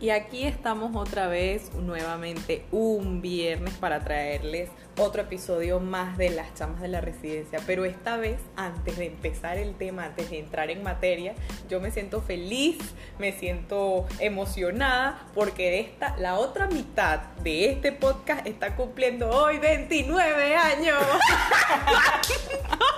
Y 0.00 0.10
aquí 0.10 0.44
estamos 0.44 0.94
otra 0.94 1.26
vez, 1.26 1.74
nuevamente 1.74 2.64
un 2.70 3.20
viernes 3.20 3.74
para 3.74 4.04
traerles 4.04 4.70
otro 4.96 5.22
episodio 5.22 5.80
más 5.80 6.16
de 6.16 6.30
las 6.30 6.54
chamas 6.54 6.80
de 6.80 6.86
la 6.86 7.00
residencia. 7.00 7.58
Pero 7.66 7.84
esta 7.84 8.16
vez, 8.16 8.38
antes 8.54 8.96
de 8.96 9.06
empezar 9.06 9.58
el 9.58 9.74
tema, 9.74 10.04
antes 10.04 10.30
de 10.30 10.38
entrar 10.38 10.70
en 10.70 10.84
materia, 10.84 11.34
yo 11.68 11.80
me 11.80 11.90
siento 11.90 12.22
feliz, 12.22 12.78
me 13.18 13.32
siento 13.32 14.06
emocionada, 14.20 15.26
porque 15.34 15.80
esta, 15.80 16.16
la 16.18 16.36
otra 16.36 16.68
mitad 16.68 17.18
de 17.42 17.70
este 17.70 17.90
podcast 17.90 18.46
está 18.46 18.76
cumpliendo 18.76 19.28
hoy 19.28 19.58
29 19.58 20.54
años. 20.54 21.02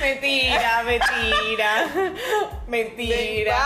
Mentira, 0.00 0.82
mentira. 0.84 1.86
Mentira. 2.68 3.56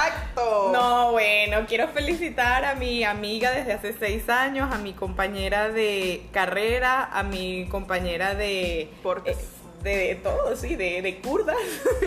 No, 0.72 1.12
bueno, 1.12 1.66
quiero 1.66 1.88
felicitar 1.88 2.64
a 2.64 2.74
mi 2.74 3.02
amiga 3.04 3.50
desde 3.50 3.72
hace 3.72 3.92
seis 3.98 4.28
años, 4.28 4.72
a 4.72 4.78
mi 4.78 4.92
compañera 4.92 5.68
de 5.68 6.22
carrera, 6.32 7.04
a 7.12 7.22
mi 7.22 7.66
compañera 7.68 8.34
de. 8.34 8.90
Porque- 9.02 9.32
eh, 9.32 9.36
de, 9.82 9.96
de 9.96 10.14
todo, 10.14 10.54
sí, 10.54 10.76
de, 10.76 11.02
de 11.02 11.20
curdas, 11.20 11.56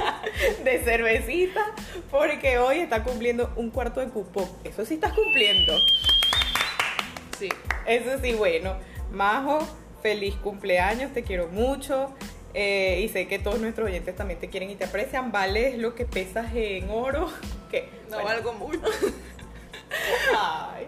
de 0.64 0.80
cervecita, 0.80 1.62
porque 2.10 2.58
hoy 2.58 2.80
está 2.80 3.04
cumpliendo 3.04 3.52
un 3.58 3.70
cuarto 3.70 4.00
de 4.00 4.08
cupón. 4.08 4.50
Eso 4.64 4.86
sí 4.86 4.94
estás 4.94 5.12
cumpliendo. 5.12 5.74
Sí. 7.38 7.50
Eso 7.86 8.12
sí, 8.24 8.32
bueno. 8.34 8.78
Majo, 9.12 9.60
feliz 10.02 10.36
cumpleaños, 10.36 11.12
te 11.14 11.24
quiero 11.24 11.48
mucho. 11.50 12.16
Eh, 12.56 13.02
y 13.04 13.10
sé 13.10 13.28
que 13.28 13.38
todos 13.38 13.60
nuestros 13.60 13.88
oyentes 13.88 14.16
también 14.16 14.40
te 14.40 14.50
quieren 14.50 14.70
y 14.72 14.76
te 14.76 14.86
aprecian. 14.86 15.32
Vales 15.32 15.78
lo 15.78 15.94
que 15.94 16.06
pesas 16.06 16.48
en 16.56 16.90
oro. 16.90 17.30
Que, 17.70 17.90
No 18.10 18.18
bueno, 18.22 18.26
valgo 18.30 18.54
mucho. 18.54 18.80
ay. 20.40 20.88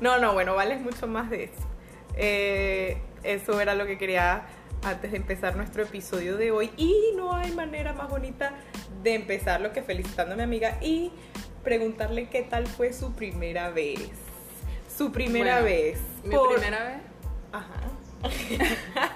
No, 0.00 0.18
no, 0.18 0.32
bueno, 0.32 0.54
vales 0.54 0.80
mucho 0.80 1.06
más 1.06 1.30
de 1.30 1.44
eso. 1.44 1.68
Eh, 2.16 2.98
eso 3.22 3.60
era 3.60 3.74
lo 3.74 3.86
que 3.86 3.98
quería 3.98 4.46
antes 4.82 5.12
de 5.12 5.16
empezar 5.18 5.54
nuestro 5.56 5.82
episodio 5.84 6.36
de 6.36 6.50
hoy. 6.50 6.70
Y 6.76 7.12
no 7.16 7.34
hay 7.34 7.52
manera 7.52 7.92
más 7.92 8.08
bonita 8.08 8.54
de 9.02 9.14
empezarlo 9.14 9.72
que 9.72 9.82
felicitando 9.82 10.34
a 10.34 10.36
mi 10.36 10.42
amiga 10.42 10.78
y 10.80 11.12
preguntarle 11.62 12.28
qué 12.28 12.42
tal 12.42 12.66
fue 12.66 12.92
su 12.92 13.12
primera 13.12 13.70
vez. 13.70 14.00
Su 14.96 15.12
primera 15.12 15.60
Bueno, 15.60 15.64
vez. 15.66 15.98
Mi 16.24 16.34
Por- 16.34 16.54
primera 16.54 16.84
vez. 16.84 16.96
Ajá. 17.52 17.80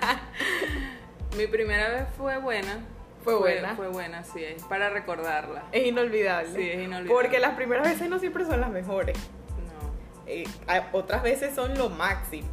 Mi 1.37 1.47
primera 1.47 1.91
vez 1.91 2.05
fue 2.17 2.39
buena. 2.39 2.81
Fue 3.25 3.35
buena. 3.35 3.75
Fue 3.75 3.89
buena, 3.89 4.23
sí, 4.25 4.43
es 4.45 4.63
para 4.65 4.89
recordarla. 4.91 5.65
Es 5.73 5.87
inolvidable. 5.87 6.51
Sí, 6.55 6.71
es 6.71 6.77
inolvidable. 6.79 7.11
Porque 7.11 7.41
las 7.41 7.55
primeras 7.57 7.89
veces 7.89 8.09
no 8.09 8.19
siempre 8.21 8.45
son 8.45 8.61
las 8.61 8.71
mejores. 8.71 9.17
No. 9.19 9.93
Eh, 10.27 10.45
otras 10.93 11.23
veces 11.23 11.55
son 11.55 11.77
lo 11.77 11.91
máximo. 11.91 12.49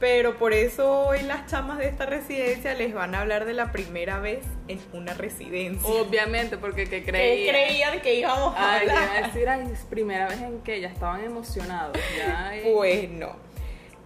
Pero 0.00 0.36
por 0.36 0.52
eso 0.52 1.06
hoy 1.06 1.22
las 1.22 1.46
chamas 1.46 1.78
de 1.78 1.86
esta 1.86 2.06
residencia 2.06 2.74
les 2.74 2.92
van 2.92 3.14
a 3.14 3.20
hablar 3.20 3.44
de 3.46 3.52
la 3.54 3.72
primera 3.72 4.18
vez 4.20 4.44
en 4.68 4.80
una 4.92 5.14
residencia. 5.14 5.88
Obviamente, 5.88 6.56
porque 6.56 6.84
que 6.84 7.02
¿Qué 7.02 7.10
creía. 7.10 7.52
creían 7.52 8.00
que 8.00 8.14
íbamos 8.14 8.54
a 8.56 8.74
Ay, 8.74 8.84
iba 8.84 8.92
a 8.94 9.02
hablar? 9.02 9.26
decir, 9.26 9.48
ay, 9.48 9.70
es 9.72 9.80
primera 9.84 10.28
vez 10.28 10.40
en 10.40 10.60
que 10.60 10.80
ya 10.80 10.88
estaban 10.88 11.24
emocionados. 11.24 11.96
Ya, 12.16 12.48
ay. 12.48 12.62
Pues 12.74 13.08
no. 13.10 13.36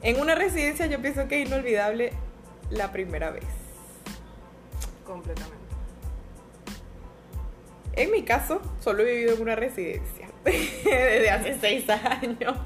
En 0.02 0.20
una 0.20 0.34
residencia 0.34 0.86
yo 0.86 1.00
pienso 1.00 1.28
que 1.28 1.42
es 1.42 1.48
inolvidable 1.48 2.12
la 2.70 2.92
primera 2.92 3.30
vez. 3.30 3.44
Completamente. 5.10 5.56
En 7.94 8.10
mi 8.12 8.22
caso, 8.22 8.62
solo 8.80 9.02
he 9.02 9.06
vivido 9.14 9.34
en 9.34 9.42
una 9.42 9.56
residencia 9.56 10.28
desde 10.44 11.30
hace 11.30 11.58
seis 11.60 11.88
años. 11.90 12.56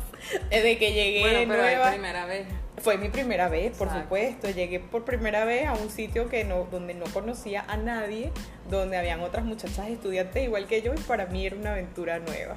Desde 0.51 0.79
que 0.79 0.93
llegué 0.93 1.21
Bueno, 1.21 1.39
pero 1.49 1.63
nueva. 1.63 1.91
primera 1.91 2.27
vez. 2.27 2.47
Fue 2.79 2.99
mi 2.99 3.09
primera 3.09 3.49
vez, 3.49 3.75
por 3.77 3.89
supuesto. 3.91 4.51
Llegué 4.51 4.81
por 4.81 5.05
primera 5.05 5.45
vez 5.47 5.67
a 5.67 5.73
un 5.73 5.89
sitio 5.91 6.29
que 6.29 6.45
no, 6.45 6.65
donde 6.71 6.93
no 6.93 7.07
conocía 7.07 7.65
a 7.67 7.79
nadie, 7.79 8.31
donde 8.69 8.99
habían 8.99 9.21
otras 9.21 9.45
muchachas 9.47 9.89
estudiantes 9.89 10.45
igual 10.45 10.67
que 10.67 10.83
yo 10.83 10.93
y 10.93 10.99
para 10.99 11.25
mí 11.27 11.47
era 11.47 11.57
una 11.57 11.73
aventura 11.73 12.19
nueva. 12.19 12.57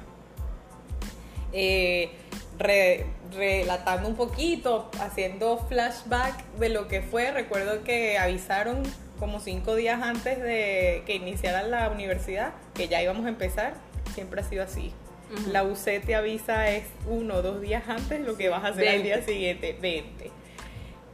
Eh, 1.52 2.10
re- 2.58 3.06
relatando 3.34 4.08
un 4.08 4.16
poquito, 4.16 4.90
haciendo 5.00 5.56
flashback 5.68 6.44
de 6.58 6.68
lo 6.68 6.88
que 6.88 7.00
fue, 7.00 7.30
recuerdo 7.30 7.82
que 7.84 8.18
avisaron 8.18 8.82
como 9.18 9.40
cinco 9.40 9.74
días 9.74 10.00
antes 10.02 10.40
de 10.42 11.02
que 11.06 11.14
iniciara 11.14 11.62
la 11.62 11.88
universidad 11.90 12.52
que 12.74 12.88
ya 12.88 13.02
íbamos 13.02 13.26
a 13.26 13.28
empezar. 13.28 13.74
Siempre 14.14 14.40
ha 14.40 14.44
sido 14.44 14.62
así. 14.64 14.92
La 15.52 15.62
UC 15.62 16.04
te 16.06 16.14
avisa 16.14 16.70
es 16.70 16.84
uno 17.06 17.34
o 17.36 17.42
dos 17.42 17.60
días 17.60 17.82
antes 17.88 18.20
lo 18.22 18.36
que 18.38 18.48
vas 18.48 18.64
a 18.64 18.68
hacer 18.68 18.88
al 18.88 19.02
día 19.02 19.16
20. 19.16 19.32
siguiente, 19.32 19.76
20. 19.80 20.30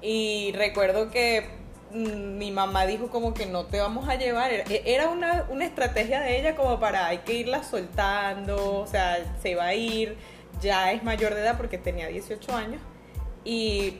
Y 0.03 0.53
recuerdo 0.55 1.11
que 1.11 1.49
mm, 1.91 2.39
mi 2.39 2.53
mamá 2.53 2.87
dijo 2.87 3.09
como 3.09 3.35
que 3.35 3.47
no 3.47 3.67
te 3.67 3.81
vamos 3.81 4.09
a 4.09 4.15
llevar, 4.15 4.53
era- 4.53 4.65
era 4.85 5.09
una, 5.09 5.47
una 5.51 5.65
estrategia 5.65 6.21
de 6.21 6.39
ella 6.39 6.55
como 6.55 6.79
para 6.79 7.07
hay 7.07 7.19
que 7.19 7.33
irla 7.35 7.65
soltando, 7.65 8.81
o 8.83 8.87
sea, 8.87 9.19
se 9.43 9.57
va 9.57 9.67
a 9.67 9.75
ir, 9.75 10.17
ya 10.61 10.93
es 10.93 11.03
mayor 11.03 11.35
de 11.35 11.41
edad 11.41 11.57
porque 11.57 11.79
tenía 11.79 12.07
18 12.07 12.55
años. 12.55 12.81
Y 13.45 13.97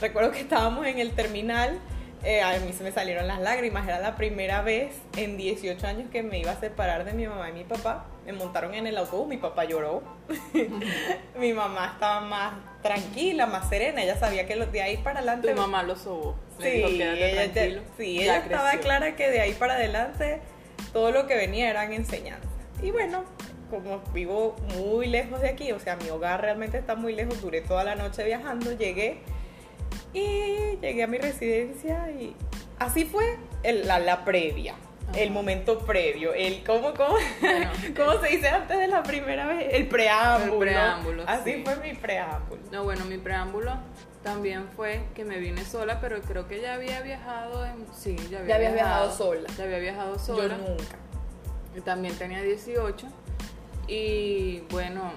recuerdo 0.00 0.30
que 0.32 0.40
estábamos 0.40 0.86
en 0.86 0.98
el 0.98 1.12
terminal, 1.12 1.78
eh, 2.26 2.42
a 2.42 2.58
mí 2.58 2.72
se 2.72 2.82
me 2.82 2.90
salieron 2.90 3.28
las 3.28 3.40
lágrimas, 3.40 3.86
era 3.86 4.00
la 4.00 4.16
primera 4.16 4.60
vez 4.60 4.96
en 5.16 5.36
18 5.36 5.86
años 5.86 6.10
que 6.10 6.24
me 6.24 6.38
iba 6.40 6.50
a 6.50 6.58
separar 6.60 7.04
de 7.04 7.12
mi 7.12 7.26
mamá 7.26 7.48
y 7.50 7.52
mi 7.52 7.62
papá. 7.64 8.06
Me 8.24 8.32
montaron 8.32 8.74
en 8.74 8.86
el 8.88 8.96
autobús, 8.98 9.28
mi 9.28 9.36
papá 9.36 9.64
lloró. 9.64 10.02
mi 11.38 11.52
mamá 11.52 11.92
estaba 11.94 12.20
más 12.20 12.54
tranquila, 12.82 13.46
más 13.46 13.68
serena, 13.68 14.02
ella 14.02 14.16
sabía 14.18 14.46
que 14.46 14.56
los 14.56 14.72
de 14.72 14.82
ahí 14.82 14.96
para 14.96 15.20
adelante... 15.20 15.48
Tu 15.52 15.56
mamá 15.56 15.84
lo 15.84 15.94
sobó. 15.94 16.36
Sí, 16.60 16.68
dijo, 16.68 16.88
"Quédate 16.88 17.32
ella, 17.32 17.44
ya- 17.46 17.52
tranquilo". 17.52 17.82
sí, 17.96 18.22
ella 18.22 18.38
estaba 18.38 18.72
clara 18.78 19.14
que 19.16 19.30
de 19.30 19.40
ahí 19.40 19.52
para 19.54 19.74
adelante 19.74 20.40
todo 20.92 21.12
lo 21.12 21.26
que 21.28 21.36
venía 21.36 21.70
eran 21.70 21.92
enseñanzas. 21.92 22.50
Y 22.82 22.90
bueno, 22.90 23.24
como 23.70 24.00
vivo 24.12 24.56
muy 24.76 25.06
lejos 25.06 25.40
de 25.40 25.48
aquí, 25.48 25.70
o 25.72 25.78
sea, 25.78 25.96
mi 25.96 26.08
hogar 26.10 26.40
realmente 26.40 26.78
está 26.78 26.94
muy 26.96 27.14
lejos, 27.14 27.40
duré 27.40 27.60
toda 27.60 27.84
la 27.84 27.94
noche 27.94 28.24
viajando, 28.24 28.72
llegué 28.72 29.20
y 30.18 30.78
llegué 30.80 31.02
a 31.02 31.06
mi 31.06 31.18
residencia 31.18 32.10
y 32.10 32.34
así 32.78 33.04
fue 33.04 33.36
el- 33.62 33.86
la, 33.86 33.98
la 33.98 34.24
previa. 34.24 34.74
El 35.14 35.30
momento 35.30 35.78
previo, 35.78 36.34
el 36.34 36.64
cómo, 36.64 36.92
cómo, 36.94 37.14
Bueno, 37.40 37.70
cómo 37.96 38.20
se 38.20 38.28
dice 38.30 38.48
antes 38.48 38.76
de 38.76 38.88
la 38.88 39.02
primera 39.04 39.46
vez, 39.46 39.68
el 39.72 39.86
preámbulo. 39.86 40.54
El 40.54 40.58
preámbulo, 40.68 41.22
Así 41.28 41.52
sí. 41.52 41.62
fue 41.64 41.76
mi 41.76 41.94
preámbulo. 41.94 42.60
No, 42.72 42.82
bueno, 42.82 43.04
mi 43.04 43.16
preámbulo 43.18 43.72
también 44.24 44.66
fue 44.74 45.02
que 45.14 45.24
me 45.24 45.38
vine 45.38 45.64
sola, 45.64 46.00
pero 46.00 46.20
creo 46.22 46.48
que 46.48 46.60
ya 46.60 46.74
había 46.74 47.00
viajado 47.02 47.64
en... 47.64 47.86
Sí, 47.96 48.16
ya 48.28 48.38
había 48.40 48.48
Ya 48.48 48.54
habías 48.56 48.74
viajado 48.74 49.12
sola. 49.12 49.48
Ya 49.56 49.64
había 49.64 49.78
viajado 49.78 50.12
Yo 50.14 50.18
sola. 50.18 50.56
nunca. 50.56 50.96
Y 51.76 51.80
también 51.82 52.16
tenía 52.16 52.42
18. 52.42 53.06
Y 53.86 54.62
bueno, 54.70 55.12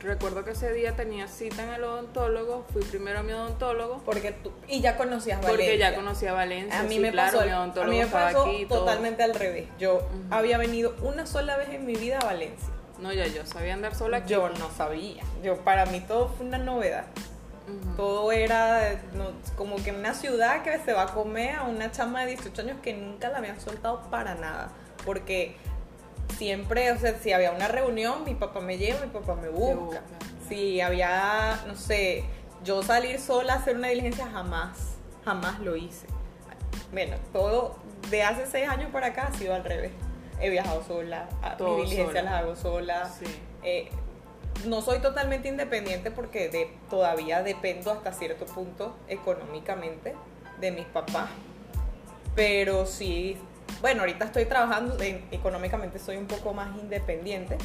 recuerdo 0.00 0.44
que 0.44 0.52
ese 0.52 0.72
día 0.72 0.96
tenía 0.96 1.28
cita 1.28 1.62
en 1.62 1.70
el 1.70 1.84
odontólogo. 1.84 2.64
Fui 2.72 2.82
primero 2.82 3.20
a 3.20 3.22
mi 3.22 3.32
odontólogo. 3.32 4.02
Porque 4.04 4.32
tú, 4.32 4.52
y 4.68 4.80
ya 4.80 4.96
conocías 4.96 5.40
Valencia. 5.40 5.64
Porque 5.64 5.78
ya 5.78 5.94
conocía 5.94 6.30
a 6.30 6.34
Valencia. 6.34 6.80
A 6.80 6.82
mí 6.82 6.94
sí, 6.94 7.00
me 7.00 7.10
claro, 7.10 7.32
pasó, 7.32 7.46
mi 7.46 7.52
a 7.52 7.58
odontólogo 7.60 7.92
mí 7.92 7.98
me 7.98 8.06
pasó 8.06 8.42
aquí 8.44 8.56
y 8.56 8.66
todo. 8.66 8.80
totalmente 8.80 9.22
al 9.22 9.34
revés. 9.34 9.68
Yo 9.78 10.06
había 10.30 10.58
venido 10.58 10.94
una 11.02 11.26
sola 11.26 11.56
vez 11.56 11.70
en 11.70 11.86
mi 11.86 11.94
vida 11.94 12.18
a 12.18 12.24
Valencia. 12.24 12.68
No, 12.98 13.12
ya 13.12 13.26
yo 13.26 13.44
sabía 13.44 13.74
andar 13.74 13.94
sola 13.94 14.18
aquí. 14.18 14.32
Yo 14.32 14.48
no 14.48 14.70
sabía. 14.70 15.22
Yo 15.42 15.58
para 15.58 15.86
mí 15.86 16.00
todo 16.00 16.28
fue 16.28 16.46
una 16.46 16.58
novedad. 16.58 17.04
Todo 17.96 18.30
era 18.30 19.00
no, 19.14 19.32
como 19.56 19.76
que 19.82 19.90
una 19.90 20.14
ciudad 20.14 20.62
que 20.62 20.78
se 20.78 20.92
va 20.92 21.02
a 21.02 21.06
comer 21.06 21.56
a 21.56 21.64
una 21.64 21.90
chama 21.90 22.20
de 22.20 22.28
18 22.36 22.62
años 22.62 22.76
que 22.80 22.94
nunca 22.94 23.28
la 23.28 23.38
habían 23.38 23.60
soltado 23.60 24.02
para 24.08 24.36
nada. 24.36 24.70
Porque 25.04 25.56
siempre, 26.36 26.90
o 26.92 26.98
sea, 26.98 27.18
si 27.18 27.32
había 27.32 27.52
una 27.52 27.68
reunión, 27.68 28.24
mi 28.24 28.34
papá 28.34 28.60
me 28.60 28.78
lleva, 28.78 29.00
mi 29.00 29.08
papá 29.10 29.34
me 29.34 29.48
busca. 29.48 29.74
busca. 29.76 30.02
Si 30.48 30.80
había, 30.80 31.60
no 31.66 31.74
sé, 31.74 32.24
yo 32.64 32.82
salir 32.82 33.18
sola 33.20 33.54
a 33.54 33.56
hacer 33.56 33.76
una 33.76 33.88
diligencia, 33.88 34.26
jamás, 34.30 34.96
jamás 35.24 35.58
lo 35.60 35.76
hice. 35.76 36.06
Bueno, 36.92 37.16
todo 37.32 37.76
de 38.10 38.22
hace 38.22 38.46
seis 38.46 38.68
años 38.68 38.90
para 38.92 39.08
acá 39.08 39.28
ha 39.32 39.36
sido 39.36 39.54
al 39.54 39.64
revés. 39.64 39.92
He 40.40 40.50
viajado 40.50 40.84
sola, 40.84 41.28
mis 41.58 41.76
diligencias 41.76 42.06
sola. 42.08 42.22
las 42.22 42.32
hago 42.34 42.56
sola. 42.56 43.08
Sí. 43.08 43.24
Eh, 43.62 43.88
no 44.66 44.80
soy 44.82 45.00
totalmente 45.00 45.48
independiente 45.48 46.10
porque 46.10 46.48
de- 46.48 46.76
todavía 46.90 47.42
dependo 47.42 47.90
hasta 47.90 48.12
cierto 48.12 48.44
punto 48.46 48.94
económicamente 49.08 50.14
de 50.60 50.70
mis 50.72 50.86
papás. 50.86 51.28
Pero 52.34 52.86
sí, 52.86 53.36
bueno, 53.80 54.00
ahorita 54.00 54.24
estoy 54.26 54.44
trabajando, 54.46 55.00
en- 55.02 55.24
económicamente 55.30 55.98
soy 55.98 56.16
un 56.16 56.26
poco 56.26 56.54
más 56.54 56.76
independiente. 56.78 57.58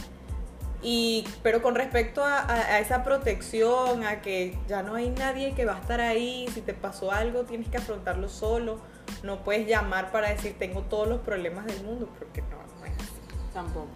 Y, 0.83 1.27
pero 1.43 1.61
con 1.61 1.75
respecto 1.75 2.23
a, 2.23 2.39
a- 2.39 2.53
a 2.75 2.79
esa 2.79 3.03
protección, 3.03 4.03
a 4.03 4.21
que 4.21 4.57
ya 4.67 4.81
no 4.81 4.95
hay 4.95 5.09
nadie 5.09 5.53
que 5.53 5.65
va 5.65 5.75
a 5.77 5.79
estar 5.79 6.01
ahí, 6.01 6.47
si 6.53 6.61
te 6.61 6.73
pasó 6.73 7.11
algo 7.11 7.43
tienes 7.43 7.67
que 7.69 7.77
afrontarlo 7.77 8.27
solo, 8.29 8.79
no 9.23 9.43
puedes 9.43 9.67
llamar 9.67 10.11
para 10.11 10.29
decir 10.29 10.55
tengo 10.57 10.81
todos 10.81 11.07
los 11.07 11.19
problemas 11.21 11.65
del 11.67 11.83
mundo, 11.83 12.09
porque 12.17 12.41
no, 12.41 12.57
no 12.79 12.85
es 12.85 12.93
así. 12.95 13.11
Tampoco. 13.53 13.89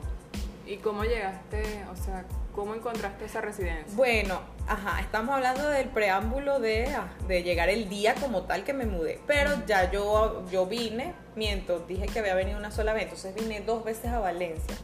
¿Y 0.67 0.77
cómo 0.77 1.03
llegaste, 1.03 1.83
o 1.91 1.95
sea, 1.95 2.25
cómo 2.53 2.75
encontraste 2.75 3.25
esa 3.25 3.41
residencia? 3.41 3.95
Bueno, 3.95 4.39
ajá, 4.67 4.99
estamos 5.01 5.35
hablando 5.35 5.69
del 5.69 5.89
preámbulo 5.89 6.59
de, 6.59 6.87
ah, 6.87 7.07
de 7.27 7.43
llegar 7.43 7.69
el 7.69 7.89
día 7.89 8.15
como 8.15 8.43
tal 8.43 8.63
que 8.63 8.73
me 8.73 8.85
mudé. 8.85 9.19
Pero 9.27 9.51
ya 9.65 9.91
yo, 9.91 10.45
yo 10.51 10.65
vine, 10.65 11.13
miento, 11.35 11.79
dije 11.79 12.07
que 12.07 12.19
había 12.19 12.35
venido 12.35 12.57
una 12.57 12.71
sola 12.71 12.93
vez, 12.93 13.03
entonces 13.03 13.35
vine 13.35 13.61
dos 13.61 13.83
veces 13.83 14.11
a 14.11 14.19
Valencia. 14.19 14.75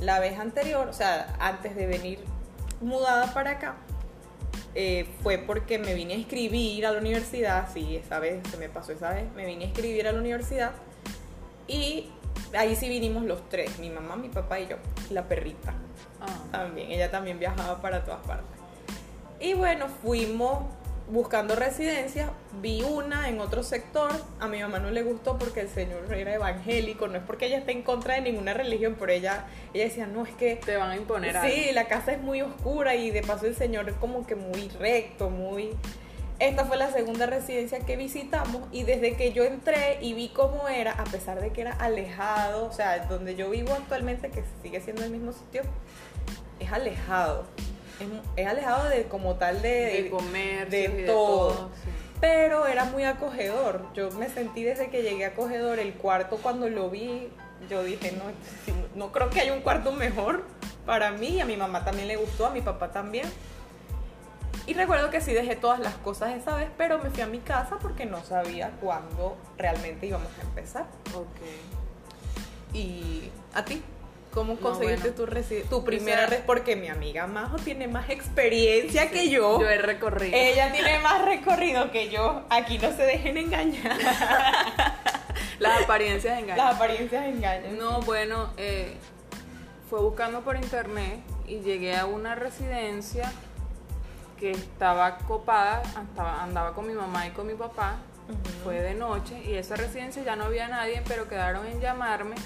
La 0.00 0.20
vez 0.20 0.38
anterior, 0.38 0.88
o 0.88 0.92
sea, 0.92 1.34
antes 1.40 1.74
de 1.74 1.86
venir 1.86 2.20
mudada 2.80 3.32
para 3.34 3.52
acá, 3.52 3.76
eh, 4.74 5.08
fue 5.22 5.38
porque 5.38 5.78
me 5.78 5.94
vine 5.94 6.14
a 6.14 6.16
inscribir 6.16 6.86
a 6.86 6.92
la 6.92 6.98
universidad, 6.98 7.68
sí, 7.72 7.96
esa 7.96 8.18
vez, 8.18 8.46
se 8.48 8.56
me 8.56 8.68
pasó 8.68 8.92
esa 8.92 9.10
vez, 9.10 9.30
me 9.34 9.44
vine 9.44 9.64
a 9.64 9.68
inscribir 9.68 10.06
a 10.06 10.12
la 10.12 10.20
universidad 10.20 10.72
y 11.66 12.10
ahí 12.56 12.76
sí 12.76 12.88
vinimos 12.88 13.24
los 13.24 13.48
tres, 13.48 13.78
mi 13.78 13.90
mamá, 13.90 14.16
mi 14.16 14.28
papá 14.28 14.60
y 14.60 14.68
yo, 14.68 14.76
la 15.10 15.26
perrita 15.26 15.74
Ah, 16.20 16.26
también, 16.50 16.90
ella 16.90 17.10
también 17.10 17.38
viajaba 17.38 17.80
para 17.80 18.04
todas 18.04 18.24
partes. 18.26 18.57
Y 19.40 19.54
bueno, 19.54 19.86
fuimos 20.02 20.64
buscando 21.10 21.56
residencias, 21.56 22.30
vi 22.60 22.82
una 22.82 23.28
en 23.28 23.40
otro 23.40 23.62
sector, 23.62 24.10
a 24.40 24.46
mi 24.46 24.60
mamá 24.60 24.78
no 24.78 24.90
le 24.90 25.02
gustó 25.02 25.38
porque 25.38 25.60
el 25.60 25.68
señor 25.68 26.12
era 26.12 26.34
evangélico, 26.34 27.08
no 27.08 27.16
es 27.16 27.22
porque 27.24 27.46
ella 27.46 27.58
esté 27.58 27.72
en 27.72 27.82
contra 27.82 28.14
de 28.14 28.20
ninguna 28.20 28.52
religión, 28.52 28.96
pero 28.98 29.12
ella, 29.12 29.46
ella 29.72 29.84
decía, 29.84 30.06
no, 30.06 30.26
es 30.26 30.34
que 30.34 30.56
te 30.56 30.76
van 30.76 30.90
a 30.90 30.96
imponer 30.96 31.36
algo. 31.36 31.50
Sí, 31.50 31.72
la 31.72 31.88
casa 31.88 32.12
es 32.12 32.20
muy 32.20 32.42
oscura 32.42 32.94
y 32.94 33.10
de 33.10 33.22
paso 33.22 33.46
el 33.46 33.56
señor 33.56 33.88
es 33.88 33.94
como 33.96 34.26
que 34.26 34.34
muy 34.34 34.68
recto, 34.68 35.30
muy... 35.30 35.70
Esta 36.40 36.64
fue 36.66 36.76
la 36.76 36.92
segunda 36.92 37.26
residencia 37.26 37.80
que 37.80 37.96
visitamos 37.96 38.62
y 38.70 38.84
desde 38.84 39.16
que 39.16 39.32
yo 39.32 39.42
entré 39.42 39.98
y 40.00 40.12
vi 40.12 40.28
cómo 40.28 40.68
era, 40.68 40.92
a 40.92 41.04
pesar 41.04 41.40
de 41.40 41.50
que 41.50 41.62
era 41.62 41.72
alejado, 41.72 42.66
o 42.66 42.72
sea, 42.72 43.06
donde 43.06 43.34
yo 43.34 43.50
vivo 43.50 43.72
actualmente, 43.72 44.30
que 44.30 44.44
sigue 44.62 44.80
siendo 44.80 45.02
el 45.02 45.10
mismo 45.10 45.32
sitio, 45.32 45.62
es 46.60 46.70
alejado. 46.70 47.44
Es, 48.00 48.06
es 48.36 48.46
alejado 48.46 48.88
de 48.88 49.04
como 49.04 49.34
tal 49.36 49.62
de... 49.62 50.02
de 50.02 50.10
comercio, 50.10 50.68
de 50.68 50.84
y 50.84 50.92
de 51.02 51.06
todo. 51.06 51.52
todo. 51.52 51.70
sí. 51.84 51.90
Pero 52.20 52.66
era 52.66 52.84
muy 52.84 53.04
acogedor. 53.04 53.86
Yo 53.94 54.10
me 54.12 54.28
sentí 54.28 54.64
desde 54.64 54.90
que 54.90 55.02
llegué 55.02 55.24
acogedor. 55.24 55.78
El 55.78 55.94
cuarto 55.94 56.38
cuando 56.38 56.68
lo 56.68 56.90
vi, 56.90 57.28
yo 57.70 57.84
dije, 57.84 58.12
no, 58.12 58.24
no 58.96 59.12
creo 59.12 59.30
que 59.30 59.40
haya 59.40 59.52
un 59.52 59.60
cuarto 59.60 59.92
mejor 59.92 60.44
para 60.84 61.12
mí. 61.12 61.40
A 61.40 61.44
mi 61.44 61.56
mamá 61.56 61.84
también 61.84 62.08
le 62.08 62.16
gustó, 62.16 62.46
a 62.46 62.50
mi 62.50 62.60
papá 62.60 62.90
también. 62.90 63.26
Y 64.66 64.74
recuerdo 64.74 65.10
que 65.10 65.20
sí 65.20 65.32
dejé 65.32 65.56
todas 65.56 65.80
las 65.80 65.94
cosas 65.94 66.34
esa 66.34 66.54
vez, 66.54 66.68
pero 66.76 66.98
me 66.98 67.08
fui 67.08 67.22
a 67.22 67.26
mi 67.26 67.38
casa 67.38 67.78
porque 67.80 68.04
no 68.04 68.22
sabía 68.22 68.70
cuándo 68.82 69.36
realmente 69.56 70.06
íbamos 70.06 70.30
a 70.38 70.42
empezar. 70.42 70.86
Ok. 71.14 72.74
¿Y 72.74 73.30
a 73.54 73.64
ti? 73.64 73.82
¿Cómo 74.32 74.54
No, 74.54 74.60
conseguiste 74.60 75.10
bueno. 75.10 75.16
tu, 75.16 75.26
resi- 75.26 75.68
tu 75.68 75.76
O 75.78 75.84
primera 75.84 76.18
sea- 76.20 76.26
vez? 76.28 76.42
Porque 76.46 76.76
mi 76.76 76.88
amiga 76.88 77.26
Majo 77.26 77.56
tiene 77.56 77.88
más 77.88 78.10
experiencia 78.10 79.10
que 79.10 79.30
yo. 79.30 79.60
Yo 79.60 79.68
he 79.68 79.78
recorrido. 79.78 80.36
Ella 80.36 80.70
tiene 80.72 80.98
más 81.00 81.24
recorrido 81.24 81.90
que 81.90 82.08
yo. 82.10 82.42
Aquí 82.50 82.78
no 82.78 82.90
se 82.94 83.02
dejen 83.04 83.36
engañar. 83.38 83.96
Las 85.58 85.82
apariencias 85.82 86.38
engañan. 86.38 86.56
Las 86.58 86.76
apariencias 86.76 87.24
engañan. 87.26 87.76
No, 87.78 88.00
bueno, 88.02 88.50
eh, 88.58 88.96
fue 89.90 90.00
buscando 90.00 90.42
por 90.42 90.56
internet 90.56 91.20
y 91.46 91.60
llegué 91.60 91.96
a 91.96 92.06
una 92.06 92.34
residencia 92.34 93.32
que 94.38 94.52
estaba 94.52 95.18
copada, 95.18 95.82
estaba- 95.82 96.42
andaba 96.42 96.74
con 96.74 96.86
mi 96.86 96.92
mamá 96.92 97.26
y 97.26 97.30
con 97.30 97.46
mi 97.46 97.54
papá, 97.54 97.96
fue 98.62 98.80
de 98.80 98.94
noche 98.94 99.42
y 99.44 99.54
esa 99.54 99.74
residencia 99.74 100.22
ya 100.22 100.36
no 100.36 100.44
había 100.44 100.68
nadie, 100.68 101.02
pero 101.08 101.28
quedaron 101.28 101.66
en 101.66 101.80
llamarme 101.80 102.36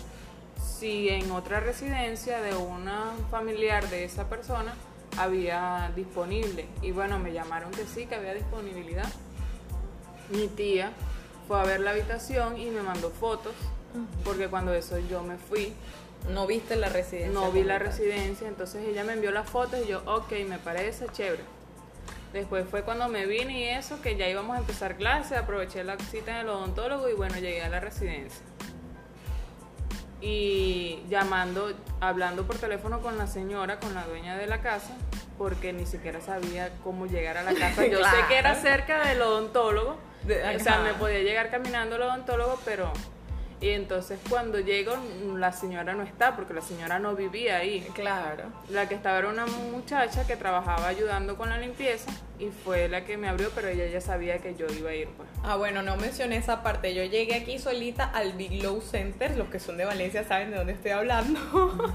si 0.82 1.08
en 1.10 1.30
otra 1.30 1.60
residencia 1.60 2.40
de 2.40 2.56
una 2.56 3.12
familiar 3.30 3.88
de 3.88 4.02
esa 4.02 4.28
persona 4.28 4.74
había 5.16 5.92
disponible. 5.94 6.66
Y 6.82 6.90
bueno, 6.90 7.20
me 7.20 7.32
llamaron 7.32 7.70
que 7.70 7.86
sí, 7.86 8.06
que 8.06 8.16
había 8.16 8.34
disponibilidad. 8.34 9.06
Mi 10.30 10.48
tía 10.48 10.90
fue 11.46 11.60
a 11.60 11.62
ver 11.62 11.78
la 11.78 11.92
habitación 11.92 12.58
y 12.58 12.68
me 12.70 12.82
mandó 12.82 13.10
fotos, 13.10 13.54
porque 14.24 14.48
cuando 14.48 14.74
eso 14.74 14.98
yo 14.98 15.22
me 15.22 15.36
fui, 15.36 15.72
No 16.28 16.48
viste 16.48 16.74
la 16.74 16.88
residencia. 16.88 17.32
no 17.32 17.52
vi 17.52 17.62
la 17.62 17.78
tal. 17.78 17.86
residencia, 17.86 18.48
entonces 18.48 18.84
ella 18.84 19.04
me 19.04 19.12
envió 19.12 19.30
las 19.30 19.48
fotos 19.48 19.78
y 19.84 19.88
yo, 19.88 20.02
ok, 20.04 20.32
me 20.48 20.58
parece 20.58 21.06
chévere. 21.12 21.44
Después 22.32 22.66
fue 22.68 22.82
cuando 22.82 23.06
me 23.08 23.26
vine 23.26 23.60
y 23.60 23.68
eso, 23.68 24.02
que 24.02 24.16
ya 24.16 24.28
íbamos 24.28 24.56
a 24.56 24.58
empezar 24.58 24.96
clase, 24.96 25.36
aproveché 25.36 25.84
la 25.84 25.96
cita 25.98 26.32
en 26.32 26.38
el 26.38 26.48
odontólogo 26.48 27.08
y 27.08 27.12
bueno, 27.12 27.36
llegué 27.36 27.62
a 27.62 27.68
la 27.68 27.78
residencia. 27.78 28.42
Y 30.24 31.02
llamando, 31.10 31.72
hablando 32.00 32.46
por 32.46 32.56
teléfono 32.56 33.00
con 33.00 33.18
la 33.18 33.26
señora, 33.26 33.80
con 33.80 33.92
la 33.92 34.04
dueña 34.06 34.36
de 34.36 34.46
la 34.46 34.60
casa, 34.60 34.96
porque 35.36 35.72
ni 35.72 35.84
siquiera 35.84 36.20
sabía 36.20 36.70
cómo 36.84 37.06
llegar 37.06 37.36
a 37.36 37.42
la 37.42 37.52
casa. 37.54 37.84
Yo 37.90 37.98
sé 38.04 38.16
que 38.28 38.38
era 38.38 38.54
cerca 38.54 39.04
del 39.08 39.20
odontólogo, 39.20 39.98
De- 40.22 40.56
o 40.56 40.60
sea, 40.60 40.78
me 40.80 40.94
podía 40.94 41.18
llegar 41.20 41.50
caminando 41.50 41.96
al 41.96 42.02
odontólogo, 42.02 42.58
pero... 42.64 42.92
Y 43.60 43.70
entonces 43.70 44.18
cuando 44.28 44.58
llego, 44.58 44.92
la 45.36 45.52
señora 45.52 45.94
no 45.94 46.02
está, 46.02 46.34
porque 46.34 46.52
la 46.52 46.62
señora 46.62 46.98
no 46.98 47.14
vivía 47.14 47.58
ahí. 47.58 47.80
Claro. 47.94 48.44
La 48.70 48.88
que 48.88 48.96
estaba 48.96 49.18
era 49.18 49.28
una 49.28 49.46
muchacha 49.46 50.26
que 50.26 50.34
trabajaba 50.34 50.88
ayudando 50.88 51.36
con 51.36 51.48
la 51.48 51.58
limpieza 51.58 52.10
y 52.42 52.50
fue 52.50 52.88
la 52.88 53.04
que 53.04 53.16
me 53.16 53.28
abrió, 53.28 53.50
pero 53.54 53.68
ella 53.68 53.86
ya 53.86 54.00
sabía 54.00 54.38
que 54.38 54.56
yo 54.56 54.66
iba 54.66 54.90
a 54.90 54.94
ir. 54.94 55.08
Pues. 55.16 55.28
Ah, 55.44 55.56
bueno, 55.56 55.82
no 55.82 55.96
mencioné 55.96 56.36
esa 56.36 56.62
parte. 56.62 56.92
Yo 56.92 57.04
llegué 57.04 57.36
aquí 57.36 57.58
solita 57.58 58.04
al 58.04 58.32
Big 58.32 58.62
Low 58.62 58.80
Center. 58.80 59.36
Los 59.36 59.48
que 59.48 59.60
son 59.60 59.76
de 59.76 59.84
Valencia 59.84 60.24
saben 60.24 60.50
de 60.50 60.56
dónde 60.56 60.72
estoy 60.72 60.90
hablando. 60.90 61.40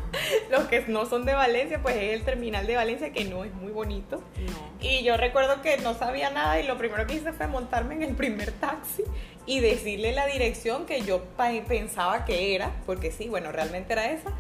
Los 0.52 0.66
que 0.68 0.86
no 0.88 1.06
son 1.06 1.26
de 1.26 1.34
Valencia, 1.34 1.82
pues 1.82 1.98
es 1.98 2.14
el 2.14 2.24
terminal 2.24 2.66
de 2.66 2.76
Valencia, 2.76 3.12
que 3.12 3.26
no 3.26 3.44
es 3.44 3.54
muy 3.54 3.72
bonito. 3.72 4.18
No. 4.38 4.78
Y 4.80 5.04
yo 5.04 5.18
recuerdo 5.18 5.62
que 5.62 5.78
no 5.78 5.94
sabía 5.94 6.30
nada 6.30 6.60
y 6.62 6.66
lo 6.66 6.78
primero 6.78 7.06
que 7.08 7.16
hice 7.16 7.34
fue 7.34 7.48
montarme 7.48 7.96
en 7.96 8.04
el 8.04 8.16
primer 8.16 8.52
taxi 8.54 9.04
y 9.46 9.60
decirle 9.60 10.14
la 10.14 10.28
dirección 10.28 10.86
que 10.86 11.02
yo 11.02 11.24
pensaba 11.68 12.24
que 12.26 12.56
era, 12.56 12.72
porque 12.86 13.12
sí, 13.12 13.28
bueno, 13.28 13.52
realmente 13.52 13.94
era 13.94 14.12
esa. 14.12 14.32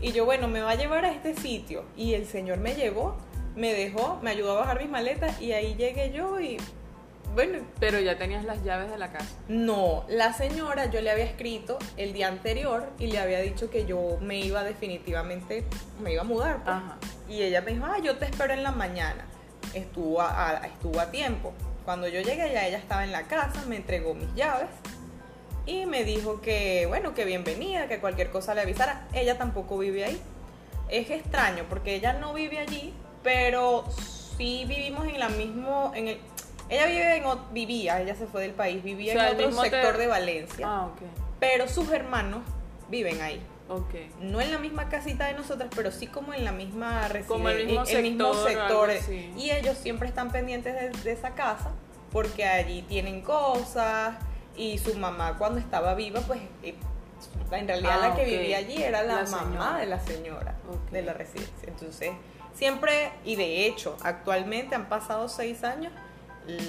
Y 0.00 0.10
yo, 0.10 0.24
bueno, 0.24 0.48
me 0.48 0.60
va 0.60 0.72
a 0.72 0.74
llevar 0.74 1.04
a 1.04 1.12
este 1.12 1.34
sitio. 1.34 1.84
Y 1.96 2.14
el 2.14 2.26
señor 2.26 2.58
me 2.58 2.74
llevó, 2.74 3.16
me 3.56 3.72
dejó, 3.74 4.18
me 4.22 4.30
ayudó 4.30 4.52
a 4.56 4.60
bajar 4.60 4.80
mis 4.80 4.90
maletas 4.90 5.40
y 5.40 5.52
ahí 5.52 5.74
llegué 5.74 6.10
yo 6.12 6.40
y, 6.40 6.56
bueno, 7.34 7.60
Pero 7.80 7.98
ya 8.00 8.18
tenías 8.18 8.44
las 8.44 8.62
llaves 8.64 8.90
de 8.90 8.98
la 8.98 9.10
casa. 9.12 9.28
no, 9.48 10.04
la 10.08 10.32
señora 10.34 10.86
yo 10.86 11.00
le 11.00 11.10
había 11.10 11.24
escrito 11.24 11.78
el 11.96 12.12
día 12.12 12.28
anterior 12.28 12.90
y 12.98 13.06
le 13.06 13.18
había 13.18 13.40
dicho 13.40 13.70
que 13.70 13.86
yo 13.86 14.18
me 14.20 14.38
iba 14.40 14.62
definitivamente, 14.64 15.64
me 16.02 16.12
iba 16.12 16.22
a 16.22 16.24
mudar. 16.26 16.56
pues. 16.64 16.68
Ajá. 16.76 16.98
Y 17.28 17.42
ella 17.42 17.62
me 17.62 17.72
dijo, 17.72 17.86
ah, 17.86 17.98
yo 18.02 18.16
te 18.18 18.26
espero 18.26 18.52
en 18.52 18.62
la 18.62 18.72
mañana. 18.72 19.24
Estuvo 19.72 20.20
a, 20.20 20.50
a- 20.50 20.66
estuvo 20.66 21.00
a 21.00 21.10
tiempo. 21.10 21.54
Cuando 21.86 22.06
yo 22.06 22.20
llegué 22.20 22.52
ya 22.52 22.66
ella 22.66 22.78
estaba 22.78 23.04
en 23.04 23.12
la 23.12 23.22
casa, 23.22 23.64
me 23.66 23.76
entregó 23.76 24.14
mis 24.14 24.32
llaves 24.34 24.68
y 25.64 25.86
me 25.86 26.04
dijo 26.04 26.40
que, 26.42 26.84
bueno, 26.86 27.14
que 27.14 27.24
bienvenida, 27.24 27.88
que 27.88 27.98
cualquier 28.00 28.30
cosa 28.30 28.54
le 28.54 28.60
avisara. 28.60 29.06
Ella 29.14 29.38
tampoco 29.38 29.78
vive 29.78 30.04
ahí. 30.04 30.20
Es 30.90 31.08
extraño 31.10 31.64
porque 31.70 31.94
ella 31.94 32.12
no 32.12 32.34
vive 32.34 32.58
allí, 32.58 32.92
pero 33.22 33.84
sí 34.36 34.64
vivimos 34.66 35.06
en 35.06 35.18
la 35.20 35.28
mismo, 35.28 35.92
en 35.94 36.08
el, 36.08 36.20
ella 36.68 36.86
vive 36.86 37.16
en, 37.16 37.24
vivía, 37.52 38.00
ella 38.00 38.14
se 38.14 38.26
fue 38.26 38.42
del 38.42 38.52
país, 38.52 38.82
vivía 38.82 39.12
O 39.12 39.16
sea, 39.16 39.22
en 39.24 39.28
el 39.30 39.34
otro 39.36 39.46
mismo 39.48 39.62
sector 39.62 39.96
de 39.98 40.06
Valencia, 40.06 40.66
Ah, 40.68 40.86
ok. 40.86 41.02
pero 41.40 41.68
sus 41.68 41.90
hermanos 41.92 42.42
viven 42.88 43.20
ahí 43.22 43.40
Ok. 43.68 43.94
no 44.20 44.40
en 44.40 44.50
la 44.50 44.58
misma 44.58 44.88
casita 44.88 45.26
de 45.26 45.34
nosotras, 45.34 45.70
pero 45.74 45.90
sí 45.92 46.06
como 46.06 46.34
en 46.34 46.44
la 46.44 46.52
misma 46.52 47.08
residencia, 47.08 47.26
Como 47.28 47.48
el 47.48 47.66
mismo 47.66 48.34
sector, 48.34 48.90
algo 48.90 49.00
así. 49.00 49.32
Y 49.36 49.50
ellos 49.50 49.78
siempre 49.78 50.08
están 50.08 50.30
pendientes 50.30 50.74
de, 50.74 50.90
de 51.02 51.12
esa 51.12 51.30
casa 51.34 51.70
porque 52.10 52.44
allí 52.44 52.82
tienen 52.82 53.22
cosas 53.22 54.16
y 54.56 54.76
su 54.78 54.94
mamá 54.98 55.38
cuando 55.38 55.58
estaba 55.60 55.94
viva, 55.94 56.20
pues 56.20 56.40
eh, 56.62 56.74
en 57.52 57.68
realidad 57.68 57.98
Ah, 58.02 58.08
la 58.08 58.14
que 58.16 58.24
vivía 58.24 58.58
allí 58.58 58.82
era 58.82 59.02
la, 59.02 59.22
La 59.22 59.30
mamá 59.30 59.78
de 59.78 59.86
la 59.86 60.00
señora 60.00 60.54
Ok. 60.68 60.90
de 60.90 61.02
la 61.02 61.14
residencia. 61.14 61.68
Entonces, 61.68 62.12
siempre, 62.54 63.12
y 63.24 63.36
de 63.36 63.66
hecho, 63.66 63.96
actualmente 64.02 64.74
han 64.74 64.88
pasado 64.88 65.28
seis 65.28 65.64
años. 65.64 65.92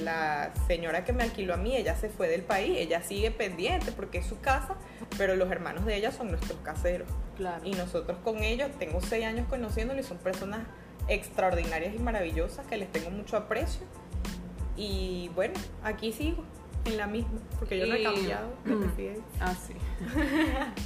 La 0.03 0.53
señora 0.67 1.03
que 1.03 1.13
me 1.13 1.23
alquiló 1.23 1.55
a 1.55 1.57
mí, 1.57 1.75
ella 1.75 1.95
se 1.95 2.07
fue 2.07 2.27
del 2.27 2.43
país, 2.43 2.77
ella 2.77 3.01
sigue 3.01 3.31
pendiente 3.31 3.91
porque 3.91 4.19
es 4.19 4.27
su 4.27 4.39
casa, 4.39 4.75
pero 5.17 5.35
los 5.35 5.49
hermanos 5.49 5.85
de 5.85 5.95
ella 5.95 6.11
son 6.11 6.29
nuestros 6.29 6.59
caseros. 6.59 7.07
Claro. 7.37 7.65
Y 7.65 7.71
nosotros 7.71 8.19
con 8.23 8.43
ellos, 8.43 8.69
tengo 8.77 9.01
seis 9.01 9.25
años 9.25 9.47
conociéndolos 9.49 10.05
y 10.05 10.07
son 10.07 10.19
personas 10.19 10.59
extraordinarias 11.07 11.95
y 11.95 11.99
maravillosas 11.99 12.67
que 12.67 12.77
les 12.77 12.91
tengo 12.91 13.09
mucho 13.09 13.35
aprecio. 13.35 13.81
Y 14.75 15.31
bueno, 15.35 15.55
aquí 15.83 16.11
sigo, 16.11 16.43
en 16.85 16.97
la 16.97 17.07
misma, 17.07 17.39
porque 17.59 17.79
yo 17.79 17.85
no 17.87 17.95
he 17.95 18.03
cambiado 18.03 18.47
de. 18.97 19.21
Ah, 19.39 19.53
sí. 19.55 19.73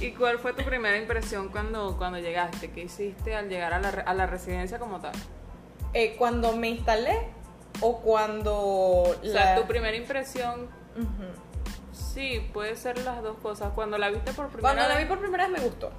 ¿Y 0.04 0.12
cuál 0.12 0.38
fue 0.38 0.52
tu 0.52 0.62
primera 0.64 0.96
impresión 0.96 1.48
cuando, 1.48 1.96
cuando 1.96 2.18
llegaste? 2.18 2.70
¿Qué 2.70 2.82
hiciste 2.84 3.34
al 3.34 3.48
llegar 3.48 3.72
a 3.74 3.80
la, 3.80 3.88
a 3.88 4.14
la 4.14 4.26
residencia 4.26 4.78
como 4.78 5.00
tal? 5.00 5.12
Eh, 5.94 6.14
cuando 6.18 6.54
me 6.56 6.68
instalé 6.68 7.18
o 7.80 8.00
cuando... 8.00 8.54
O 8.56 9.16
sea, 9.22 9.54
la- 9.54 9.60
tu 9.60 9.66
primera 9.66 9.96
impresión, 9.96 10.68
sí, 11.92 12.48
puede 12.52 12.76
ser 12.76 12.98
las 13.04 13.22
dos 13.22 13.38
cosas. 13.38 13.72
Cuando 13.74 13.98
la 13.98 14.10
viste 14.10 14.32
por 14.32 14.48
primera 14.48 14.74
Cuando 14.74 14.82
la 14.88 14.96
vi 14.98 15.04
vez- 15.04 15.08
por 15.08 15.18
primera 15.20 15.48
vez 15.48 15.58
me 15.60 15.64
gustó. 15.66 15.90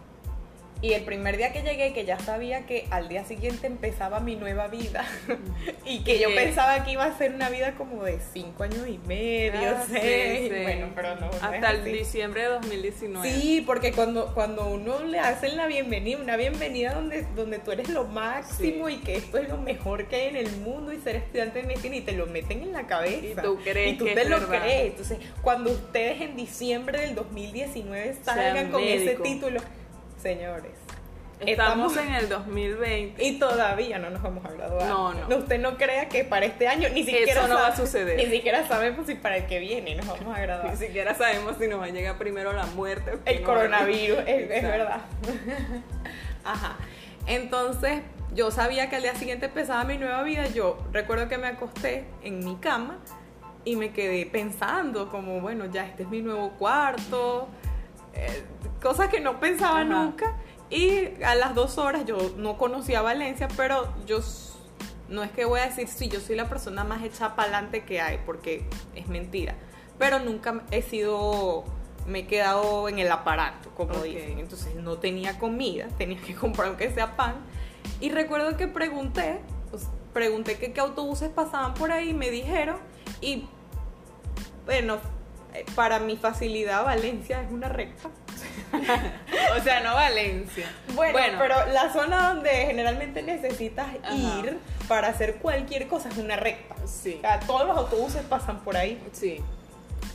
Y 0.81 0.93
el 0.93 1.03
primer 1.03 1.35
día 1.35 1.51
que 1.51 1.61
llegué, 1.61 1.91
que 1.91 2.05
ya 2.05 2.17
sabía 2.19 2.65
que 2.65 2.87
al 2.89 3.09
día 3.09 3.25
siguiente 3.25 3.67
empezaba 3.67 4.21
mi 4.21 4.37
nueva 4.37 4.69
vida 4.69 5.05
y 5.85 6.05
que 6.05 6.19
yo 6.19 6.33
pensaba 6.33 6.85
que 6.85 6.93
iba 6.93 7.03
a 7.03 7.17
ser 7.17 7.33
una 7.33 7.49
vida 7.49 7.75
como 7.75 8.03
de 8.05 8.17
cinco 8.33 8.63
años 8.63 8.87
y 8.87 8.97
medio, 9.05 9.59
Ah, 9.75 9.83
seis. 9.89 10.49
sí. 10.53 10.61
Bueno, 10.63 10.87
pero 10.95 11.17
no. 11.17 11.27
Hasta 11.41 11.71
el 11.71 11.83
diciembre 11.83 12.43
de 12.43 12.47
2019. 12.47 13.29
Sí, 13.29 13.61
porque 13.65 13.91
cuando, 13.91 14.33
cuando 14.33 14.67
uno 14.69 15.03
le 15.03 15.19
hacen 15.19 15.57
la 15.57 15.67
bienvenida, 15.67 16.17
una 16.17 16.37
bienvenida 16.37 16.93
donde, 16.93 17.23
donde 17.35 17.59
tú 17.59 17.73
eres 17.73 17.89
lo 17.89 18.05
máximo 18.05 18.87
Sí. 18.87 18.93
y 18.95 18.97
que 18.99 19.15
esto 19.17 19.37
es 19.37 19.49
lo 19.49 19.57
mejor 19.57 20.07
que 20.07 20.15
hay 20.15 20.27
en 20.29 20.37
el 20.37 20.51
mundo 20.59 20.93
y 20.93 21.01
ser 21.01 21.17
estudiante 21.17 21.59
de 21.61 21.67
medicina 21.67 21.97
y 21.97 22.01
te 22.01 22.13
lo 22.13 22.25
meten 22.27 22.61
en 22.61 22.71
la 22.71 22.87
cabeza. 22.87 23.41
Y 23.41 23.43
tú 23.43 23.59
crees 23.63 23.95
Y 23.95 23.97
tú 23.97 24.05
que 24.05 24.13
te 24.15 24.21
es 24.21 24.29
lo 24.29 24.39
verdad. 24.39 24.61
crees. 24.61 24.91
Entonces, 24.91 25.17
cuando 25.41 25.71
ustedes 25.71 26.21
en 26.21 26.37
diciembre 26.37 27.01
del 27.01 27.15
2019 27.15 28.15
salgan 28.23 28.71
con 28.71 28.81
ese 28.81 29.15
título, 29.15 29.59
señores. 30.19 30.71
Estamos 31.39 31.95
en 31.95 32.13
el 32.15 32.27
2020. 32.27 33.23
Y 33.23 33.39
todavía 33.39 33.97
no 33.97 34.09
nos 34.09 34.21
vamos 34.21 34.43
a 34.45 34.51
graduar. 34.51 34.87
No, 34.87 35.13
no. 35.13 35.37
Usted 35.37 35.57
no 35.59 35.77
crea 35.77 36.09
que 36.09 36.25
para 36.25 36.45
este 36.45 36.67
año 36.67 36.89
ni 36.89 37.05
siquiera 37.05 37.31
Eso 37.31 37.47
no 37.47 37.55
va 37.55 37.67
a 37.67 37.75
suceder. 37.75 38.17
Ni 38.17 38.25
siquiera 38.25 38.67
sabemos 38.67 39.07
si 39.07 39.15
para 39.15 39.37
el 39.37 39.45
que 39.45 39.59
viene 39.59 39.95
nos 39.95 40.05
vamos 40.05 40.37
a 40.37 40.41
graduar. 40.41 40.71
Ni 40.71 40.77
siquiera 40.77 41.15
sabemos 41.15 41.55
si 41.57 41.67
nos 41.67 41.79
va 41.79 41.85
a 41.85 41.89
llegar 41.89 42.17
primero 42.17 42.51
la 42.51 42.65
muerte. 42.65 43.11
o 43.13 43.19
El 43.25 43.41
no, 43.41 43.47
coronavirus, 43.47 44.19
es, 44.27 44.63
verdad. 44.63 45.01
Ajá. 46.43 46.75
Entonces, 47.25 48.01
yo 48.33 48.51
sabía 48.51 48.89
que 48.89 48.97
al 48.97 49.03
día 49.03 49.15
siguiente 49.15 49.45
empezaba 49.45 49.85
mi 49.85 49.97
nueva 49.97 50.23
vida. 50.23 50.47
Yo 50.47 50.77
recuerdo 50.91 51.29
que 51.29 51.37
me 51.37 51.47
acosté 51.47 52.03
en 52.21 52.43
mi 52.43 52.57
cama 52.57 52.97
y 53.63 53.77
me 53.77 53.93
quedé 53.93 54.25
pensando 54.25 55.09
como, 55.09 55.39
bueno, 55.39 55.67
ya 55.67 55.85
este 55.85 56.03
es 56.03 56.09
mi 56.09 56.21
nuevo 56.21 56.51
cuarto. 56.57 57.47
eh, 58.13 58.43
cosas 58.81 59.09
que 59.09 59.19
no 59.19 59.39
pensaba 59.39 59.81
Ajá. 59.81 59.83
nunca. 59.83 60.35
Y 60.69 61.21
a 61.23 61.35
las 61.35 61.55
dos 61.55 61.77
horas 61.77 62.05
yo 62.05 62.17
no 62.37 62.57
conocía 62.57 63.01
Valencia, 63.01 63.47
pero 63.57 63.91
yo 64.05 64.21
no 65.09 65.23
es 65.23 65.31
que 65.31 65.45
voy 65.45 65.59
a 65.59 65.65
decir, 65.65 65.87
sí, 65.87 66.07
yo 66.07 66.19
soy 66.19 66.35
la 66.35 66.47
persona 66.47 66.83
más 66.83 67.03
hecha 67.03 67.35
para 67.35 67.49
adelante 67.49 67.83
que 67.83 67.99
hay, 67.99 68.19
porque 68.25 68.65
es 68.95 69.07
mentira. 69.07 69.55
Pero 69.97 70.19
nunca 70.19 70.63
he 70.71 70.81
sido, 70.81 71.65
me 72.05 72.19
he 72.19 72.27
quedado 72.27 72.87
en 72.87 72.99
el 72.99 73.11
aparato, 73.11 73.69
como 73.75 73.95
dicen. 74.03 74.39
Entonces 74.39 74.75
no 74.75 74.97
tenía 74.97 75.39
comida, 75.39 75.87
tenía 75.97 76.21
que 76.21 76.35
comprar 76.35 76.69
aunque 76.69 76.91
sea 76.91 77.15
pan. 77.15 77.35
Y 77.99 78.11
recuerdo 78.11 78.55
que 78.55 78.67
pregunté, 78.67 79.39
pues, 79.71 79.87
pregunté 80.13 80.57
que 80.57 80.71
qué 80.71 80.79
autobuses 80.79 81.29
pasaban 81.29 81.73
por 81.73 81.91
ahí, 81.91 82.13
me 82.13 82.29
dijeron, 82.29 82.77
y 83.21 83.47
bueno, 84.65 84.97
eh, 85.53 85.65
para 85.75 85.99
mi 85.99 86.15
facilidad 86.15 86.85
Valencia 86.85 87.41
es 87.41 87.51
una 87.51 87.69
recta. 87.69 88.09
O 89.57 89.61
sea, 89.63 89.79
no 89.81 89.93
Valencia. 89.95 90.67
Bueno, 90.93 91.13
Bueno. 91.13 91.37
pero 91.39 91.55
la 91.73 91.91
zona 91.91 92.29
donde 92.33 92.49
generalmente 92.49 93.21
necesitas 93.23 93.87
Ajá. 94.03 94.13
ir 94.15 94.57
para 94.87 95.07
hacer 95.09 95.35
cualquier 95.37 95.87
cosa 95.87 96.09
es 96.09 96.17
una 96.17 96.35
recta. 96.35 96.75
Sí. 96.85 97.15
O 97.17 97.21
sea, 97.21 97.39
todos 97.41 97.67
los 97.67 97.77
autobuses 97.77 98.21
pasan 98.23 98.59
por 98.61 98.77
ahí. 98.77 99.01
Sí. 99.11 99.41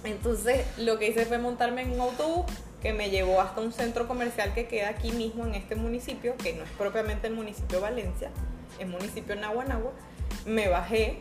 Entonces, 0.04 0.66
lo 0.78 0.98
que 0.98 1.08
hice 1.08 1.26
fue 1.26 1.38
montarme 1.38 1.82
en 1.82 1.92
un 1.92 2.00
autobús 2.00 2.46
que 2.82 2.92
me 2.92 3.10
llevó 3.10 3.40
hasta 3.40 3.60
un 3.60 3.72
centro 3.72 4.06
comercial 4.06 4.52
que 4.54 4.66
queda 4.66 4.90
aquí 4.90 5.10
mismo 5.12 5.44
en 5.46 5.54
este 5.54 5.74
municipio, 5.74 6.36
que 6.36 6.52
no 6.52 6.64
es 6.64 6.70
propiamente 6.70 7.26
el 7.28 7.34
municipio 7.34 7.78
de 7.78 7.82
Valencia, 7.82 8.30
es 8.78 8.86
municipio 8.86 9.34
Naguanagua. 9.36 9.92
Me 10.44 10.68
bajé, 10.68 11.18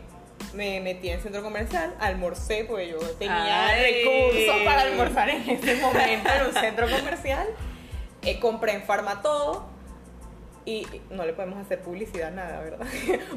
me 0.53 0.79
metí 0.81 1.09
en 1.09 1.15
el 1.15 1.21
centro 1.21 1.41
comercial, 1.41 1.95
almorcé, 1.99 2.65
porque 2.67 2.89
yo 2.89 2.99
tenía 3.17 3.67
Ay. 3.69 4.03
recursos 4.03 4.61
para 4.65 4.81
almorzar 4.81 5.29
en 5.29 5.49
ese 5.49 5.75
momento 5.75 6.29
en 6.29 6.45
un 6.47 6.53
centro 6.53 6.87
comercial. 6.89 7.47
Eh, 8.21 8.39
compré 8.39 8.73
en 8.73 8.83
Farmatodo 8.83 9.67
y 10.65 10.87
no 11.09 11.25
le 11.25 11.33
podemos 11.33 11.59
hacer 11.59 11.81
publicidad 11.81 12.31
nada, 12.31 12.61
¿verdad? 12.61 12.85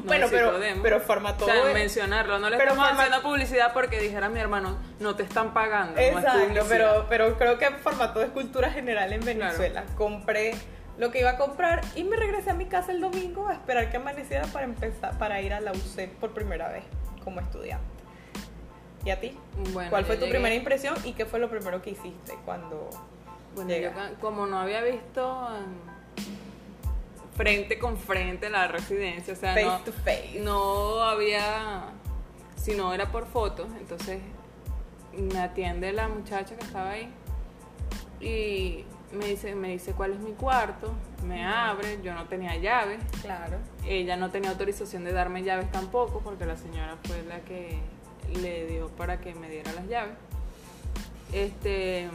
bueno, 0.05 0.27
sí 0.27 0.33
pero, 0.35 0.51
podemos. 0.53 0.79
pero 0.81 0.97
O 0.97 0.99
Farmatodo. 1.01 1.51
sea, 1.51 1.67
es- 1.67 1.73
mencionarlo. 1.73 2.39
No 2.39 2.49
le 2.49 2.55
Pero 2.57 2.71
estamos 2.71 2.91
haciendo 2.93 3.21
publicidad 3.21 3.73
porque 3.73 3.99
dijera 3.99 4.29
mi 4.29 4.39
hermano, 4.39 4.77
no 4.99 5.15
te 5.15 5.23
están 5.23 5.53
pagando. 5.53 5.95
no 5.95 5.99
es 5.99 6.09
Exacto, 6.15 6.39
publicidad. 6.39 6.65
pero, 6.69 7.05
pero 7.09 7.37
creo 7.37 7.57
que 7.57 7.69
formato 7.71 8.19
de 8.19 8.27
cultura 8.27 8.69
general 8.71 9.11
en 9.11 9.25
Venezuela. 9.25 9.83
Compré 9.97 10.55
lo 10.97 11.11
que 11.11 11.19
iba 11.19 11.31
a 11.31 11.37
comprar 11.37 11.81
y 11.95 12.03
me 12.03 12.15
regresé 12.15 12.49
a 12.49 12.53
mi 12.53 12.65
casa 12.65 12.91
el 12.91 13.01
domingo 13.01 13.47
a 13.47 13.53
esperar 13.53 13.89
que 13.91 13.97
amaneciera 13.97 14.45
para 14.47 14.65
empezar, 14.65 15.17
para 15.17 15.41
ir 15.41 15.53
a 15.53 15.59
la 15.59 15.71
UC 15.71 16.07
por 16.19 16.31
primera 16.31 16.69
vez 16.69 16.83
como 17.23 17.39
estudiante. 17.39 17.85
¿Y 19.05 19.11
a 19.11 19.19
ti? 19.19 19.37
Bueno, 19.73 19.89
¿Cuál 19.89 20.05
fue 20.05 20.15
tu 20.17 20.25
llegué- 20.25 20.31
primera 20.31 20.55
impresión 20.55 20.95
y 21.05 21.13
qué 21.13 21.25
fue 21.25 21.39
lo 21.39 21.49
primero 21.49 21.81
que 21.81 21.91
hiciste 21.91 22.35
cuando 22.45 22.89
Bueno, 23.55 23.73
yo 23.75 23.91
como 24.19 24.47
no 24.47 24.59
había 24.59 24.81
visto 24.81 25.47
em, 25.55 26.25
frente 27.35 27.77
con 27.79 27.97
frente 27.97 28.49
la 28.49 28.67
residencia, 28.67 29.33
o 29.33 29.37
sea, 29.37 29.53
face 29.53 29.65
no, 29.65 29.79
to 29.79 29.91
face? 29.93 30.39
no 30.41 31.01
había, 31.03 31.85
si 32.55 32.73
no 32.75 32.93
era 32.93 33.11
por 33.11 33.27
fotos, 33.27 33.67
entonces 33.79 34.19
me 35.13 35.39
atiende 35.39 35.93
la 35.93 36.07
muchacha 36.07 36.55
que 36.55 36.65
estaba 36.65 36.91
ahí 36.91 37.09
y 38.19 38.83
me 39.11 39.25
dice, 39.25 39.55
me 39.55 39.69
dice 39.69 39.93
cuál 39.93 40.13
es 40.13 40.19
mi 40.19 40.31
cuarto, 40.33 40.91
me 41.25 41.45
abre, 41.45 41.99
yo 42.03 42.13
no 42.13 42.25
tenía 42.25 42.55
llaves, 42.57 42.99
Claro. 43.21 43.57
ella 43.85 44.17
no 44.17 44.29
tenía 44.31 44.49
autorización 44.51 45.03
de 45.05 45.13
darme 45.13 45.43
llaves 45.43 45.71
tampoco 45.71 46.19
porque 46.19 46.45
la 46.45 46.57
señora 46.57 46.97
fue 47.05 47.23
la 47.23 47.39
que 47.41 47.79
le 48.41 48.65
dio 48.67 48.87
para 48.89 49.19
que 49.21 49.33
me 49.35 49.49
diera 49.49 49.71
las 49.73 49.87
llaves. 49.87 50.15
Este 51.33 52.09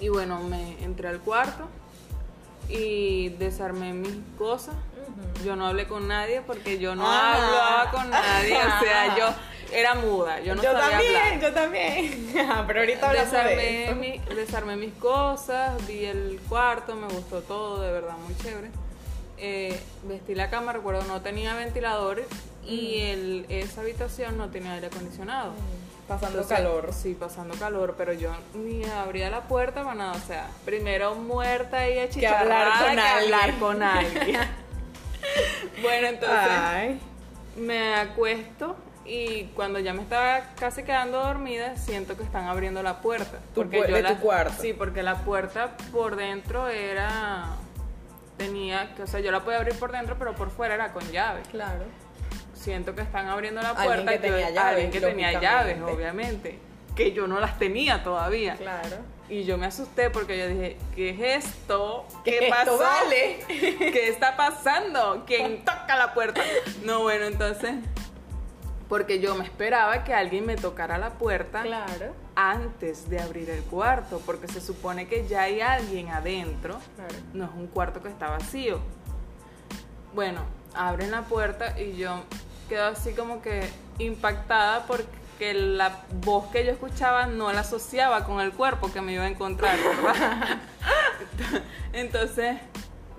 y 0.00 0.08
bueno, 0.08 0.42
me 0.42 0.82
entré 0.84 1.08
al 1.08 1.20
cuarto 1.20 1.68
y 2.68 3.28
desarmé 3.30 3.92
mis 3.92 4.16
cosas. 4.36 4.74
Yo 5.44 5.54
no 5.56 5.66
hablé 5.66 5.86
con 5.86 6.08
nadie 6.08 6.40
porque 6.42 6.78
yo 6.78 6.94
no 6.94 7.06
Ajá. 7.06 7.34
hablaba 7.36 7.90
con 7.90 8.10
nadie, 8.10 8.56
o 8.56 8.80
sea, 8.82 9.16
yo 9.16 9.26
era 9.74 9.94
muda, 9.94 10.40
yo 10.40 10.54
no 10.54 10.62
sabía 10.62 10.80
también, 10.90 11.16
hablar. 11.16 11.40
yo 11.40 11.52
también. 11.52 12.34
Ajá, 12.38 12.64
Pero 12.66 12.80
ahorita 12.80 13.08
hablamos 13.10 13.32
de 13.32 13.38
Desarmé, 13.38 13.94
mi- 13.94 14.34
desarmé 14.34 14.76
mis 14.76 14.94
cosas, 14.94 15.86
vi 15.86 16.04
el 16.04 16.40
cuarto, 16.48 16.94
me 16.94 17.08
gustó 17.08 17.40
todo, 17.42 17.80
de 17.82 17.90
verdad, 17.92 18.14
muy 18.24 18.36
chévere. 18.36 18.70
Eh, 19.38 19.78
vestí 20.04 20.34
la 20.34 20.48
cama, 20.48 20.72
recuerdo, 20.72 21.02
no 21.04 21.20
tenía 21.20 21.54
ventiladores 21.54 22.26
y 22.64 22.98
Mm. 22.98 23.10
el, 23.10 23.46
esa 23.48 23.80
habitación 23.80 24.38
no 24.38 24.48
tenía 24.50 24.72
aire 24.74 24.86
acondicionado. 24.86 25.52
Pasando 26.06 26.40
Entonces, 26.42 26.56
calor. 26.58 26.90
Sí, 26.92 27.14
pasando 27.18 27.54
calor, 27.56 27.94
pero 27.96 28.12
yo 28.12 28.30
ni 28.54 28.84
abría 28.84 29.30
la 29.30 29.40
puerta 29.42 29.82
para 29.82 29.94
nada, 29.96 30.12
o 30.12 30.26
sea, 30.26 30.48
primero 30.64 31.14
muerta 31.14 31.88
y 31.88 31.98
achicharrada 31.98 32.78
hablar 32.78 32.86
con 32.86 32.94
que 32.94 33.00
alguien. 33.02 33.34
hablar 33.34 33.58
con 33.58 33.82
alguien. 33.82 34.40
bueno, 35.82 36.06
entonces 36.08 36.38
Ay. 36.38 37.00
me 37.56 37.94
acuesto 37.94 38.76
y 39.04 39.44
cuando 39.54 39.78
ya 39.78 39.92
me 39.92 40.02
estaba 40.02 40.40
casi 40.58 40.82
quedando 40.82 41.22
dormida, 41.22 41.76
siento 41.76 42.16
que 42.16 42.22
están 42.22 42.46
abriendo 42.46 42.82
la 42.82 43.00
puerta. 43.00 43.38
Tu 43.54 43.64
pu- 43.64 43.86
de 43.86 44.02
tu 44.02 44.16
cuarto. 44.20 44.54
Sí, 44.62 44.72
porque 44.72 45.02
la 45.02 45.16
puerta 45.18 45.76
por 45.92 46.16
dentro 46.16 46.68
era... 46.68 47.46
Tenía, 48.36 48.94
que, 48.96 49.02
o 49.02 49.06
sea, 49.06 49.20
yo 49.20 49.30
la 49.30 49.40
podía 49.44 49.58
abrir 49.58 49.74
por 49.78 49.92
dentro, 49.92 50.16
pero 50.18 50.34
por 50.34 50.50
fuera 50.50 50.74
era 50.74 50.92
con 50.92 51.08
llave. 51.12 51.42
Claro. 51.52 51.84
Siento 52.52 52.94
que 52.94 53.02
están 53.02 53.28
abriendo 53.28 53.60
la 53.62 53.70
Alguien 53.70 53.86
puerta. 54.04 54.10
que 54.10 54.16
yo- 54.16 54.22
tenía 54.34 54.50
llaves, 54.50 54.72
alguien 54.72 54.90
que 54.90 55.00
tenía 55.00 55.40
llaves, 55.40 55.82
obviamente. 55.82 56.58
Que 56.96 57.12
yo 57.12 57.26
no 57.28 57.38
las 57.40 57.58
tenía 57.58 58.02
todavía. 58.02 58.56
Claro. 58.56 58.96
Y 59.28 59.44
yo 59.44 59.56
me 59.56 59.66
asusté 59.66 60.10
porque 60.10 60.36
yo 60.38 60.48
dije, 60.48 60.76
¿qué 60.96 61.10
es 61.10 61.44
esto? 61.46 62.06
¿Qué, 62.24 62.38
¿Qué 62.40 62.48
pasó? 62.50 62.72
esto 62.72 62.78
vale? 62.78 63.38
¿Qué 63.48 64.08
está 64.08 64.36
pasando? 64.36 65.24
¿Quién 65.26 65.58
toca 65.64 65.96
la 65.96 66.12
puerta? 66.12 66.42
No, 66.84 67.02
bueno, 67.02 67.26
entonces, 67.26 67.74
porque 68.88 69.18
yo 69.20 69.34
me 69.34 69.44
esperaba 69.44 70.04
que 70.04 70.12
alguien 70.14 70.44
me 70.46 70.56
tocara 70.56 70.98
la 70.98 71.10
puerta 71.10 71.62
Claro. 71.62 72.12
antes 72.36 73.08
de 73.08 73.20
abrir 73.20 73.48
el 73.50 73.62
cuarto, 73.64 74.20
porque 74.26 74.46
se 74.48 74.60
supone 74.60 75.06
que 75.08 75.26
ya 75.26 75.42
hay 75.42 75.60
alguien 75.60 76.08
adentro, 76.10 76.78
Claro. 76.96 77.14
no 77.32 77.44
es 77.46 77.50
un 77.54 77.66
cuarto 77.66 78.02
que 78.02 78.08
está 78.08 78.28
vacío. 78.30 78.80
Bueno, 80.14 80.40
abren 80.74 81.10
la 81.10 81.22
puerta 81.22 81.78
y 81.80 81.96
yo 81.96 82.22
quedo 82.68 82.86
así 82.86 83.12
como 83.14 83.40
que 83.42 83.68
impactada 83.98 84.86
porque 84.86 85.54
la 85.54 86.00
voz 86.24 86.46
que 86.50 86.64
yo 86.64 86.72
escuchaba 86.72 87.26
no 87.26 87.52
la 87.52 87.60
asociaba 87.60 88.24
con 88.24 88.40
el 88.40 88.52
cuerpo 88.52 88.92
que 88.92 89.00
me 89.00 89.12
iba 89.12 89.24
a 89.24 89.28
encontrar, 89.28 89.76
¿verdad? 89.76 90.58
Entonces, 91.92 92.56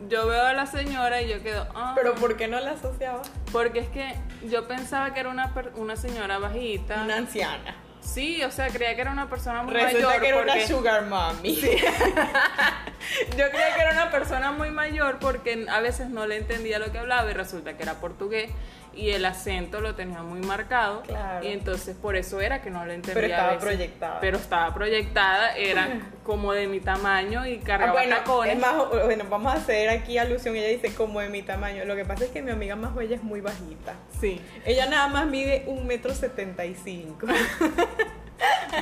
yo 0.09 0.27
veo 0.27 0.43
a 0.43 0.53
la 0.53 0.65
señora 0.65 1.21
y 1.21 1.29
yo 1.29 1.41
quedo, 1.41 1.67
ah, 1.75 1.93
Pero 1.95 2.15
¿por 2.15 2.35
qué 2.37 2.47
no 2.47 2.59
la 2.59 2.71
asociaba? 2.71 3.21
porque 3.51 3.79
es 3.79 3.87
que 3.89 4.15
yo 4.49 4.67
pensaba 4.67 5.13
que 5.13 5.19
era 5.21 5.29
una, 5.29 5.53
una 5.75 5.95
señora 5.95 6.37
bajita. 6.39 7.03
Una 7.03 7.17
anciana. 7.17 7.75
Sí, 8.01 8.43
o 8.43 8.51
sea, 8.51 8.67
creía 8.67 8.93
que 8.95 9.01
era 9.01 9.11
una 9.11 9.27
persona 9.29 9.63
muy 9.63 9.73
Resulta 9.73 10.07
mayor. 10.07 10.21
que 10.21 10.27
era 10.27 10.41
una 10.41 10.67
sugar 10.67 11.05
mommy. 11.07 11.55
Yo 13.37 13.49
creía 13.49 13.75
que 13.75 13.81
era 13.81 13.91
una 13.93 14.11
persona 14.11 14.51
muy 14.51 14.69
mayor 14.69 15.17
porque 15.19 15.65
a 15.69 15.79
veces 15.79 16.09
no 16.09 16.27
le 16.27 16.37
entendía 16.37 16.77
lo 16.79 16.91
que 16.91 16.99
hablaba 16.99 17.29
y 17.31 17.33
resulta 17.33 17.75
que 17.77 17.83
era 17.83 17.95
portugués 17.95 18.51
y 18.95 19.11
el 19.11 19.25
acento 19.25 19.81
lo 19.81 19.93
tenía 19.95 20.23
muy 20.23 20.39
marcado. 20.41 21.01
Claro. 21.01 21.45
Y 21.45 21.51
entonces 21.51 21.95
por 21.95 22.15
eso 22.15 22.39
era 22.41 22.61
que 22.61 22.69
no 22.71 22.85
lo 22.85 22.93
entendía. 22.93 23.13
Pero 23.21 23.25
a 23.27 23.29
estaba 23.37 23.51
veces. 23.53 23.63
proyectada. 23.63 24.19
Pero 24.21 24.37
estaba 24.37 24.73
proyectada, 24.73 25.55
era 25.57 25.87
como 26.23 26.53
de 26.53 26.67
mi 26.67 26.79
tamaño 26.79 27.45
y 27.45 27.55
Ah, 27.57 27.65
cargaba 27.65 27.91
bueno, 27.93 28.15
tacones. 28.17 28.53
es 28.55 28.59
más, 28.59 28.75
bueno, 29.05 29.25
vamos 29.29 29.53
a 29.53 29.57
hacer 29.57 29.89
aquí 29.89 30.17
alusión. 30.17 30.55
Ella 30.55 30.67
dice 30.69 30.93
como 30.95 31.19
de 31.19 31.29
mi 31.29 31.41
tamaño. 31.41 31.85
Lo 31.85 31.95
que 31.95 32.05
pasa 32.05 32.25
es 32.25 32.31
que 32.31 32.41
mi 32.41 32.51
amiga 32.51 32.75
más 32.75 32.95
bella 32.95 33.15
es 33.15 33.23
muy 33.23 33.41
bajita. 33.41 33.93
Sí. 34.19 34.41
Ella 34.65 34.85
nada 34.87 35.07
más 35.09 35.25
mide 35.27 35.63
un 35.67 35.85
metro 35.85 36.13
setenta 36.13 36.65
y 36.65 36.75
cinco. 36.75 37.27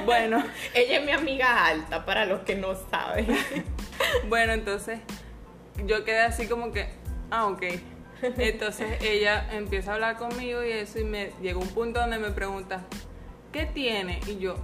Bueno, 0.06 0.44
Ella 0.74 0.98
es 1.00 1.06
mi 1.06 1.12
amiga 1.12 1.68
alta, 1.68 2.06
para 2.06 2.26
los 2.26 2.42
que 2.42 2.56
no 2.56 2.74
saben. 2.90 3.28
bueno, 4.28 4.54
entonces 4.54 5.00
yo 5.86 6.04
quedé 6.04 6.22
así 6.22 6.48
como 6.48 6.72
que, 6.72 6.90
ah, 7.30 7.46
ok. 7.46 7.64
Entonces 8.38 9.02
ella 9.02 9.48
empieza 9.52 9.92
a 9.92 9.94
hablar 9.96 10.18
conmigo 10.18 10.64
y 10.64 10.72
eso 10.72 11.00
y 11.00 11.04
me 11.04 11.32
llegó 11.42 11.62
un 11.62 11.70
punto 11.70 12.00
donde 12.00 12.20
me 12.20 12.30
pregunta, 12.32 12.82
¿qué 13.52 13.66
tiene? 13.66 14.20
Y 14.28 14.38
yo, 14.38 14.56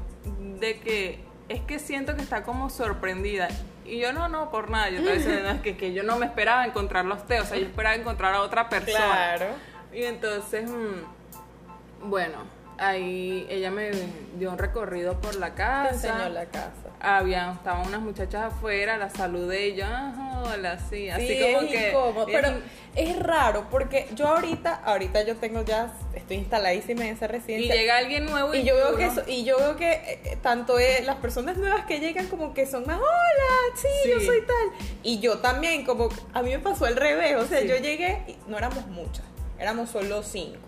de 0.59 0.79
que 0.79 1.19
es 1.49 1.61
que 1.61 1.79
siento 1.79 2.15
que 2.15 2.21
está 2.21 2.43
como 2.43 2.69
sorprendida. 2.69 3.47
Y 3.85 3.99
yo, 3.99 4.13
no, 4.13 4.29
no, 4.29 4.51
por 4.51 4.69
nada. 4.69 4.89
Yo 4.89 4.97
estaba 4.97 5.15
diciendo, 5.15 5.43
"No, 5.43 5.49
es 5.49 5.61
que, 5.61 5.75
que 5.75 5.93
yo 5.93 6.03
no 6.03 6.17
me 6.19 6.27
esperaba 6.27 6.65
encontrarlo 6.65 7.15
a 7.15 7.17
usted, 7.17 7.41
o 7.41 7.45
sea, 7.45 7.57
yo 7.57 7.65
esperaba 7.65 7.95
encontrar 7.95 8.35
a 8.35 8.41
otra 8.41 8.69
persona. 8.69 8.97
Claro. 8.97 9.45
Y 9.91 10.03
entonces, 10.03 10.69
mm, 10.69 12.09
bueno, 12.09 12.37
ahí 12.79 13.45
ella 13.50 13.71
me 13.71 13.91
dio 14.38 14.50
un 14.51 14.57
recorrido 14.57 15.19
por 15.19 15.36
la 15.36 15.50
Te 15.51 15.55
casa. 15.55 15.89
enseñó 15.93 16.29
la 16.29 16.45
casa. 16.45 16.71
Habían, 17.01 17.55
estaban 17.55 17.88
unas 17.88 18.01
muchachas 18.01 18.53
afuera, 18.53 18.98
la 18.98 19.09
saludé 19.09 19.69
y 19.69 19.75
yo, 19.75 19.86
ajá, 19.86 20.41
hola, 20.43 20.77
sí, 20.89 21.09
así 21.09 21.27
sí, 21.27 21.39
como 21.41 21.62
es 21.62 21.71
que. 21.71 21.89
incómodo, 21.89 22.27
es- 22.27 22.33
pero 22.33 22.50
es 22.95 23.19
raro 23.19 23.67
porque 23.71 24.07
yo 24.15 24.27
ahorita, 24.27 24.81
ahorita 24.83 25.24
yo 25.24 25.38
tengo 25.38 25.63
ya, 25.63 25.93
estoy 26.13 26.38
instaladísima 26.38 27.05
en 27.05 27.15
esa 27.15 27.25
y 27.25 27.27
residencia. 27.29 27.74
llega 27.75 27.98
alguien 27.98 28.25
nuevo 28.25 28.53
y, 28.53 28.59
Y 28.59 28.63
yo 28.65 28.75
veo 28.75 28.98
que 28.98 29.05
eso- 29.05 29.24
y 29.27 29.45
yo 29.45 29.57
veo 29.57 29.77
que 29.77 29.91
eh, 29.91 30.21
eh, 30.25 30.38
tanto 30.41 30.77
eh, 30.77 31.01
las 31.05 31.15
personas 31.17 31.55
nuevas 31.57 31.86
que 31.86 32.00
llegan 32.01 32.27
como 32.27 32.53
que 32.53 32.65
son 32.65 32.86
más 32.86 32.98
hola, 32.98 33.75
sí, 33.75 33.88
Sí. 34.03 34.09
yo 34.12 34.19
soy 34.19 34.41
tal. 34.41 34.88
Y 35.03 35.19
yo 35.19 35.38
también, 35.39 35.86
como 35.86 36.09
a 36.33 36.41
mí 36.41 36.50
me 36.51 36.59
pasó 36.59 36.86
al 36.86 36.98
revés, 36.98 37.36
o 37.38 37.45
sea, 37.45 37.62
Sí. 37.62 37.67
yo 37.67 37.77
llegué 37.77 38.24
y 38.27 38.36
no 38.50 38.57
éramos 38.57 38.86
muchas, 38.88 39.24
éramos 39.57 39.89
solo 39.89 40.21
cinco. 40.24 40.59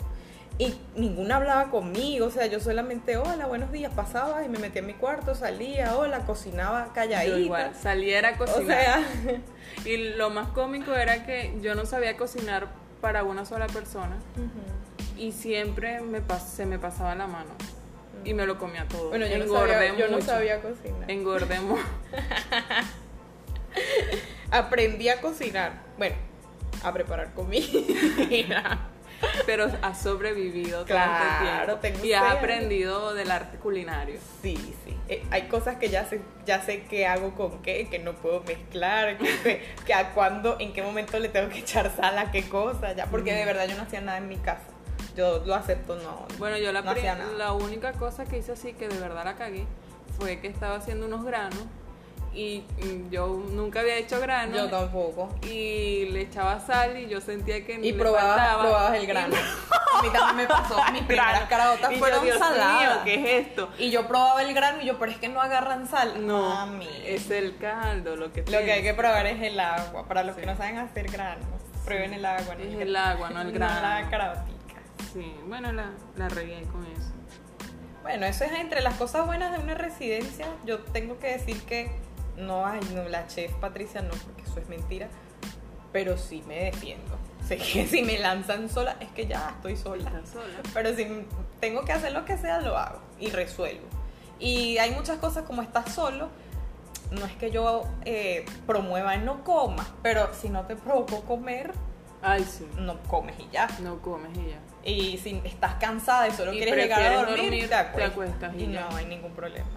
Y 0.58 0.76
ninguna 0.96 1.38
hablaba 1.38 1.72
conmigo, 1.72 2.28
o 2.28 2.30
sea, 2.30 2.46
yo 2.46 2.60
solamente, 2.60 3.18
hola, 3.18 3.48
buenos 3.48 3.72
días, 3.72 3.92
pasaba 3.96 4.44
y 4.46 4.50
me 4.50 4.60
metía 4.60 4.82
en 4.82 4.88
mi 4.88 4.94
cuarto, 4.94 5.34
salía, 5.34 5.96
hola, 5.98 6.20
cocinaba 6.26 6.92
calladita. 6.94 7.34
yo 7.36 7.40
igual, 7.40 7.74
saliera 7.76 8.30
a 8.30 8.34
o 8.34 8.38
cocinar. 8.38 8.68
sea, 8.68 9.04
Y 9.86 9.98
lo 10.16 10.30
más 10.30 10.50
cómico 10.50 10.94
era 10.94 11.26
que 11.26 11.58
yo 11.62 11.74
no 11.74 11.86
sabía 11.86 12.16
cocinar 12.16 12.68
para 13.00 13.24
una 13.24 13.46
sola 13.46 13.66
persona 13.68 14.18
y 15.18 15.32
siempre 15.32 16.02
me 16.02 16.22
pas- 16.22 16.46
se 16.46 16.68
me 16.68 16.78
pasaba 16.78 17.16
la 17.16 17.26
mano 17.26 17.50
y 18.24 18.36
me 18.36 18.46
lo 18.46 18.60
comía 18.60 18.88
todo. 18.88 19.10
bueno, 19.10 19.26
yo 19.26 19.40
no 19.40 19.46
Engordé 19.46 19.74
sabía, 19.74 19.98
yo 19.98 20.08
no 20.10 20.18
mucho. 20.18 20.26
sabía 20.28 20.62
cocinar. 20.62 21.10
Engordé 21.10 21.60
mucho. 21.62 21.82
Aprendí 24.52 25.10
a 25.10 25.20
cocinar, 25.22 25.82
bueno, 25.98 26.16
a 26.84 26.94
preparar 26.94 27.34
comida. 27.34 28.90
pero 29.46 29.68
has 29.82 30.02
sobrevivido 30.02 30.86
Claro, 30.86 31.78
tengo 31.78 32.00
tiempo 32.00 32.06
y 32.08 32.14
has 32.14 32.36
aprendido 32.38 33.14
del 33.14 33.32
arte 33.32 33.58
culinario. 33.58 34.20
Sí, 34.42 34.56
sí. 34.86 34.98
Eh, 35.08 35.24
hay 35.32 35.44
cosas 35.44 35.76
que 35.78 35.90
ya 35.90 36.06
sé, 36.06 36.22
ya 36.46 36.62
sé 36.62 36.84
qué 36.90 37.06
hago 37.08 37.36
con 37.36 37.62
qué, 37.62 37.88
que 37.90 38.00
no 38.00 38.14
puedo 38.14 38.42
mezclar, 38.44 39.18
que, 39.18 39.94
a 39.94 40.14
cuándo, 40.14 40.58
en 40.60 40.72
qué 40.74 40.82
momento 40.84 41.20
le 41.20 41.30
tengo 41.30 41.50
que 41.50 41.60
echar 41.60 41.92
sal 41.96 42.18
a 42.18 42.32
qué 42.32 42.48
cosa, 42.48 42.94
ya, 42.94 43.06
porque 43.08 43.34
de 43.34 43.44
verdad 43.46 43.68
yo 43.68 43.76
no 43.76 43.84
hacía 43.84 44.02
nada 44.02 44.18
en 44.20 44.28
mi 44.30 44.38
casa. 44.38 44.64
Yo 45.16 45.44
lo 45.46 45.56
acepto, 45.56 45.98
no. 45.98 46.26
Bueno, 46.38 46.58
yo 46.58 46.72
la, 46.72 46.82
no 46.82 46.92
pri- 46.92 47.00
hacía 47.02 47.16
nada. 47.16 47.32
la 47.34 47.52
única 47.52 47.92
cosa 47.94 48.24
que 48.26 48.38
hice 48.38 48.54
así 48.54 48.72
que 48.74 48.88
de 48.88 48.98
verdad 48.98 49.26
la 49.26 49.36
cagué 49.36 49.66
fue 50.18 50.40
que 50.40 50.48
estaba 50.48 50.76
haciendo 50.76 51.06
unos 51.06 51.26
granos 51.26 51.60
y 52.34 52.64
yo 53.10 53.28
nunca 53.52 53.82
había 53.82 53.98
hecho 53.98 54.20
granos 54.22 54.56
Yo 54.56 54.70
tampoco. 54.70 55.30
y 55.44 56.06
le 56.12 56.22
echaba 56.22 56.60
sal 56.60 56.98
y 56.98 57.08
yo 57.10 57.20
sentía 57.20 57.66
que 57.66 57.74
Y 57.74 57.92
le 57.92 58.00
probabas, 58.00 58.38
faltaba. 58.38 58.62
probabas 58.62 58.94
el 58.96 59.08
grano. 59.08 59.36
A 59.36 60.02
mí 60.02 60.10
también 60.14 60.38
me 60.38 60.48
pasó. 60.48 60.76
Mis 60.94 61.04
primeras 61.04 61.32
Grano. 61.34 61.50
caraotas 61.50 61.92
Y 61.92 61.94
yo, 61.96 62.00
fueron 62.00 62.24
Dios 62.24 62.40
saladas. 62.40 62.80
mío, 62.80 62.90
¿qué 63.04 63.16
es 63.40 63.48
esto? 63.48 63.70
Y 63.78 63.92
yo 63.92 64.08
probaba 64.08 64.42
el 64.44 64.54
grano 64.54 64.82
y 64.82 64.86
yo, 64.86 64.98
pero 64.98 65.12
es 65.12 65.18
que 65.18 65.28
no 65.28 65.42
agarran 65.42 65.88
sal. 65.88 66.26
No, 66.26 66.50
Mami. 66.50 66.88
es 67.06 67.30
el 67.30 67.58
caldo 67.58 68.16
lo 68.16 68.32
que 68.32 68.42
Lo 68.44 68.60
que 68.60 68.72
hay 68.72 68.82
que 68.84 68.94
probar 68.94 69.26
es 69.28 69.42
el 69.42 69.60
agua. 69.60 70.08
Para 70.08 70.24
los 70.24 70.36
que 70.38 70.46
no 70.46 70.56
saben 70.56 70.78
hacer 70.78 71.12
granos, 71.12 71.46
prueben 71.84 72.14
el 72.14 72.26
agua. 72.26 72.56
Es 72.56 72.74
el 72.74 72.82
el 72.82 72.96
agua, 72.96 73.30
no 73.32 73.42
el 73.42 73.52
grano. 73.52 73.82
la 73.82 74.10
caraotica. 74.10 74.82
Sí, 75.14 75.36
bueno, 75.48 75.74
la, 75.74 75.92
la 76.16 76.30
regué 76.30 76.64
con 76.72 76.86
eso. 76.86 77.12
Bueno, 78.02 78.26
eso 78.26 78.46
es 78.46 78.54
entre 78.54 78.82
las 78.82 78.96
cosas 78.96 79.26
buenas 79.28 79.52
de 79.52 79.60
una 79.60 79.76
residencia. 79.76 80.48
Yo 80.66 80.80
tengo 80.80 81.20
que 81.20 81.28
decir 81.34 81.62
que 81.64 81.92
no 82.42 82.66
hay, 82.66 82.80
no, 82.94 83.08
la 83.08 83.28
chef 83.28 83.54
Patricia 83.54 84.02
no, 84.02 84.10
porque 84.10 84.44
eso 84.44 84.60
es 84.60 84.68
mentira. 84.68 85.08
Pero 85.92 86.18
sí 86.18 86.44
me 86.48 86.66
defiendo. 86.66 87.18
Sé 87.48 87.58
que 87.58 87.86
si 87.88 88.04
me 88.04 88.18
lanzan 88.20 88.70
sola, 88.70 88.96
es 89.00 89.10
que 89.10 89.28
ya 89.28 89.50
estoy 89.56 89.76
sola. 89.76 90.10
Sola. 90.32 90.62
Pero 90.74 90.96
si 90.96 91.26
tengo 91.60 91.84
que 91.84 91.92
hacer 91.92 92.12
lo 92.12 92.24
que 92.26 92.38
sea, 92.38 92.62
lo 92.62 92.78
hago 92.78 93.00
y 93.20 93.30
resuelvo. 93.30 93.88
Y 94.40 94.78
hay 94.78 94.92
muchas 94.92 95.20
cosas 95.20 95.44
como 95.44 95.62
estás 95.62 95.94
solo. 95.94 96.30
No 97.12 97.26
es 97.26 97.34
que 97.34 97.52
yo 97.52 97.84
eh, 98.06 98.46
promueva 98.66 99.16
el 99.16 99.26
no 99.26 99.44
comas, 99.44 99.88
pero 100.02 100.34
si 100.34 100.50
no 100.50 100.66
te 100.66 100.78
provocó 100.78 101.22
comer, 101.24 101.74
Ay, 102.22 102.44
sí. 102.44 102.66
no 102.78 103.02
comes 103.04 103.36
y 103.40 103.50
ya. 103.52 103.68
No 103.82 104.00
comes 104.02 104.32
y 104.38 104.52
ya. 104.52 104.60
Y 104.84 105.18
si 105.18 105.42
estás 105.44 105.76
cansada 105.76 106.28
y 106.28 106.32
solo 106.32 106.54
Y 106.54 106.58
quieres 106.58 106.76
llegar 106.76 107.02
a 107.02 107.16
dormir, 107.18 107.38
dormir, 107.38 107.70
te, 107.70 107.76
acuestas. 107.76 107.96
te 107.96 108.04
acuestas 108.04 108.56
y 108.56 108.64
y 108.64 108.68
no 108.68 108.96
hay 108.96 109.06
ningún 109.06 109.34
problema. 109.34 109.68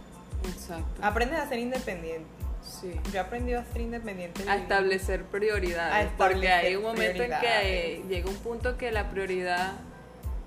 Exacto. 0.45 1.03
Aprendes 1.03 1.41
a 1.41 1.49
ser 1.49 1.59
independiente. 1.59 2.29
Sí. 2.65 2.99
Yo 3.13 3.17
he 3.17 3.19
aprendido 3.19 3.61
a 3.61 3.65
ser 3.65 3.83
independiente. 3.83 4.49
A 4.49 4.57
establecer 4.57 5.25
prioridades. 5.25 6.09
A 6.13 6.17
porque 6.17 6.49
hay 6.51 6.77
un 6.77 6.83
momento 6.83 7.23
en 7.23 7.31
que 7.41 8.05
llega 8.09 8.29
un 8.29 8.37
punto 8.37 8.77
que 8.77 8.91
la 8.91 9.11
prioridad 9.11 9.73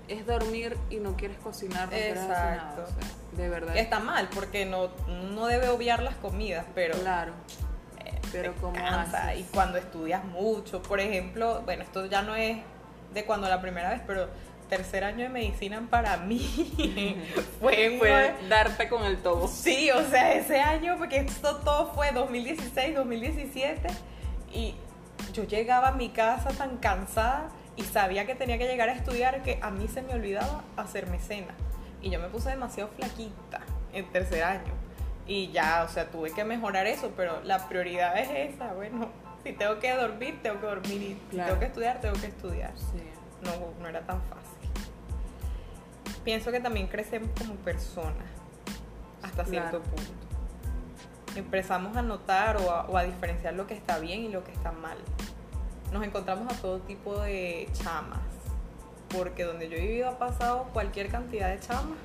es 0.08 0.26
dormir 0.26 0.78
y 0.90 0.98
no 0.98 1.16
quieres 1.16 1.38
cocinar, 1.38 1.86
no 1.86 1.90
quieres. 1.92 2.18
Exacto. 2.24 2.84
O 2.84 2.88
sea, 2.88 3.44
de 3.44 3.50
verdad. 3.50 3.78
Está 3.78 4.00
mal, 4.00 4.30
porque 4.34 4.66
no, 4.66 4.90
no 5.08 5.48
debe 5.48 5.70
obviar 5.70 6.02
las 6.02 6.16
comidas, 6.16 6.66
pero 6.74 6.96
Claro. 7.00 7.34
eh, 8.06 8.20
Pero 8.32 8.54
te 8.54 8.62
¿cómo 8.62 8.74
cansa. 8.74 9.28
haces? 9.30 9.42
Y 9.42 9.44
cuando 9.54 9.78
estudias 9.78 10.24
mucho, 10.26 10.82
por 10.82 11.00
ejemplo, 11.00 11.62
bueno, 11.66 11.84
esto 11.84 12.06
ya 12.08 12.22
no 12.24 12.36
es 12.36 12.58
de 13.14 13.26
cuando 13.26 13.48
la 13.50 13.62
primera 13.62 13.90
vez, 13.92 14.02
pero 14.08 14.28
tercer 14.70 15.04
año 15.04 15.24
de 15.24 15.30
medicina 15.30 15.86
para 15.90 16.18
mí 16.18 16.40
fue, 17.60 17.98
Fue 17.98 18.36
darte 18.50 18.90
con 18.90 19.04
el 19.04 19.18
tobo. 19.18 19.48
Sí, 19.48 19.90
o 19.92 20.04
sea, 20.10 20.34
ese 20.34 20.60
año, 20.60 20.96
porque 20.98 21.18
esto 21.18 21.58
todo 21.58 21.94
fue 21.94 22.12
2016, 22.12 22.96
2017, 22.96 23.88
y 24.54 24.76
yo 25.34 25.44
llegaba 25.44 25.90
a 25.90 25.92
mi 25.92 26.10
casa 26.10 26.50
tan 26.50 26.78
cansada 26.78 27.50
y 27.76 27.84
sabía 27.84 28.26
que 28.26 28.36
tenía 28.36 28.58
que 28.58 28.66
llegar 28.68 28.90
a 28.90 28.94
estudiar 28.94 29.44
que 29.44 29.60
a 29.62 29.70
mí 29.70 29.88
se 29.88 30.02
me 30.02 30.14
olvidaba 30.14 30.64
hacerme 30.76 31.20
cena. 31.20 31.54
Y 32.02 32.10
yo 32.10 32.20
me 32.20 32.28
puse 32.28 32.50
demasiado 32.50 32.90
flaquita 32.96 33.62
en 33.94 34.12
tercer 34.12 34.44
año. 34.44 34.74
Y 35.28 35.52
ya, 35.52 35.84
o 35.84 35.90
sea, 35.90 36.10
tuve 36.10 36.32
que 36.32 36.44
mejorar 36.44 36.88
eso, 36.88 37.12
pero 37.16 37.42
la 37.44 37.68
prioridad 37.68 38.18
es 38.18 38.54
esa. 38.54 38.74
Bueno, 38.74 39.10
si 39.44 39.54
tengo 39.54 39.78
que 39.80 39.94
dormir, 39.94 40.40
tengo 40.42 40.60
que 40.60 40.68
dormir. 40.68 41.02
Y 41.02 41.18
si 41.32 41.38
tengo 41.38 41.60
que 41.60 41.66
estudiar, 41.66 42.02
tengo 42.02 42.20
que 42.20 42.28
estudiar. 42.28 42.72
Sí. 42.78 43.04
No, 43.44 43.52
no 43.82 43.88
era 43.88 44.02
tan 44.02 44.22
fácil. 44.24 44.57
Pienso 46.28 46.52
que 46.52 46.60
también 46.60 46.88
crecemos 46.88 47.30
como 47.38 47.56
personas 47.56 48.28
hasta 49.24 49.46
cierto 49.46 49.80
Claro. 49.80 49.86
punto. 49.86 50.12
Empezamos 51.38 51.96
a 51.96 52.02
notar 52.02 52.58
o 52.58 52.70
a, 52.70 52.86
o 52.86 52.98
a 52.98 53.04
diferenciar 53.04 53.54
lo 53.54 53.66
que 53.66 53.74
está 53.74 53.98
bien 54.00 54.26
y 54.26 54.28
lo 54.28 54.44
que 54.44 54.52
está 54.52 54.74
mal. 54.74 54.98
Nos 55.94 56.04
encontramos 56.04 56.54
a 56.54 56.62
todo 56.62 56.80
tipo 56.80 57.18
de 57.22 57.70
chamas, 57.72 58.20
porque 59.08 59.46
donde 59.46 59.70
yo 59.70 59.78
he 59.78 59.80
vivido 59.80 60.10
ha 60.10 60.20
pasado 60.20 60.68
cualquier 60.74 61.08
cantidad 61.08 61.50
de 61.50 61.62
chamas. 61.62 61.98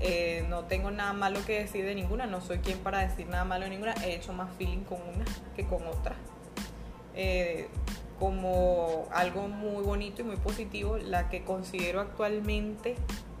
Eh, 0.00 0.44
no 0.48 0.64
tengo 0.64 0.90
nada 0.90 1.12
malo 1.12 1.38
que 1.46 1.60
decir 1.60 1.84
de 1.84 1.94
ninguna, 1.94 2.26
no 2.26 2.40
soy 2.40 2.58
quien 2.58 2.78
para 2.80 2.98
decir 2.98 3.28
nada 3.28 3.44
malo 3.44 3.62
de 3.62 3.70
ninguna. 3.70 3.94
He 4.04 4.16
hecho 4.16 4.32
más 4.32 4.52
feeling 4.58 4.82
con 4.82 4.98
una 5.02 5.24
que 5.54 5.64
con 5.68 5.86
otra. 5.86 6.16
Eh, 7.14 7.68
como 8.20 9.08
algo 9.12 9.48
muy 9.48 9.82
bonito 9.82 10.20
y 10.20 10.24
muy 10.26 10.36
positivo, 10.36 10.98
la 10.98 11.30
que 11.30 11.42
considero 11.42 12.00
actualmente 12.00 12.94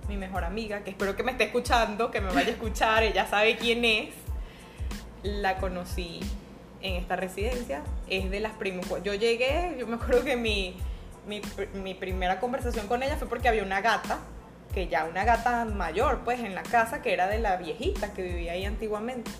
mi 0.08 0.16
mejor 0.16 0.42
amiga, 0.42 0.82
que 0.82 0.90
espero 0.90 1.14
que 1.14 1.22
me 1.22 1.32
esté 1.32 1.44
escuchando, 1.44 2.10
que 2.10 2.20
me 2.22 2.32
vaya 2.32 2.48
a 2.48 2.52
escuchar, 2.52 3.02
ella 3.02 3.26
sabe 3.28 3.56
quién 3.56 3.84
es. 3.84 4.08
La 5.22 5.58
conocí 5.58 6.20
en 6.80 6.94
esta 6.94 7.14
residencia, 7.14 7.82
es 8.08 8.30
de 8.30 8.40
las 8.40 8.52
primeras. 8.54 9.02
Yo 9.04 9.12
llegué, 9.12 9.76
yo 9.78 9.86
me 9.86 9.96
acuerdo 9.96 10.24
que 10.24 10.36
mi, 10.36 10.74
mi, 11.26 11.42
mi 11.74 11.92
primera 11.94 12.40
conversación 12.40 12.88
con 12.88 13.02
ella 13.02 13.16
fue 13.16 13.28
porque 13.28 13.48
había 13.48 13.62
una 13.62 13.82
gata, 13.82 14.18
que 14.72 14.88
ya 14.88 15.04
una 15.04 15.24
gata 15.24 15.66
mayor, 15.66 16.20
pues 16.24 16.40
en 16.40 16.54
la 16.54 16.62
casa, 16.62 17.02
que 17.02 17.12
era 17.12 17.26
de 17.26 17.38
la 17.38 17.56
viejita 17.56 18.14
que 18.14 18.22
vivía 18.22 18.52
ahí 18.52 18.64
antiguamente. 18.64 19.30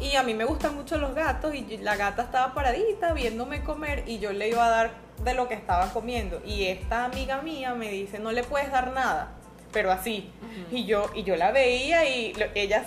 Y 0.00 0.16
a 0.16 0.22
mí 0.22 0.34
me 0.34 0.44
gustan 0.44 0.74
mucho 0.74 0.98
los 0.98 1.14
gatos 1.14 1.54
y 1.54 1.76
la 1.78 1.96
gata 1.96 2.22
estaba 2.22 2.52
paradita 2.52 3.12
viéndome 3.12 3.62
comer 3.62 4.02
y 4.06 4.18
yo 4.18 4.32
le 4.32 4.48
iba 4.48 4.66
a 4.66 4.68
dar 4.70 4.90
de 5.24 5.34
lo 5.34 5.48
que 5.48 5.54
estaba 5.54 5.92
comiendo. 5.92 6.42
Y 6.44 6.66
esta 6.66 7.04
amiga 7.04 7.40
mía 7.42 7.74
me 7.74 7.90
dice, 7.90 8.18
no 8.18 8.32
le 8.32 8.42
puedes 8.42 8.70
dar 8.72 8.92
nada, 8.92 9.32
pero 9.72 9.92
así. 9.92 10.30
y, 10.72 10.84
yo, 10.84 11.10
y 11.14 11.22
yo 11.22 11.36
la 11.36 11.52
veía 11.52 12.04
y 12.08 12.34
lo- 12.34 12.46
ellas... 12.54 12.86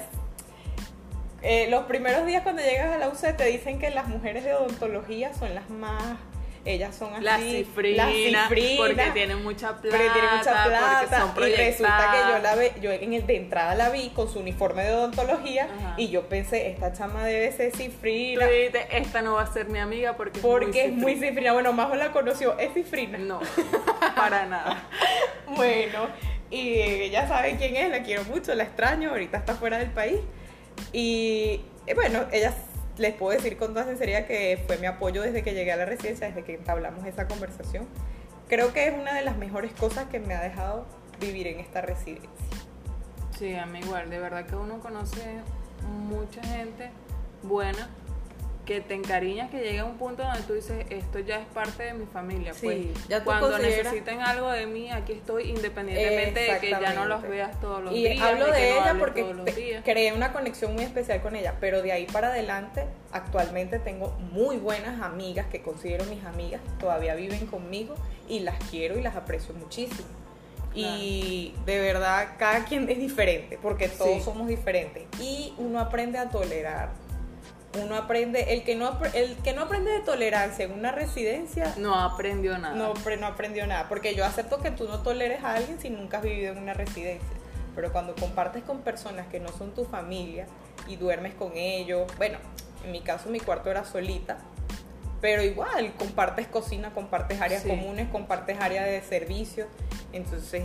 eh, 1.41 1.67
los 1.69 1.85
primeros 1.85 2.25
días 2.25 2.43
cuando 2.43 2.61
llegas 2.61 2.93
a 2.93 2.97
la 2.97 3.07
UC 3.07 3.37
te 3.37 3.45
dicen 3.45 3.79
que 3.79 3.89
las 3.89 4.07
mujeres 4.07 4.43
de 4.43 4.53
odontología 4.53 5.33
son 5.33 5.55
las 5.55 5.69
más... 5.69 6.17
Ellas 6.67 6.95
son 6.95 7.13
así. 7.13 7.23
Las 7.23 7.39
cifrinas, 7.41 8.07
las 8.07 8.15
cifrinas, 8.49 8.77
porque 8.77 9.11
tienen 9.13 9.41
mucha 9.43 9.77
plata, 9.77 9.97
pero 9.97 10.13
tiene 10.13 10.27
mucha 10.37 10.63
plata 10.65 11.31
porque 11.33 11.45
son 11.45 11.47
y 11.49 11.55
resulta 11.55 12.11
que 12.11 12.31
yo 12.33 12.39
la 12.39 12.55
ve, 12.55 12.73
yo 12.81 12.91
en 12.91 13.13
el 13.13 13.25
de 13.25 13.37
entrada 13.37 13.73
la 13.75 13.89
vi 13.89 14.09
con 14.09 14.29
su 14.29 14.39
uniforme 14.39 14.83
de 14.83 14.93
odontología 14.93 15.65
Ajá. 15.65 15.93
y 15.97 16.09
yo 16.09 16.27
pensé 16.27 16.67
esta 16.69 16.91
chama 16.91 17.25
debe 17.25 17.51
ser 17.53 17.71
Tú 17.71 17.77
cifrina 17.77 18.45
dijiste, 18.47 18.85
esta 18.91 19.21
no 19.21 19.35
va 19.35 19.43
a 19.43 19.53
ser 19.53 19.69
mi 19.69 19.79
amiga 19.79 20.17
porque, 20.17 20.39
porque 20.41 20.85
es 20.85 20.91
muy 20.91 21.13
cifrina". 21.13 21.29
cifrina 21.29 21.53
bueno 21.53 21.71
Majo 21.73 21.95
la 21.95 22.11
conoció 22.11 22.57
es 22.59 22.73
cifrina 22.73 23.17
No, 23.17 23.39
para 24.15 24.45
nada. 24.45 24.83
bueno 25.55 26.07
y 26.51 26.79
ella 26.81 27.27
sabe 27.27 27.55
quién 27.57 27.75
es 27.77 27.89
la 27.89 28.03
quiero 28.03 28.23
mucho 28.25 28.53
la 28.55 28.63
extraño 28.63 29.09
ahorita 29.11 29.37
está 29.37 29.55
fuera 29.55 29.77
del 29.77 29.91
país 29.91 30.19
y 30.93 31.61
eh, 31.85 31.93
bueno 31.93 32.25
ella 32.31 32.53
les 32.97 33.13
puedo 33.13 33.35
decir 33.35 33.57
con 33.57 33.73
toda 33.73 33.85
sinceridad 33.85 34.25
que 34.25 34.63
fue 34.65 34.77
mi 34.77 34.87
apoyo 34.87 35.21
desde 35.21 35.43
que 35.43 35.53
llegué 35.53 35.71
a 35.71 35.77
la 35.77 35.85
residencia 35.85 36.27
desde 36.27 36.43
que 36.43 36.55
entablamos 36.55 37.05
esa 37.05 37.27
conversación. 37.27 37.87
Creo 38.47 38.73
que 38.73 38.87
es 38.87 38.93
una 38.93 39.13
de 39.13 39.23
las 39.23 39.37
mejores 39.37 39.71
cosas 39.73 40.05
que 40.05 40.19
me 40.19 40.33
ha 40.33 40.41
dejado 40.41 40.85
vivir 41.19 41.47
en 41.47 41.59
esta 41.59 41.81
residencia. 41.81 42.29
Sí, 43.37 43.53
a 43.55 43.65
mí 43.65 43.79
igual, 43.79 44.09
de 44.09 44.19
verdad 44.19 44.45
que 44.45 44.55
uno 44.55 44.79
conoce 44.79 45.41
mucha 45.87 46.41
gente 46.43 46.89
buena 47.43 47.89
que 48.67 48.81
te 48.81 48.95
encariñas, 48.95 49.49
que 49.49 49.61
llega 49.61 49.83
a 49.83 49.85
un 49.85 49.97
punto 49.97 50.23
donde 50.23 50.41
tú 50.41 50.53
dices, 50.53 50.85
esto 50.89 51.19
ya 51.19 51.39
es 51.39 51.45
parte 51.47 51.83
de 51.83 51.93
mi 51.93 52.05
familia. 52.05 52.53
Sí, 52.53 52.65
pues 52.65 53.07
ya 53.07 53.23
cuando 53.23 53.57
necesiten 53.57 54.19
algo 54.19 54.51
de 54.51 54.67
mí, 54.67 54.91
aquí 54.91 55.13
estoy, 55.13 55.49
independientemente 55.49 56.39
de 56.41 56.59
que 56.59 56.69
ya 56.71 56.93
no 56.93 57.05
los 57.05 57.21
veas 57.21 57.57
todos 57.61 57.81
los 57.81 57.93
y 57.93 58.09
días. 58.09 58.21
hablo 58.21 58.47
que 58.47 58.51
de 58.51 58.71
ella 58.73 58.95
porque 58.99 59.81
creé 59.85 60.11
una 60.11 60.33
conexión 60.33 60.75
muy 60.75 60.83
especial 60.83 61.21
con 61.21 61.37
ella, 61.37 61.55
pero 61.61 61.81
de 61.81 61.93
ahí 61.93 62.05
para 62.07 62.27
adelante 62.27 62.83
actualmente 63.13 63.79
tengo 63.79 64.09
muy 64.33 64.57
buenas 64.57 65.01
amigas 65.01 65.47
que 65.47 65.61
considero 65.61 66.03
mis 66.05 66.25
amigas, 66.25 66.59
todavía 66.77 67.15
viven 67.15 67.47
conmigo 67.47 67.95
y 68.27 68.41
las 68.41 68.55
quiero 68.69 68.99
y 68.99 69.01
las 69.01 69.15
aprecio 69.15 69.53
muchísimo. 69.53 70.09
Y 70.75 71.55
de 71.65 71.79
verdad 71.79 72.35
cada 72.37 72.65
quien 72.65 72.87
es 72.89 72.99
diferente, 72.99 73.57
porque 73.61 73.87
todos 73.87 74.17
Sí. 74.17 74.21
somos 74.23 74.47
diferentes 74.49 75.03
y 75.21 75.53
uno 75.57 75.79
aprende 75.79 76.17
a 76.19 76.29
tolerar. 76.29 76.89
Uno 77.83 77.95
aprende, 77.95 78.53
el 78.53 78.63
que 78.63 78.75
no 78.75 78.97
el 79.13 79.35
que 79.37 79.53
no 79.53 79.63
aprende 79.63 79.91
de 79.91 79.99
tolerancia 80.01 80.65
en 80.65 80.71
una 80.71 80.91
residencia 80.91 81.73
No 81.77 81.95
aprendió 81.99 82.57
nada. 82.57 82.75
no, 82.75 82.93
no 82.93 83.27
aprendió 83.27 83.67
nada, 83.67 83.87
porque 83.89 84.15
yo 84.15 84.25
acepto 84.25 84.59
que 84.59 84.71
tú 84.71 84.87
no 84.87 84.99
toleres 85.01 85.43
a 85.43 85.53
alguien 85.55 85.79
si 85.79 85.89
nunca 85.89 86.17
has 86.17 86.23
vivido 86.23 86.51
en 86.53 86.59
una 86.59 86.73
residencia, 86.73 87.27
pero 87.75 87.91
cuando 87.91 88.15
compartes 88.15 88.63
con 88.63 88.81
personas 88.81 89.27
que 89.27 89.39
no 89.39 89.49
son 89.49 89.73
tu 89.73 89.85
familia 89.85 90.47
y 90.87 90.95
duermes 90.95 91.33
con 91.35 91.55
ellos, 91.55 92.11
bueno, 92.17 92.37
en 92.83 92.91
mi 92.91 93.01
caso 93.01 93.29
mi 93.29 93.39
cuarto 93.39 93.69
era 93.69 93.83
solita, 93.85 94.37
pero 95.21 95.41
igual 95.41 95.93
compartes 95.97 96.47
cocina, 96.47 96.93
compartes 96.93 97.41
áreas 97.41 97.63
Sí. 97.63 97.69
comunes, 97.69 98.07
compartes 98.09 98.59
área 98.59 98.83
de 98.83 99.01
servicio, 99.01 99.67
entonces 100.13 100.63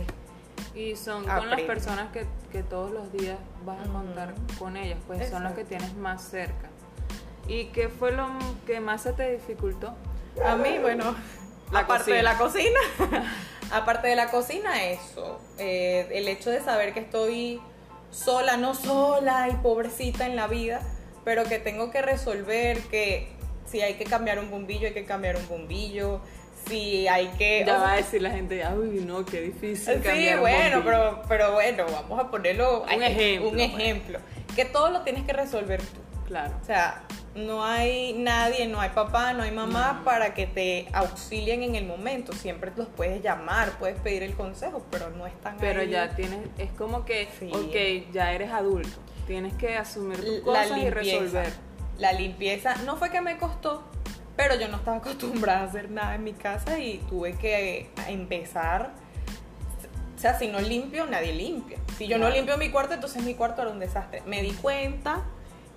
Y 0.75 0.95
son 0.95 1.25
con 1.25 1.49
las 1.49 1.61
personas 1.61 2.11
que, 2.11 2.25
que 2.51 2.63
todos 2.63 2.89
los 2.91 3.11
días 3.11 3.37
vas 3.63 3.79
a 3.87 3.91
contar 3.91 4.33
con 4.57 4.75
ellas, 4.77 4.97
pues 5.05 5.29
son 5.29 5.43
las 5.43 5.53
que 5.53 5.63
tienes 5.65 5.93
más 5.95 6.23
cerca. 6.23 6.69
¿Y 7.47 7.65
qué 7.65 7.89
fue 7.89 8.11
lo 8.11 8.27
que 8.65 8.79
más 8.79 9.01
se 9.03 9.13
te 9.13 9.31
dificultó? 9.33 9.93
A 10.43 10.55
mí, 10.55 10.77
bueno, 10.81 11.15
La 11.71 11.79
aparte 11.79 12.03
cocina. 12.11 12.17
de 12.17 12.23
la 12.23 12.37
cocina, 12.37 12.79
aparte 13.71 14.07
de 14.07 14.15
la 14.15 14.27
cocina, 14.31 14.83
eso, 14.85 15.39
eh, 15.57 16.07
el 16.11 16.27
hecho 16.27 16.49
de 16.49 16.61
saber 16.61 16.93
que 16.93 17.01
estoy 17.01 17.61
sola, 18.11 18.57
no 18.57 18.73
sola 18.75 19.49
y 19.49 19.55
pobrecita 19.57 20.25
en 20.25 20.35
la 20.35 20.47
vida, 20.47 20.81
pero 21.25 21.43
que 21.43 21.59
tengo 21.59 21.91
que 21.91 22.01
resolver 22.01 22.79
que 22.83 23.27
si 23.65 23.81
hay 23.81 23.95
que 23.95 24.05
cambiar 24.05 24.39
un 24.39 24.49
bombillo, 24.49 24.87
hay 24.87 24.93
que 24.93 25.05
cambiar 25.05 25.35
un 25.35 25.47
bombillo, 25.47 26.21
si 26.67 27.07
hay 27.07 27.27
que... 27.37 27.63
Ya 27.65 27.77
o 27.77 27.81
va 27.81 27.93
a 27.93 27.95
decir 27.97 28.21
la 28.21 28.31
gente, 28.31 28.63
uy, 28.75 29.03
no, 29.05 29.25
qué 29.25 29.41
difícil. 29.41 30.01
Sí, 30.01 30.29
un 30.33 30.39
bueno, 30.39 30.77
bombillo". 30.77 30.83
pero, 30.83 31.21
pero 31.27 31.51
bueno, 31.53 31.85
vamos 31.91 32.19
a 32.19 32.31
ponerlo... 32.31 32.83
Un 32.83 33.03
ejemplo, 33.03 33.49
Un 33.49 33.55
pues. 33.55 33.69
ejemplo. 33.69 34.19
Que 34.55 34.65
todo 34.65 34.89
lo 34.89 35.01
tienes 35.01 35.23
que 35.25 35.33
resolver 35.33 35.81
tú. 35.81 35.99
Claro. 36.27 36.53
O 36.61 36.65
sea, 36.65 37.03
no 37.35 37.63
hay 37.65 38.13
nadie, 38.13 38.67
no 38.67 38.79
hay 38.79 38.89
papá, 38.91 39.33
no 39.33 39.43
hay 39.43 39.51
mamá 39.51 39.93
No. 39.99 40.03
para 40.03 40.33
que 40.35 40.45
te 40.45 40.87
auxilien 40.93 41.63
en 41.63 41.75
el 41.75 41.85
momento. 41.85 42.31
Siempre 42.33 42.71
los 42.75 42.87
puedes 42.87 43.23
llamar, 43.23 43.71
puedes 43.79 43.99
pedir 43.99 44.21
el 44.23 44.33
consejo, 44.35 44.85
pero 44.91 45.09
no 45.09 45.25
están 45.25 45.57
Pero 45.57 45.81
ahí. 45.81 45.89
ya 45.89 46.15
tienes, 46.15 46.39
es 46.57 46.71
como 46.73 47.05
que, 47.05 47.27
Sí. 47.39 47.49
ok, 47.51 48.13
ya 48.13 48.33
eres 48.33 48.51
adulto, 48.51 48.97
tienes 49.25 49.53
que 49.55 49.75
asumir 49.77 50.17
tus 50.19 50.37
la 50.45 50.63
cosas 50.63 50.77
y 50.77 50.81
limpieza. 50.81 51.19
resolver. 51.19 51.53
La 51.97 52.11
limpieza 52.13 52.75
no 52.85 52.97
fue 52.97 53.09
que 53.09 53.21
me 53.21 53.37
costó, 53.37 53.83
pero 54.35 54.55
yo 54.59 54.67
no 54.67 54.77
estaba 54.77 54.97
acostumbrada 55.03 55.61
a 55.61 55.63
hacer 55.65 55.89
nada 55.89 56.15
en 56.15 56.23
mi 56.23 56.33
casa 56.33 56.77
y 56.79 56.99
tuve 57.09 57.33
que 57.33 57.89
empezar. 58.07 58.91
O 60.15 60.19
sea, 60.23 60.37
si 60.39 60.47
no 60.47 60.61
limpio, 60.61 61.05
nadie 61.05 61.33
limpia. 61.33 61.77
Si 61.97 62.07
yo 62.07 62.17
no 62.17 62.29
limpio 62.29 62.57
mi 62.57 62.69
cuarto, 62.69 62.93
entonces 62.93 63.23
mi 63.23 63.33
cuarto 63.35 63.61
era 63.63 63.71
un 63.71 63.79
desastre. 63.79 64.21
Me 64.25 64.41
di 64.41 64.51
cuenta 64.51 65.23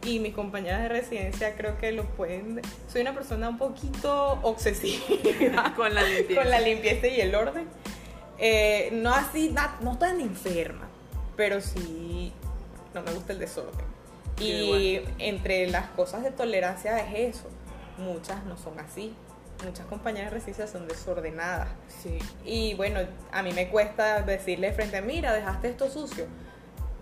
y 0.06 0.20
mis 0.20 0.34
compañeras 0.34 0.82
de 0.82 0.88
residencia 0.88 1.56
creo 1.56 1.76
que 1.78 1.90
lo 1.90 2.04
pueden. 2.04 2.62
Soy 2.88 3.00
una 3.00 3.12
persona 3.12 3.48
un 3.48 3.58
poquito 3.58 4.38
obsesiva 4.42 5.74
Con 5.76 5.94
la 5.94 6.02
limpieza. 6.02 6.40
con 6.40 6.50
la 6.50 6.60
limpieza 6.60 7.06
y 7.08 7.20
el 7.20 7.34
orden. 7.34 7.66
Eh, 8.38 8.90
no 8.92 9.12
así, 9.12 9.54
no 9.80 9.98
tan 9.98 10.20
enferma, 10.20 10.88
pero 11.36 11.60
sí 11.60 12.32
no 12.94 13.02
me 13.02 13.12
gusta 13.12 13.32
el 13.32 13.40
desorden. 13.40 13.84
Y 14.38 15.00
entre 15.18 15.66
las 15.68 15.88
cosas 15.90 16.22
de 16.22 16.30
tolerancia 16.30 16.98
es 16.98 17.36
eso. 17.36 17.48
Muchas 17.98 18.44
no 18.44 18.56
son 18.56 18.78
así. 18.78 19.14
Muchas 19.64 19.86
compañeras 19.86 20.30
de 20.30 20.34
residencia 20.34 20.66
son 20.66 20.86
desordenadas. 20.86 21.68
Sí. 21.88 22.18
Y 22.44 22.74
bueno, 22.74 23.00
a 23.32 23.42
mí 23.42 23.52
me 23.52 23.68
cuesta 23.68 24.20
decirle 24.20 24.68
de 24.68 24.72
frente, 24.74 25.00
mira, 25.00 25.32
dejaste 25.32 25.68
esto 25.68 25.90
sucio. 25.90 26.26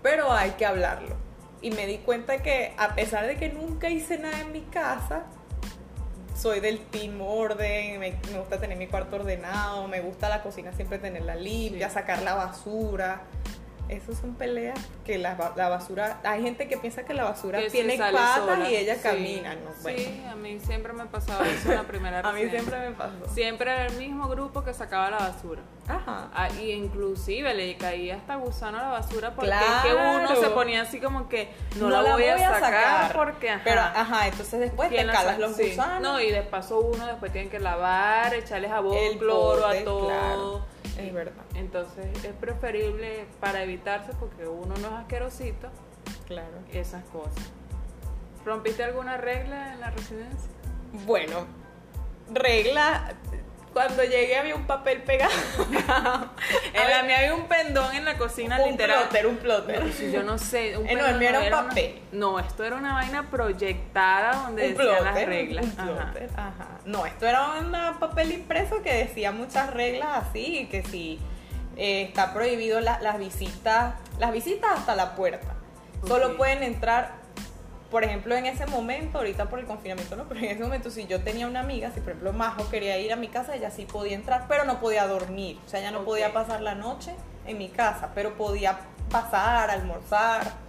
Pero 0.01 0.31
hay 0.31 0.51
que 0.51 0.65
hablarlo. 0.65 1.17
Y 1.61 1.71
me 1.71 1.87
di 1.87 1.97
cuenta 1.99 2.41
que 2.43 2.73
a 2.77 2.95
pesar 2.95 3.25
de 3.25 3.37
que 3.37 3.49
nunca 3.49 3.89
hice 3.89 4.17
nada 4.17 4.39
en 4.41 4.51
mi 4.51 4.61
casa, 4.61 5.23
soy 6.35 6.59
del 6.59 6.79
team 6.79 7.21
orden, 7.21 7.99
me, 7.99 8.11
me 8.31 8.39
gusta 8.39 8.59
tener 8.59 8.77
mi 8.77 8.87
cuarto 8.87 9.15
ordenado, 9.15 9.87
me 9.87 10.01
gusta 10.01 10.29
la 10.29 10.43
cocina 10.43 10.73
siempre 10.73 10.99
tenerla 10.99 11.35
limpia, 11.35 11.87
Sí. 11.89 11.93
sacar 11.95 12.21
la 12.21 12.35
basura. 12.35 13.21
Esas 13.87 14.17
son 14.17 14.33
peleas 14.33 14.79
que 15.05 15.19
la, 15.19 15.35
ba- 15.35 15.53
la 15.55 15.69
basura, 15.69 16.19
hay 16.23 16.41
gente 16.41 16.67
que 16.67 16.75
piensa 16.77 17.05
que 17.05 17.13
la 17.13 17.23
basura 17.23 17.59
Que 17.59 17.69
tiene 17.69 17.95
patas 17.97 18.37
sola. 18.37 18.67
y 18.69 18.75
ella 18.75 18.95
Sí. 18.95 19.01
camina. 19.03 19.53
No, 19.55 19.69
bueno, 19.83 19.99
Sí, 19.99 20.23
a 20.27 20.35
mí 20.35 20.59
siempre 20.59 20.91
me 20.93 21.05
pasaba 21.05 21.47
eso 21.47 21.69
en 21.69 21.75
la 21.77 21.83
primera 21.83 22.19
a 22.27 22.31
mí 22.33 22.49
siempre 22.49 22.79
me 22.79 22.95
pasó. 22.95 23.13
Siempre 23.33 23.71
era 23.71 23.85
el 23.85 23.95
mismo 23.97 24.27
grupo 24.27 24.63
que 24.63 24.73
sacaba 24.73 25.11
la 25.11 25.17
basura. 25.19 25.61
Ajá. 25.87 26.29
Ah, 26.33 26.49
y 26.49 26.71
inclusive 26.71 27.53
le 27.53 27.77
caía 27.77 28.15
hasta 28.15 28.35
gusano 28.35 28.79
a 28.79 28.81
la 28.81 28.87
basura 28.89 29.35
porque 29.35 29.51
es 29.51 29.83
que 29.83 29.93
uno 29.93 30.35
se 30.35 30.49
ponía 30.49 30.81
así 30.81 30.99
como 30.99 31.29
que 31.29 31.53
no, 31.79 31.89
la, 31.89 32.13
voy, 32.13 32.23
a 32.25 32.59
sacar, 32.59 33.13
porque 33.13 33.51
ajá. 33.51 33.61
Pero, 33.63 33.81
ajá, 33.81 34.27
entonces 34.27 34.59
después 34.61 34.89
te 34.89 34.95
¿quién 34.95 35.07
la 35.07 35.13
calas 35.13 35.37
los 35.37 35.55
Sí. 35.55 35.69
gusanos. 35.69 36.01
No, 36.01 36.19
y 36.19 36.31
de 36.31 36.41
paso 36.41 36.79
uno 36.79 37.05
después 37.05 37.31
tiene 37.31 37.49
que 37.49 37.59
lavar, 37.59 38.33
echarle 38.33 38.67
jabón, 38.67 38.97
El 38.97 39.17
cloro 39.19 39.61
bote, 39.67 39.79
a 39.79 39.83
todo. 39.83 40.07
claro. 40.07 40.65
Es 40.97 41.13
verdad. 41.13 41.43
Entonces 41.55 42.05
es 42.23 42.33
preferible 42.33 43.25
para 43.39 43.61
evitarse 43.63 44.13
porque 44.19 44.47
uno 44.47 44.73
no 44.81 44.87
es 44.87 44.93
asquerosito 44.93 45.69
Claro. 46.25 46.47
esas 46.71 47.03
cosas. 47.05 47.33
¿Rompiste 48.45 48.83
alguna 48.83 49.17
regla 49.17 49.73
en 49.73 49.81
la 49.81 49.91
residencia? 49.91 50.49
Bueno, 51.05 51.45
regla. 52.33 53.13
Cuando 53.75 54.03
llegué 54.05 54.37
había 54.37 54.55
un 54.55 54.65
papel 54.65 55.01
pegado. 55.03 55.33
En 56.73 56.89
la 56.89 57.03
mía 57.03 57.17
había 57.19 57.33
un 57.35 57.45
pendón 57.47 57.93
en 57.93 58.05
la 58.05 58.17
cocina 58.17 58.57
un 58.63 58.71
literal. 58.71 58.99
plotter, 59.01 59.27
un 59.27 59.35
plotter. 59.37 59.83
No, 59.83 59.91
si 59.91 60.11
yo 60.13 60.23
no 60.23 60.37
sé. 60.37 60.77
Un 60.77 60.87
Eh, 60.87 60.95
no, 60.95 61.05
el 61.05 61.17
mío 61.17 61.27
era 61.29 61.39
un 61.39 61.47
una- 61.47 61.67
papel. 61.67 61.99
no, 62.13 62.39
esto 62.39 62.63
era 62.63 62.77
una 62.77 62.93
vaina 62.93 63.23
proyectada 63.29 64.43
donde 64.43 64.69
un 64.69 64.75
plotter. 64.75 65.03
las 65.03 65.25
reglas. 65.25 65.65
un 65.65 65.71
Ajá. 65.71 65.83
plotter, 66.11 66.29
ajá. 66.37 66.67
No, 66.85 67.05
esto 67.05 67.25
era 67.27 67.51
un 67.59 67.99
papel 67.99 68.31
impreso 68.31 68.81
que 68.81 68.93
decía 68.93 69.33
muchas 69.33 69.71
reglas 69.73 70.09
así, 70.29 70.67
que 70.71 70.81
si 70.83 71.19
eh, 71.77 72.03
está 72.03 72.33
prohibido 72.33 72.79
la- 72.79 73.01
las 73.01 73.19
visitas, 73.19 73.95
las 74.19 74.31
visitas 74.31 74.71
hasta 74.71 74.95
la 74.95 75.15
puerta. 75.15 75.53
Solo 76.07 76.37
pueden 76.37 76.63
entrar, 76.63 77.11
por 77.91 78.03
ejemplo, 78.03 78.35
en 78.35 78.45
ese 78.45 78.65
momento, 78.65 79.19
ahorita 79.19 79.49
por 79.49 79.59
el 79.59 79.65
confinamiento 79.65 80.15
no, 80.15 80.27
pero 80.27 80.39
en 80.39 80.47
ese 80.47 80.63
momento 80.63 80.89
si 80.89 81.05
yo 81.07 81.21
tenía 81.21 81.47
una 81.47 81.59
amiga, 81.61 81.91
si 81.91 81.99
por 81.99 82.09
ejemplo 82.09 82.33
Majo 82.33 82.69
quería 82.69 82.97
ir 82.97 83.13
a 83.13 83.15
mi 83.15 83.27
casa, 83.27 83.55
ella 83.55 83.71
sí 83.71 83.85
podía 83.85 84.15
entrar, 84.15 84.45
pero 84.47 84.65
no 84.65 84.79
podía 84.79 85.07
dormir, 85.07 85.59
o 85.65 85.69
sea, 85.69 85.79
ella 85.79 85.91
no 85.91 86.03
podía 86.03 86.33
pasar 86.33 86.61
la 86.61 86.75
noche 86.75 87.15
en 87.45 87.57
mi 87.57 87.69
casa, 87.69 88.11
pero 88.15 88.35
podía 88.35 88.79
pasar, 89.09 89.69
almorzar. 89.69 90.65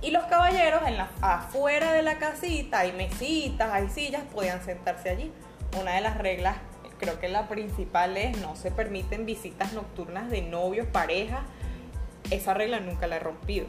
Y 0.00 0.10
los 0.10 0.24
caballeros 0.24 0.82
en 0.86 0.96
la, 0.96 1.08
afuera 1.22 1.92
de 1.92 2.02
la 2.02 2.18
casita 2.18 2.80
hay 2.80 2.92
mesitas, 2.92 3.72
hay 3.72 3.88
sillas, 3.88 4.22
podían 4.34 4.62
sentarse 4.62 5.08
allí. 5.08 5.32
Una 5.80 5.94
de 5.94 6.00
las 6.02 6.18
reglas, 6.18 6.56
creo 6.98 7.18
que 7.18 7.28
la 7.28 7.48
principal 7.48 8.16
es 8.16 8.36
no 8.38 8.54
se 8.56 8.70
permiten 8.70 9.26
visitas 9.26 9.72
nocturnas 9.72 10.30
de 10.30 10.42
novios, 10.42 10.86
parejas. 10.88 11.40
Esa 12.30 12.54
regla 12.54 12.80
nunca 12.80 13.06
la 13.06 13.16
he 13.16 13.20
rompido. 13.20 13.66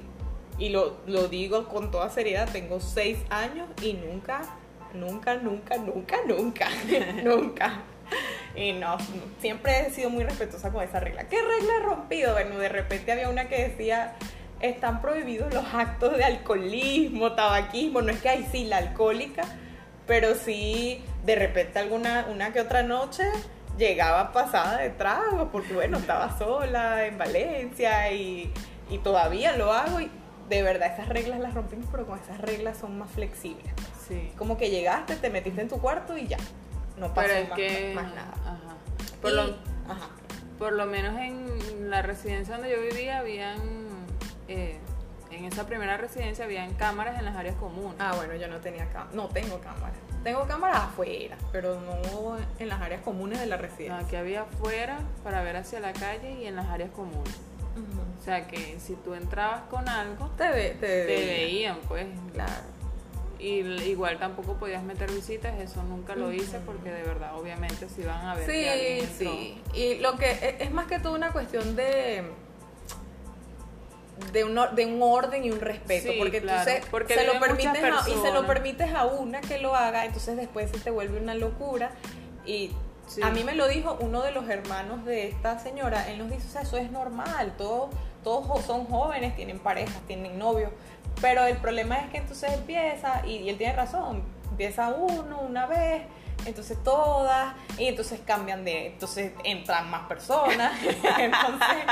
Y 0.57 0.69
lo, 0.69 0.97
lo 1.05 1.27
digo 1.27 1.67
con 1.67 1.91
toda 1.91 2.09
seriedad, 2.09 2.49
tengo 2.51 2.79
seis 2.79 3.17
años 3.29 3.67
y 3.81 3.93
nunca, 3.93 4.41
nunca, 4.93 5.35
nunca, 5.35 5.77
nunca, 5.77 6.17
nunca, 6.25 6.69
nunca. 7.23 7.83
Y 8.55 8.71
no, 8.73 8.97
siempre 9.41 9.87
he 9.87 9.91
sido 9.91 10.09
muy 10.09 10.23
respetuosa 10.23 10.71
con 10.71 10.83
esa 10.83 10.99
regla. 10.99 11.27
¿Qué 11.27 11.41
regla 11.41 11.73
he 11.77 11.83
rompido? 11.83 12.33
Bueno, 12.33 12.57
de 12.57 12.69
repente 12.69 13.11
había 13.11 13.29
una 13.29 13.49
que 13.49 13.67
decía, 13.67 14.15
están 14.61 15.01
prohibidos 15.01 15.53
los 15.53 15.65
actos 15.73 16.15
de 16.15 16.23
alcoholismo, 16.23 17.33
tabaquismo, 17.33 18.01
no 18.01 18.11
es 18.11 18.21
que 18.21 18.29
hay 18.29 18.47
sí 18.51 18.65
la 18.65 18.77
alcohólica, 18.77 19.43
pero 20.07 20.35
sí 20.35 21.03
de 21.25 21.35
repente 21.35 21.79
alguna, 21.79 22.27
una 22.31 22.53
que 22.53 22.61
otra 22.61 22.83
noche 22.83 23.23
llegaba 23.77 24.31
pasada 24.31 24.77
de 24.77 24.89
trago, 24.91 25.49
porque 25.51 25.73
bueno, 25.73 25.97
estaba 25.97 26.37
sola 26.37 27.05
en 27.05 27.17
Valencia 27.17 28.11
y, 28.13 28.53
y 28.89 28.99
todavía 28.99 29.57
lo 29.57 29.73
hago 29.73 29.99
y 29.99 30.09
de 30.49 30.61
verdad 30.63 30.93
esas 30.93 31.09
reglas 31.09 31.39
las 31.39 31.53
rompimos, 31.53 31.87
pero 31.91 32.05
con 32.05 32.19
esas 32.19 32.39
reglas 32.39 32.77
son 32.77 32.97
más 32.97 33.09
flexibles. 33.11 33.65
Sí. 34.07 34.31
Como 34.37 34.57
que 34.57 34.69
llegaste, 34.69 35.15
te 35.15 35.29
metiste 35.29 35.61
en 35.61 35.69
tu 35.69 35.79
cuarto 35.79 36.17
y 36.17 36.27
ya, 36.27 36.37
no 36.97 37.13
pasó 37.13 37.27
Pero 37.27 37.33
es 37.39 37.49
más, 37.49 37.57
que. 37.57 37.91
más 37.95 38.13
nada. 38.13 38.33
Ajá. 38.45 38.75
Por, 39.21 39.31
Y- 39.31 39.35
lo, 39.35 39.41
ajá. 39.43 40.09
por 40.59 40.73
lo 40.73 40.85
menos 40.85 41.17
en 41.19 41.89
la 41.89 42.01
residencia 42.01 42.55
donde 42.57 42.71
yo 42.71 42.81
vivía, 42.81 43.19
habían. 43.19 43.57
eh, 44.47 44.77
en 45.31 45.43
esa 45.45 45.65
primera 45.65 45.97
residencia, 45.97 46.45
habían 46.45 46.73
cámaras 46.75 47.17
en 47.19 47.25
las 47.25 47.35
áreas 47.35 47.55
comunes. 47.55 47.95
Ah, 47.99 48.13
bueno, 48.15 48.35
yo 48.35 48.47
no 48.47 48.57
tenía 48.61 48.87
cámara. 48.89 49.09
No 49.13 49.27
tengo 49.27 49.59
cámara. 49.59 49.91
Tengo 50.23 50.47
cámaras 50.47 50.77
afuera, 50.83 51.35
pero 51.51 51.79
no 51.81 52.37
en 52.57 52.69
las 52.69 52.81
áreas 52.81 53.01
comunes 53.01 53.39
de 53.39 53.45
la 53.47 53.57
No, 53.57 53.61
residencia. 53.63 53.97
aquí 54.05 54.15
había 54.15 54.43
afuera 54.43 54.99
para 55.23 55.41
ver 55.43 55.57
hacia 55.57 55.79
la 55.81 55.91
calle 55.93 56.31
y 56.39 56.45
en 56.47 56.55
las 56.55 56.67
áreas 56.67 56.89
comunes. 56.91 57.35
O 58.19 58.23
sea 58.23 58.47
que 58.47 58.79
si 58.79 58.93
tú 58.95 59.13
entrabas 59.13 59.63
con 59.69 59.87
algo, 59.89 60.29
Te, 60.37 60.49
ve- 60.49 60.77
te, 60.79 60.87
te 60.87 61.05
veía. 61.05 61.33
veían, 61.45 61.77
pues. 61.87 62.07
Claro. 62.33 62.53
Y 63.37 63.59
igual 63.83 64.17
tampoco 64.17 64.53
podías 64.53 64.81
meter 64.83 65.11
visitas, 65.11 65.59
eso 65.59 65.83
nunca 65.83 66.15
lo 66.15 66.31
hice 66.31 66.59
porque 66.59 66.89
de 66.89 67.03
verdad, 67.03 67.37
obviamente, 67.37 67.89
si 67.89 68.01
van 68.03 68.25
a 68.25 68.33
ver 68.35 68.49
Sí, 68.49 69.07
sí. 69.17 69.61
Y 69.73 69.95
lo 69.95 70.17
que 70.17 70.31
es, 70.31 70.41
es 70.61 70.71
más 70.71 70.87
que 70.87 70.99
todo 70.99 71.13
una 71.13 71.31
cuestión 71.31 71.75
de 71.75 72.23
de 74.31 74.45
un, 74.45 74.57
de 74.75 74.85
un 74.85 75.01
orden 75.01 75.43
y 75.43 75.51
un 75.51 75.59
respeto, 75.59 76.11
Sí, 76.13 76.15
porque 76.17 76.41
claro, 76.41 76.59
entonces 76.61 76.85
porque 76.89 77.15
se 77.15 77.25
lo 77.27 77.37
permites 77.39 77.83
a, 77.83 78.09
y 78.09 78.13
se 78.13 78.31
lo 78.31 78.47
permites 78.47 78.93
a 78.93 79.05
una 79.05 79.41
que 79.41 79.59
lo 79.59 79.75
haga, 79.75 80.05
entonces 80.05 80.37
después 80.37 80.71
se 80.71 80.79
te 80.79 80.89
vuelve 80.89 81.19
una 81.19 81.35
locura 81.35 81.91
y 82.45 82.71
Sí. 83.07 83.21
a 83.21 83.29
mí 83.29 83.43
me 83.43 83.53
lo 83.53 83.67
dijo 83.67 83.97
uno 83.99 84.23
de 84.23 84.31
los 84.31 84.49
hermanos 84.49 85.05
de 85.05 85.27
esta 85.27 85.59
señora, 85.59 86.09
él 86.09 86.17
nos 86.17 86.31
dice, 86.31 86.47
o 86.47 86.51
sea, 86.51 86.61
eso 86.61 86.77
es 86.77 86.91
normal, 86.91 87.53
todos 87.57 87.89
todos 88.23 88.65
son 88.65 88.85
jóvenes, 88.85 89.35
tienen 89.35 89.59
parejas, 89.59 90.01
tienen 90.07 90.39
novios, 90.39 90.71
pero 91.21 91.45
el 91.45 91.57
problema 91.57 91.99
es 91.99 92.09
que 92.09 92.17
entonces 92.17 92.51
empieza 92.53 93.21
y, 93.25 93.37
y 93.37 93.49
él 93.49 93.57
tiene 93.57 93.73
razón, 93.73 94.23
empieza 94.49 94.89
uno 94.89 95.41
una 95.41 95.67
vez 95.67 96.01
entonces 96.45 96.77
todas, 96.83 97.55
y 97.77 97.85
entonces 97.85 98.19
cambian 98.25 98.63
de, 98.63 98.87
entonces 98.87 99.31
entran 99.43 99.89
más 99.89 100.07
personas. 100.07 100.73
entonces, 100.83 101.83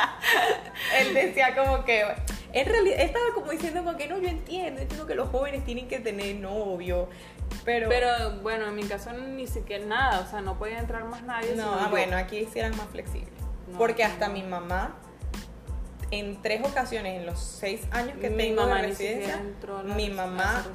él 0.99 1.13
decía 1.13 1.55
como 1.55 1.83
que, 1.83 2.03
en 2.51 2.65
realidad, 2.65 2.99
él 2.99 3.07
estaba 3.07 3.25
como 3.33 3.51
diciendo 3.51 3.83
como 3.83 3.97
que 3.97 4.07
no, 4.07 4.19
yo 4.19 4.27
entiendo, 4.27 4.81
entiendo 4.81 5.07
que 5.07 5.15
los 5.15 5.29
jóvenes 5.29 5.65
tienen 5.65 5.87
que 5.87 5.99
tener 5.99 6.35
novio, 6.35 7.09
pero... 7.65 7.89
Pero 7.89 8.09
bueno, 8.41 8.67
en 8.67 8.75
mi 8.75 8.83
caso 8.83 9.11
ni 9.13 9.47
siquiera 9.47 9.85
nada, 9.85 10.19
o 10.19 10.29
sea, 10.29 10.41
no 10.41 10.57
podía 10.57 10.79
entrar 10.79 11.03
más 11.05 11.23
nadie. 11.23 11.55
no, 11.55 11.73
ah, 11.73 11.87
bueno, 11.89 12.17
aquí 12.17 12.47
sí 12.51 12.59
eran 12.59 12.75
más 12.77 12.87
flexibles. 12.87 13.33
No, 13.67 13.77
porque 13.77 14.03
hasta 14.03 14.27
no. 14.27 14.33
mi 14.33 14.43
mamá, 14.43 14.95
en 16.11 16.41
tres 16.41 16.61
ocasiones, 16.65 17.19
en 17.19 17.25
los 17.25 17.39
seis 17.39 17.81
años 17.91 18.17
que 18.19 18.29
mi 18.29 18.37
tengo 18.37 18.61
mamá 18.61 18.81
de 18.81 18.87
residencia, 18.87 19.41
mi 19.95 20.09
mamá 20.09 20.65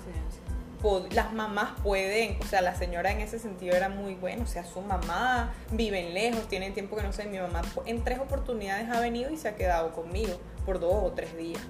las 1.11 1.33
mamás 1.33 1.71
pueden, 1.83 2.38
o 2.41 2.45
sea, 2.45 2.61
la 2.61 2.75
señora 2.75 3.11
en 3.11 3.21
ese 3.21 3.38
sentido 3.38 3.75
era 3.75 3.88
muy 3.88 4.14
buena, 4.14 4.45
o 4.45 4.47
sea, 4.47 4.64
su 4.64 4.81
mamá 4.81 5.53
viven 5.73 6.14
lejos, 6.14 6.47
tienen 6.49 6.73
tiempo 6.73 6.97
que 6.97 7.03
no 7.03 7.12
sé, 7.12 7.27
mi 7.27 7.38
mamá 7.38 7.62
en 7.87 8.05
tres 8.05 8.21
oportunidades 8.21 8.88
ha 8.91 9.01
venido 9.01 9.31
y 9.31 9.37
se 9.37 9.49
ha 9.49 9.57
quedado 9.57 9.93
conmigo 9.93 10.38
por 10.64 10.79
dos 10.79 10.95
o 10.95 11.12
tres 11.12 11.37
días. 11.37 11.61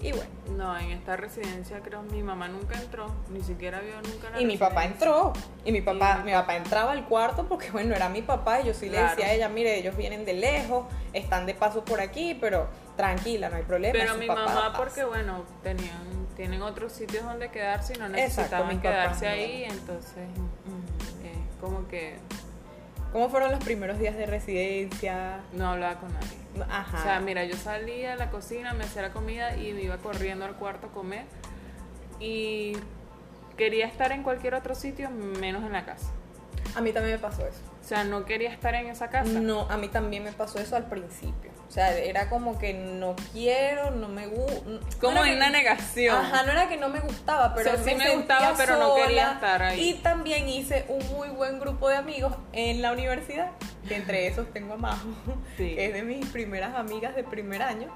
Y 0.00 0.12
bueno, 0.12 0.30
No, 0.56 0.76
en 0.78 0.90
esta 0.90 1.16
residencia 1.16 1.80
creo 1.80 2.02
mi 2.02 2.22
mamá 2.22 2.48
nunca 2.48 2.78
entró, 2.80 3.06
ni 3.30 3.40
siquiera 3.42 3.80
vio 3.80 3.94
nunca 4.02 4.30
la 4.30 4.40
y 4.40 4.44
mi 4.46 4.56
papá 4.56 4.84
entró, 4.84 5.32
y 5.64 5.72
mi 5.72 5.80
papá, 5.80 6.18
Y- 6.22 6.26
mi 6.26 6.32
papá 6.32 6.56
entraba 6.56 6.92
al 6.92 7.04
cuarto 7.06 7.46
porque 7.48 7.70
bueno, 7.70 7.94
era 7.94 8.08
mi 8.08 8.22
papá 8.22 8.60
y 8.60 8.66
yo 8.66 8.74
sí 8.74 8.88
le 8.88 9.00
decía 9.02 9.26
a 9.26 9.32
ella, 9.32 9.48
mire, 9.48 9.76
ellos 9.78 9.96
vienen 9.96 10.24
de 10.24 10.34
lejos, 10.34 10.86
están 11.12 11.46
de 11.46 11.54
paso 11.54 11.84
por 11.84 12.00
aquí, 12.00 12.36
pero 12.40 12.68
tranquila, 12.96 13.48
no 13.48 13.56
hay 13.56 13.62
problema. 13.64 13.98
Pero 13.98 14.14
mi 14.16 14.26
papá 14.26 14.44
mamá, 14.46 14.54
da 14.54 14.68
paz". 14.72 14.78
porque 14.78 15.04
bueno, 15.04 15.44
tenían, 15.62 16.26
tienen 16.36 16.62
otros 16.62 16.92
sitios 16.92 17.24
donde 17.24 17.50
quedarse 17.50 17.94
y 17.94 17.98
no 17.98 18.08
necesitaban 18.08 18.80
quedarse 18.80 19.26
ahí, 19.26 19.64
entonces 19.64 20.28
eh, 21.24 21.34
como 21.60 21.88
que 21.88 22.18
¿Cómo 23.12 23.28
fueron 23.28 23.50
los 23.50 23.62
primeros 23.64 23.98
días 23.98 24.16
de 24.16 24.26
residencia? 24.26 25.40
no 25.52 25.70
hablaba 25.70 26.00
con 26.00 26.12
nadie. 26.12 26.36
Ajá. 26.70 26.98
O 26.98 27.02
sea, 27.02 27.20
mira, 27.20 27.44
yo 27.44 27.56
salía 27.56 28.14
a 28.14 28.16
la 28.16 28.30
cocina, 28.30 28.72
me 28.74 28.84
hacía 28.84 29.02
la 29.02 29.12
comida 29.12 29.56
y 29.56 29.72
me 29.72 29.82
iba 29.82 29.96
corriendo 29.98 30.44
al 30.44 30.54
cuarto 30.54 30.88
a 30.88 30.90
comer. 30.90 31.24
Y 32.20 32.76
quería 33.56 33.86
estar 33.86 34.12
en 34.12 34.22
cualquier 34.22 34.54
otro 34.54 34.74
sitio 34.74 35.10
menos 35.10 35.64
en 35.64 35.72
la 35.72 35.84
casa. 35.84 36.10
a 36.74 36.80
mí 36.80 36.92
también 36.92 37.16
me 37.16 37.20
pasó 37.20 37.46
eso. 37.46 37.60
O 37.86 37.88
sea, 37.88 38.02
no 38.02 38.24
quería 38.24 38.50
estar 38.50 38.74
en 38.74 38.88
esa 38.88 39.10
casa. 39.10 39.30
No, 39.30 39.70
a 39.70 39.76
mí 39.76 39.86
también 39.86 40.24
me 40.24 40.32
pasó 40.32 40.58
eso 40.58 40.74
al 40.74 40.86
principio. 40.88 41.52
O 41.68 41.70
sea, 41.70 41.96
era 41.96 42.28
como 42.28 42.58
que 42.58 42.74
no 42.74 43.14
quiero, 43.32 43.92
no 43.92 44.08
me 44.08 44.26
gusta. 44.26 44.60
Como 45.00 45.24
en 45.24 45.36
una 45.36 45.50
negación. 45.50 46.16
Ajá, 46.16 46.42
no 46.42 46.50
era 46.50 46.68
que 46.68 46.78
no 46.78 46.88
me 46.88 46.98
gustaba, 46.98 47.54
pero 47.54 47.70
O 47.70 47.74
sea, 47.76 47.84
sí 47.84 47.94
me 47.94 48.10
gustaba, 48.16 48.54
pero 48.56 48.76
no 48.76 48.96
quería 48.96 49.34
estar 49.34 49.62
ahí. 49.62 49.90
Y 49.90 49.94
también 50.02 50.48
hice 50.48 50.84
un 50.88 51.06
muy 51.12 51.28
buen 51.28 51.60
grupo 51.60 51.88
de 51.88 51.94
amigos 51.94 52.34
en 52.52 52.82
la 52.82 52.90
universidad, 52.90 53.52
que 53.86 53.94
entre 53.94 54.26
esos 54.26 54.52
tengo 54.52 54.74
a 54.74 54.78
Majo, 54.78 55.06
Sí. 55.56 55.76
que 55.76 55.86
es 55.86 55.92
de 55.94 56.02
mis 56.02 56.26
primeras 56.26 56.74
amigas 56.74 57.14
de 57.14 57.22
primer 57.22 57.62
año. 57.62 57.86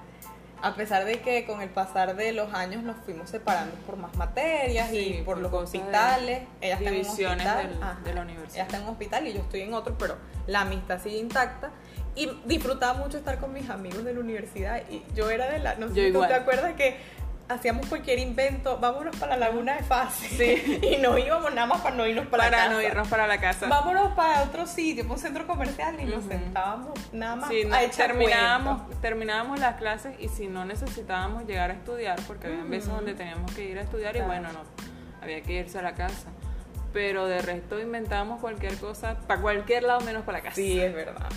A 0.63 0.75
pesar 0.75 1.05
de 1.05 1.21
que 1.21 1.47
con 1.47 1.63
el 1.63 1.69
pasar 1.71 2.17
de 2.17 2.33
los 2.33 2.53
años 2.53 2.83
nos 2.83 2.97
fuimos 3.05 3.31
separando 3.31 3.75
por 3.87 3.97
más 3.97 4.15
materias 4.17 4.91
Sí, 4.91 5.19
y 5.21 5.23
por, 5.23 5.39
los 5.39 5.53
hospitales. 5.53 6.43
Ella 6.61 6.75
está 6.77 6.91
en 6.91 6.95
un 7.01 7.07
hospital. 7.07 7.69
del- 7.69 7.83
Ajá. 7.83 8.01
de 8.05 8.15
la 8.15 8.21
universidad. 8.23 8.55
Ella 8.57 8.65
está 8.65 8.77
en 8.77 8.83
un 8.85 8.89
hospital 8.91 9.27
y 9.27 9.33
yo 9.33 9.41
estoy 9.41 9.61
en 9.63 9.75
otro, 9.75 9.97
pero 9.99 10.17
la 10.47 10.61
amistad 10.63 11.01
sigue 11.03 11.19
intacta. 11.19 11.71
Y 12.17 12.29
disfrutaba 12.45 12.95
mucho 12.95 13.17
estar 13.19 13.39
con 13.39 13.53
mis 13.53 13.71
amigos 13.71 14.05
de 14.05 14.13
la 14.13 14.21
universidad. 14.21 14.83
Y 14.91 15.03
yo 15.15 15.31
era 15.31 15.51
de 15.51 15.61
la. 15.61 15.77
No 15.77 15.89
sé 15.89 15.95
Yo 15.95 16.03
si 16.05 16.13
tú 16.13 16.27
te 16.27 16.35
acuerdas 16.35 16.75
que 16.75 16.97
hacíamos 17.51 17.87
cualquier 17.87 18.19
invento. 18.19 18.79
Vámonos 18.79 19.17
para 19.17 19.37
la 19.37 19.49
laguna 19.49 19.77
de 19.77 19.83
Fase. 19.83 20.29
Sí. 20.29 20.81
y 20.95 20.97
nos 20.99 21.19
íbamos 21.19 21.53
nada 21.55 21.67
más 21.67 21.81
para 21.81 21.97
no 21.97 22.07
irnos 22.07 22.27
para, 22.27 22.45
para 22.45 22.51
la 22.51 22.57
casa. 22.65 22.75
no 22.75 22.83
irnos 22.83 23.09
para 23.09 23.27
la 23.27 23.41
casa. 23.41 23.67
Vámonos 23.69 24.13
para 24.15 24.43
otro 24.43 24.67
sitio, 24.67 25.05
para 25.05 25.15
un 25.15 25.21
centro 25.21 25.47
comercial 25.47 26.01
y 26.01 26.05
nos 26.05 26.25
sentábamos 26.25 26.99
nada 27.13 27.37
más 27.37 27.49
Sí, 27.51 27.65
no, 27.65 27.75
a 27.75 27.83
echar 27.83 28.09
terminábamos, 28.09 28.83
cuentos. 28.83 29.01
terminábamos 29.01 29.61
las 29.61 29.77
clases 29.77 30.15
y 30.19 30.29
si 30.29 30.47
no 30.49 30.65
necesitábamos 30.65 31.45
llegar 31.47 31.71
a 31.71 31.75
estudiar, 31.75 32.19
porque 32.27 32.47
había 32.47 32.65
veces 32.65 32.91
donde 32.91 33.15
teníamos 33.15 33.53
que 33.53 33.65
ir 33.65 33.79
a 33.79 33.83
estudiar 33.83 34.13
Claro. 34.13 34.27
y 34.27 34.29
bueno, 34.31 34.49
no, 34.53 34.61
había 35.23 35.43
que 35.43 35.53
irse 35.55 35.79
a 35.79 35.83
la 35.83 35.95
casa. 35.95 36.29
Pero 36.93 37.27
de 37.27 37.41
resto 37.41 37.79
inventábamos 37.79 38.41
cualquier 38.41 38.77
cosa, 38.77 39.17
para 39.29 39.41
cualquier 39.41 39.85
lado 39.85 40.01
menos 40.01 40.25
para 40.25 40.39
la 40.39 40.45
casa. 40.45 40.57
Sí, 40.57 40.81
es 40.81 40.93
verdad. 40.93 41.29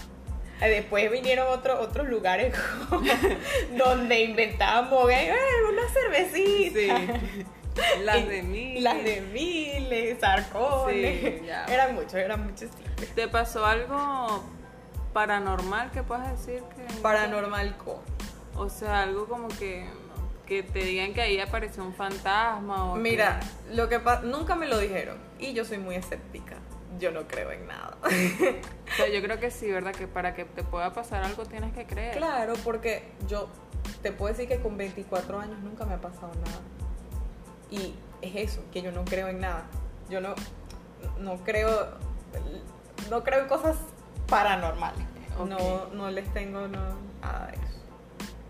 Eh, 0.64 0.70
Después 0.70 1.12
vinieron 1.12 1.48
otros 1.48 1.80
otros 1.82 2.08
lugares 2.08 2.56
donde 3.78 4.22
inventábamos 4.22 5.10
eh, 5.12 5.34
una 5.70 5.82
cervecita. 5.90 6.98
Sí. 7.00 7.44
Las 8.04 8.28
de 8.28 8.44
mí. 8.44 8.80
Las 8.82 9.04
de 9.04 9.22
miles, 9.22 10.20
sarcones. 10.20 11.42
Sí. 11.42 11.42
Eran 11.70 11.96
muchos, 11.96 12.14
eran 12.14 12.44
muchos. 12.46 12.70
¿Te 13.16 13.28
pasó 13.28 13.66
algo 13.66 14.44
paranormal 15.12 15.92
que 15.92 16.04
puedas 16.04 16.30
decir 16.38 16.64
que... 16.76 17.02
Paranormal 17.02 17.76
co. 17.78 18.02
O 18.56 18.70
sea, 18.70 19.02
algo 19.02 19.26
como 19.28 19.48
que, 19.48 19.88
que 20.46 20.62
te 20.62 20.80
digan 20.84 21.14
que 21.16 21.22
ahí 21.22 21.40
apareció 21.40 21.84
un 21.84 21.96
fantasma 21.96 22.92
o 22.92 22.96
Mira, 22.96 23.40
que- 23.68 23.76
lo 23.76 23.90
que 23.90 24.00
nunca 24.24 24.56
me 24.56 24.68
lo 24.68 24.78
dijeron. 24.78 25.18
Y 25.40 25.54
yo 25.54 25.66
soy 25.66 25.80
muy 25.80 25.96
escéptica. 25.96 26.58
Yo 27.00 27.12
no 27.12 27.28
creo 27.28 27.52
en 27.52 27.68
nada. 27.68 27.98
O 28.94 28.96
sea, 28.96 29.08
yo 29.10 29.24
creo 29.24 29.40
que 29.40 29.50
sí, 29.50 29.72
¿verdad? 29.72 29.92
Que 29.92 30.08
para 30.08 30.36
que 30.36 30.46
te 30.46 30.62
pueda 30.62 30.94
pasar 30.94 31.24
algo 31.24 31.46
tienes 31.46 31.74
que 31.74 31.88
creer. 31.88 32.16
claro, 32.16 32.54
porque 32.64 33.04
yo 33.28 33.50
te 34.04 34.12
puedo 34.12 34.32
decir 34.32 34.48
que 34.48 34.62
con 34.62 34.78
24 34.78 35.40
años 35.40 35.60
nunca 35.62 35.84
me 35.86 35.96
ha 35.96 36.02
pasado 36.02 36.32
nada. 36.46 36.60
Y 37.72 37.96
es 38.22 38.36
eso, 38.36 38.64
que 38.72 38.84
yo 38.84 38.92
no 38.92 39.04
creo 39.04 39.30
en 39.30 39.40
nada. 39.40 39.64
Yo 40.12 40.22
no, 40.22 40.36
no 41.20 41.38
creo, 41.38 41.98
no 43.10 43.24
creo 43.24 43.42
en 43.42 43.48
cosas 43.48 43.78
paranormales. 44.28 45.08
No, 45.40 45.88
no 45.88 46.12
les 46.12 46.32
tengo 46.34 46.68
no, 46.68 46.82
nada 47.22 47.48
de 47.48 47.54
eso. 47.54 47.64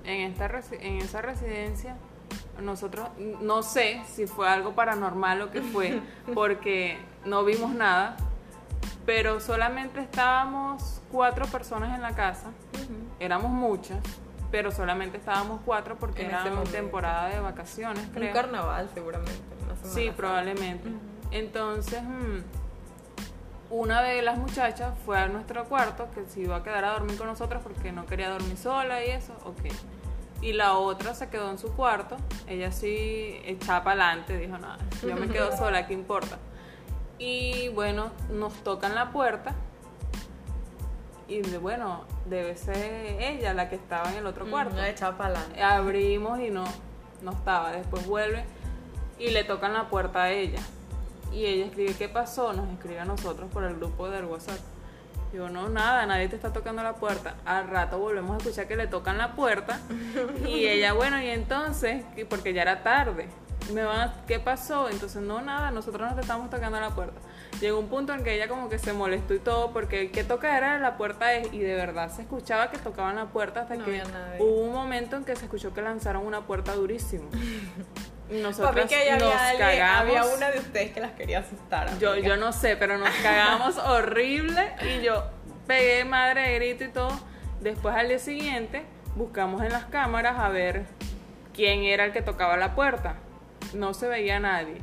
En, 0.03 0.31
esta 0.31 0.51
en 0.81 0.97
esa 0.97 1.21
residencia 1.21 1.95
nosotros 2.61 3.07
no 3.17 3.63
sé 3.63 4.01
si 4.07 4.27
fue 4.27 4.47
algo 4.47 4.75
paranormal 4.75 5.41
o 5.43 5.51
qué 5.51 5.61
fue, 5.61 6.01
porque 6.33 6.97
no 7.25 7.43
vimos 7.43 7.73
nada, 7.73 8.17
pero 9.05 9.39
solamente 9.39 9.99
estábamos 9.99 11.01
cuatro 11.11 11.45
personas 11.47 11.95
en 11.95 12.01
la 12.01 12.15
casa, 12.15 12.51
éramos 13.19 13.51
muchas, 13.51 13.99
pero 14.51 14.71
solamente 14.71 15.17
estábamos 15.17 15.61
cuatro 15.65 15.97
porque 15.97 16.23
En 16.23 16.29
era 16.29 16.43
una 16.43 16.63
temporada 16.63 17.27
de 17.27 17.39
vacaciones, 17.39 18.07
creo. 18.13 18.27
Un 18.27 18.33
carnaval 18.33 18.89
seguramente. 18.93 19.41
una 19.65 19.93
Sí, 19.93 20.11
probablemente. 20.15 20.89
Ujú. 20.89 20.97
Entonces, 21.31 22.03
mm, 22.03 22.41
una 23.71 24.03
de 24.03 24.21
las 24.21 24.37
muchachas 24.37 24.93
fue 25.05 25.17
a 25.17 25.27
nuestro 25.27 25.65
cuarto, 25.65 26.07
que 26.13 26.29
se 26.29 26.41
iba 26.41 26.57
a 26.57 26.63
quedar 26.63 26.85
a 26.85 26.91
dormir 26.91 27.17
con 27.17 27.27
nosotros 27.27 27.63
porque 27.63 27.91
no 27.91 28.05
quería 28.05 28.29
dormir 28.29 28.55
sola 28.55 29.03
y 29.03 29.09
eso, 29.09 29.33
ok. 29.43 29.73
Y 30.41 30.53
la 30.53 30.73
otra 30.73 31.15
se 31.15 31.29
quedó 31.29 31.49
en 31.49 31.57
su 31.57 31.73
cuarto, 31.73 32.17
ella 32.47 32.71
sí 32.71 33.41
echaba 33.45 33.83
para 33.83 34.05
adelante, 34.09 34.37
dijo, 34.37 34.57
nada, 34.57 34.77
yo 35.01 35.15
me 35.15 35.27
quedo 35.27 35.51
sola, 35.57 35.87
¿qué 35.87 35.93
importa? 35.93 36.37
Y 37.25 37.69
bueno, 37.69 38.11
nos 38.29 38.53
tocan 38.65 38.95
la 38.95 39.11
puerta 39.13 39.55
y 41.29 41.39
de- 41.41 41.57
bueno, 41.57 42.03
debe 42.25 42.57
ser 42.57 43.21
ella 43.21 43.53
la 43.53 43.69
que 43.69 43.75
estaba 43.75 44.11
en 44.11 44.17
el 44.17 44.25
otro 44.27 44.45
cuarto. 44.45 44.73
Una 44.73 44.89
echada 44.89 45.17
para 45.17 45.39
adelante. 45.39 45.63
Abrimos 45.63 46.39
y 46.41 46.49
no, 46.49 46.65
no 47.21 47.31
estaba. 47.31 47.71
Después 47.71 48.05
vuelve 48.05 48.43
y 49.17 49.29
le 49.29 49.45
tocan 49.45 49.71
la 49.71 49.87
puerta 49.87 50.23
a 50.23 50.31
ella. 50.31 50.59
Y 51.31 51.45
ella 51.45 51.67
escribe, 51.67 51.93
¿qué 51.93 52.09
pasó? 52.09 52.51
Nos 52.51 52.67
escribe 52.69 52.99
a 52.99 53.05
nosotros 53.05 53.49
por 53.53 53.63
el 53.63 53.77
grupo 53.77 54.09
del 54.09 54.25
WhatsApp. 54.25 54.59
Digo, 55.31 55.47
no, 55.49 55.69
nada, 55.69 56.05
nadie 56.05 56.27
te 56.27 56.35
está 56.35 56.51
tocando 56.51 56.83
la 56.83 56.95
puerta. 56.95 57.35
Al 57.45 57.69
rato 57.69 57.99
volvemos 57.99 58.33
a 58.33 58.37
escuchar 58.37 58.67
que 58.67 58.75
le 58.75 58.87
tocan 58.87 59.17
la 59.17 59.33
puerta. 59.33 59.79
Y 60.45 60.67
ella, 60.67 60.91
bueno, 61.01 61.21
y 61.21 61.27
entonces, 61.29 62.03
porque 62.29 62.53
ya 62.53 62.63
era 62.63 62.83
tarde. 62.83 63.29
Me 63.71 63.83
van 63.83 64.01
a- 64.01 64.13
¿Qué 64.27 64.39
pasó? 64.39 64.89
Entonces, 64.89 65.21
no, 65.21 65.41
nada, 65.41 65.71
nosotros 65.71 66.09
no 66.09 66.15
te 66.15 66.21
estamos 66.21 66.49
tocando 66.49 66.79
la 66.79 66.89
puerta. 66.89 67.19
Llegó 67.61 67.79
un 67.79 67.87
punto 67.87 68.13
en 68.13 68.23
que 68.23 68.33
ella 68.35 68.47
como 68.47 68.67
que 68.67 68.77
se 68.79 68.93
molestó 68.93 69.33
y 69.33 69.39
todo, 69.39 69.71
porque 69.71 70.01
el 70.01 70.11
que 70.11 70.23
toca 70.23 70.57
era 70.57 70.79
la 70.79 70.97
puerta 70.97 71.33
es, 71.33 71.53
y 71.53 71.59
de 71.59 71.75
verdad 71.75 72.11
se 72.11 72.23
escuchaba 72.23 72.71
que 72.71 72.77
tocaban 72.77 73.15
la 73.15 73.27
puerta 73.27 73.61
hasta 73.61 73.75
No 73.75 73.85
que 73.85 74.01
hubo 74.39 74.61
un 74.63 74.73
momento 74.73 75.15
en 75.15 75.23
que 75.23 75.35
se 75.35 75.45
escuchó 75.45 75.73
que 75.73 75.81
lanzaron 75.81 76.25
una 76.25 76.41
puerta 76.41 76.73
durísimo. 76.73 77.29
Nosotros 78.29 78.87
que 78.89 79.11
nos 79.11 79.21
había, 79.35 79.57
cagamos. 79.59 80.17
había 80.17 80.25
una 80.35 80.49
de 80.51 80.59
ustedes 80.59 80.91
que 80.91 80.99
las 81.01 81.11
quería 81.11 81.39
asustar. 81.39 81.97
Yo, 81.99 82.15
yo 82.15 82.35
no 82.37 82.51
sé, 82.51 82.75
pero 82.77 82.97
nos 82.97 83.09
cagamos 83.21 83.77
horrible 83.85 84.73
y 84.81 85.03
yo 85.03 85.23
pegué 85.67 86.03
madre 86.05 86.49
de 86.49 86.55
grito 86.55 86.83
y 86.85 86.87
todo. 86.89 87.11
Después 87.61 87.95
al 87.95 88.07
día 88.07 88.19
siguiente 88.19 88.83
buscamos 89.15 89.61
en 89.61 89.71
las 89.71 89.85
cámaras 89.85 90.39
a 90.39 90.49
ver 90.49 90.85
quién 91.53 91.83
era 91.83 92.05
el 92.05 92.11
que 92.11 92.21
tocaba 92.21 92.57
la 92.57 92.73
puerta. 92.75 93.15
No 93.75 93.93
se 93.93 94.07
veía 94.07 94.39
nadie. 94.39 94.81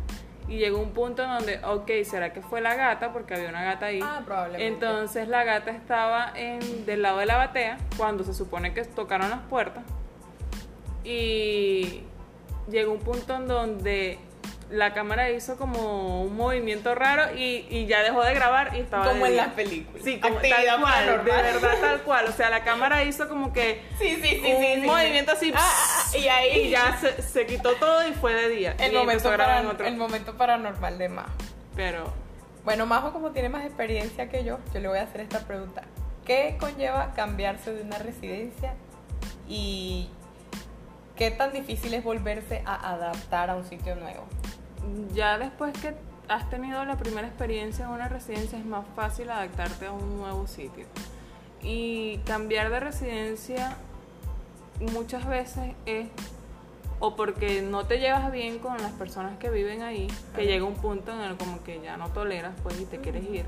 Y 0.48 0.59
llegó 0.59 0.81
un 0.81 0.90
punto 0.90 1.22
en 1.22 1.29
donde, 1.29 1.61
ok, 1.64 1.90
¿será 2.05 2.33
que 2.33 2.42
fue 2.42 2.61
la 2.61 2.74
gata? 2.74 3.12
Porque 3.12 3.35
había 3.35 3.48
una 3.48 3.62
gata 3.62 3.87
ahí. 3.87 4.00
Ah, 4.03 4.22
probablemente. 4.24 4.66
Entonces 4.66 5.29
la 5.29 5.44
gata 5.44 5.70
estaba 5.70 6.33
en, 6.35 6.87
del 6.87 7.03
lado 7.03 7.18
de 7.18 7.26
la 7.26 7.37
batea 7.37 7.79
cuando 7.96 8.24
se 8.24 8.35
supone 8.35 8.74
que 8.74 8.83
tocaron 8.85 9.31
las 9.31 9.40
puertas. 9.42 9.85
Y 11.05 12.03
llegó 12.68 12.92
un 12.92 12.98
punto 12.98 13.37
en 13.37 13.46
donde 13.46 14.18
la 14.70 14.94
cámara 14.94 15.30
hizo 15.30 15.56
como 15.56 16.22
un 16.22 16.37
movimiento 16.37 16.94
raro 16.94 17.35
y, 17.37 17.66
y 17.70 17.87
ya 17.87 18.02
dejó 18.02 18.22
de 18.22 18.35
grabar 18.35 18.76
y 18.76 18.80
estaba 18.80 19.04
Como 19.09 19.26
en 19.26 19.37
las 19.37 19.48
películas. 19.48 20.04
Sí, 20.04 20.20
como 20.20 20.37
Actividad 20.37 20.64
tal 20.76 20.80
cual, 20.80 21.24
de 21.24 21.30
verdad 21.33 21.74
tal 21.80 22.02
cual. 22.04 22.26
O 22.26 22.33
sea, 22.33 22.50
la 22.50 22.62
cámara 22.62 23.02
hizo 23.02 23.28
como 23.28 23.52
que 23.52 23.83
Sí, 23.98 24.16
sí, 24.16 24.22
sí, 24.22 24.37
un 24.38 24.61
sí, 24.62 24.74
sí, 24.74 24.80
sí. 24.83 24.87
movimiento 24.87 25.33
así 25.33 25.52
Ah, 25.54 25.61
ah, 25.61 26.16
y 26.16 26.28
ahí 26.28 26.59
y 26.66 26.70
ya 26.70 26.96
se, 27.00 27.20
se 27.20 27.46
quitó 27.46 27.74
todo 27.74 28.06
y 28.06 28.12
fue 28.12 28.33
de 28.33 28.48
día. 28.48 28.76
el 28.78 28.92
y 28.92 28.96
momento, 28.96 29.28
para- 29.28 29.61
otro. 29.68 29.87
el 29.87 29.96
momento 29.96 30.37
paranormal 30.37 30.98
de 30.98 31.09
Majo. 31.09 31.30
Pero 31.74 32.12
Bueno, 32.64 32.87
Majo, 32.87 33.12
como 33.12 33.30
tiene 33.33 33.48
más 33.48 33.64
experiencia 33.64 34.28
que 34.28 34.44
yo, 34.44 34.59
yo 34.72 34.80
le 34.80 34.87
voy 34.88 34.98
a 34.98 35.02
hacer 35.02 35.20
esta 35.22 35.40
pregunta. 35.40 35.83
¿Qué 36.24 36.56
conlleva 36.61 37.12
cambiarse 37.16 37.72
de 37.72 37.83
una 37.83 37.98
residencia 37.98 38.74
y 39.48 40.09
qué 41.16 41.30
tan 41.33 41.52
difícil 41.52 41.92
es 41.94 42.04
volverse 42.04 42.62
a 42.66 42.92
adaptar 42.92 43.50
a 43.50 43.56
un 43.56 43.64
sitio 43.68 43.96
nuevo? 43.96 44.26
Ya 45.14 45.38
después 45.38 45.72
que 45.78 45.94
has 46.28 46.48
tenido 46.48 46.84
la 46.84 46.96
primera 46.96 47.26
experiencia 47.26 47.86
en 47.86 47.90
una 47.90 48.08
residencia 48.08 48.58
es 48.58 48.64
más 48.64 48.86
fácil 48.94 49.30
adaptarte 49.30 49.86
a 49.86 49.92
un 49.92 50.18
nuevo 50.18 50.46
sitio. 50.46 50.86
Y 51.62 52.18
cambiar 52.18 52.70
de 52.70 52.80
residencia 52.80 53.76
muchas 54.80 55.26
veces 55.26 55.74
es 55.86 56.08
o 57.00 57.16
porque 57.16 57.62
no 57.62 57.86
te 57.86 57.98
llevas 57.98 58.30
bien 58.30 58.58
con 58.58 58.76
las 58.76 58.92
personas 58.92 59.38
que 59.38 59.50
viven 59.50 59.82
ahí, 59.82 60.06
que 60.36 60.46
llega 60.46 60.64
un 60.64 60.74
punto 60.74 61.12
en 61.12 61.20
el 61.20 61.36
como 61.36 61.62
que 61.64 61.80
ya 61.80 61.96
no 61.96 62.10
toleras 62.10 62.52
pues 62.62 62.78
y 62.80 62.84
te 62.84 63.00
quieres 63.00 63.24
ir. 63.24 63.46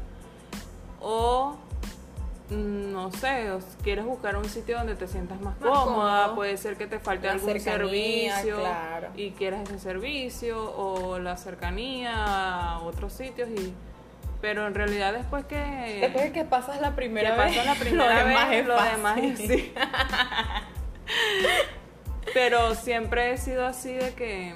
O 1.00 1.56
no 2.52 3.10
sé, 3.12 3.50
quieres 3.82 4.04
buscar 4.04 4.36
un 4.36 4.44
sitio 4.48 4.78
donde 4.78 4.94
te 4.94 5.06
sientas 5.08 5.40
más, 5.40 5.58
Más 5.60 5.70
cómoda, 5.70 6.20
cómodo. 6.22 6.34
puede 6.36 6.56
ser 6.56 6.76
que 6.76 6.86
te 6.86 6.98
falte 6.98 7.26
La 7.26 7.32
algún 7.34 7.48
cercanía, 7.50 8.36
servicio 8.36 8.60
claro. 8.60 9.08
y 9.16 9.30
quieras 9.32 9.62
ese 9.68 9.78
servicio 9.78 10.72
o 10.76 11.18
la 11.18 11.36
cercanía 11.36 12.12
a 12.74 12.78
otros 12.80 13.12
sitios 13.12 13.48
y 13.50 13.72
pero 14.40 14.66
en 14.66 14.74
realidad 14.74 15.12
después 15.12 15.44
que 15.44 15.98
Después 16.00 16.24
de 16.24 16.32
que 16.32 16.44
pasas 16.44 16.80
la 16.80 16.96
primera 16.96 17.36
que 17.36 17.40
vez, 17.42 17.56
pasas 17.56 17.66
la 17.66 17.74
primera 17.80 18.22
lo 18.22 18.28
demás 18.28 18.48
vez, 18.50 18.60
es 18.60 18.66
lo 18.66 18.76
fácil. 18.76 18.96
demás 18.96 19.18
es 19.18 19.38
sí. 19.38 19.72
pero 22.34 22.74
siempre 22.74 23.32
he 23.32 23.38
sido 23.38 23.66
así 23.66 23.92
de 23.92 24.14
que 24.14 24.54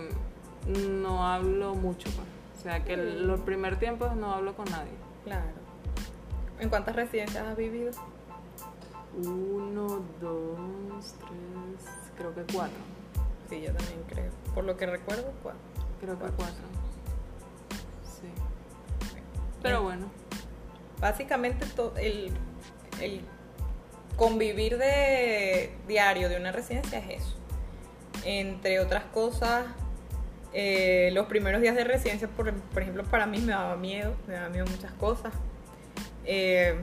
no 0.67 1.27
hablo 1.27 1.75
mucho 1.75 2.09
pues. 2.11 2.27
o 2.59 2.63
sea 2.63 2.85
que 2.85 2.95
el, 2.95 3.27
los 3.27 3.41
primer 3.41 3.79
tiempo 3.79 4.09
no 4.17 4.33
hablo 4.35 4.55
con 4.55 4.65
nadie 4.71 4.93
Claro. 5.25 5.66
¿En 6.61 6.69
cuántas 6.69 6.97
residencias 6.97 7.47
has 7.47 7.57
vivido? 7.57 7.91
uno 9.19 10.05
dos 10.21 11.15
tres 11.19 11.91
creo 12.19 12.35
que 12.35 12.43
cuatro 12.53 12.77
Sí, 13.49 13.63
yo 13.63 13.73
también 13.73 14.03
creo. 14.09 14.31
Por 14.55 14.65
lo 14.65 14.77
que 14.77 14.85
recuerdo, 14.87 15.33
cuatro. 15.43 15.61
creo 16.01 16.19
que 16.19 16.25
Cuatro. 16.33 16.65
sí 18.05 18.29
pero 19.63 19.83
bueno 19.83 20.07
Básicamente 21.01 21.67
el, 22.01 22.33
el 23.01 23.21
convivir 24.17 24.79
de 24.79 25.75
diario 25.87 26.29
de 26.29 26.39
una 26.39 26.53
residencia 26.53 26.99
es 26.99 27.21
eso. 27.23 27.37
Entre 28.25 28.81
otras 28.81 29.05
cosas, 29.05 29.67
eh, 30.53 31.11
los 31.13 31.27
primeros 31.27 31.61
días 31.61 31.77
de 31.77 31.85
residencia, 31.85 32.29
por, 32.29 32.53
por 32.55 32.83
ejemplo, 32.83 33.05
para 33.05 33.27
mí 33.27 33.39
me 33.41 33.53
daba 33.53 33.77
miedo, 33.77 34.15
me 34.27 34.35
daba 34.35 34.49
miedo 34.49 34.65
muchas 34.67 34.93
cosas. 34.93 35.35
Eh, 36.27 36.75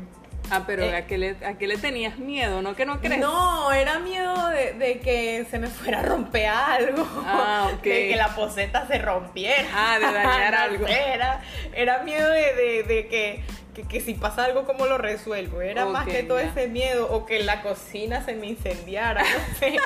ah 0.49 0.63
pero 0.65 0.83
Eh, 0.83 0.95
a 0.95 1.05
qué 1.05 1.17
le 1.17 1.35
a 1.45 1.57
qué 1.57 1.67
le 1.67 1.77
tenías 1.77 2.17
miedo 2.17 2.61
no 2.61 2.75
que 2.75 2.85
no 2.85 2.99
crees 2.99 3.19
No, 3.19 3.71
era 3.71 3.99
miedo 3.99 4.49
de, 4.49 4.73
de 4.73 4.99
que 4.99 5.45
se 5.49 5.59
me 5.59 5.67
fuera 5.67 5.99
a 5.99 6.03
romper 6.03 6.47
algo. 6.47 7.05
Ah, 7.25 7.69
ok. 7.73 7.81
De 7.83 8.07
que 8.09 8.15
la 8.15 8.35
poseta 8.35 8.87
se 8.87 8.97
rompiera. 8.99 9.67
Ah, 9.73 9.99
de 9.99 10.05
dañar 10.13 10.53
No 10.53 10.59
algo. 10.59 10.87
Era, 10.87 11.41
era 11.73 12.03
miedo 12.03 12.29
de, 12.29 12.53
de- 12.55 12.83
de 12.83 13.07
que, 13.07 13.43
que, 13.73 13.83
que 13.83 14.01
si 14.01 14.13
pasa 14.13 14.45
algo, 14.45 14.65
¿cómo 14.65 14.85
lo 14.85 14.97
resuelvo? 14.97 15.61
Era 15.61 15.85
más 15.85 16.07
que 16.07 16.23
todo 16.23 16.39
ya. 16.39 16.47
ese 16.49 16.67
miedo. 16.67 17.07
O 17.11 17.25
que 17.25 17.43
la 17.43 17.61
cocina 17.61 18.23
se 18.23 18.33
me 18.35 18.47
incendiara, 18.47 19.23
no 19.23 19.55
sé. 19.59 19.77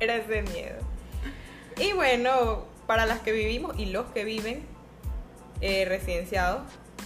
era 0.00 0.16
ese 0.16 0.42
miedo. 0.42 0.76
Y 1.78 1.92
bueno, 1.92 2.64
para 2.86 3.06
las 3.06 3.20
que 3.20 3.30
vivimos 3.32 3.78
y 3.78 3.86
los 3.86 4.06
que 4.06 4.24
viven 4.24 4.64
eh, 5.60 5.84
residenciados, 5.86 6.62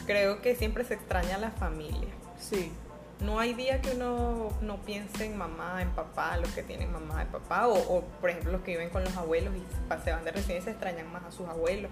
creo 0.07 0.41
que 0.43 0.55
siempre 0.57 0.85
se 0.85 0.95
extraña 0.95 1.39
la 1.39 1.51
familia. 1.51 2.09
sí 2.39 2.73
No 3.21 3.39
hay 3.39 3.55
día 3.55 3.81
que 3.81 3.91
uno 3.93 4.51
no 4.63 4.77
piense 4.79 5.25
en 5.27 5.37
mamá, 5.39 5.81
en 5.83 5.91
papá, 5.91 6.37
los 6.39 6.51
que 6.53 6.63
tienen 6.63 6.91
mamá 6.93 7.23
y 7.23 7.27
papá, 7.33 7.69
o, 7.69 7.75
o, 7.79 8.03
por 8.21 8.31
ejemplo 8.31 8.53
los 8.53 8.63
que 8.63 8.73
viven 8.73 8.91
con 8.91 9.05
los 9.05 9.17
abuelos 9.17 9.55
y 9.55 9.63
se 10.05 10.11
van 10.13 10.25
de 10.25 10.33
residencia 10.33 10.73
extrañan 10.73 11.11
más 11.13 11.23
a 11.25 11.31
sus 11.31 11.49
abuelos. 11.49 11.91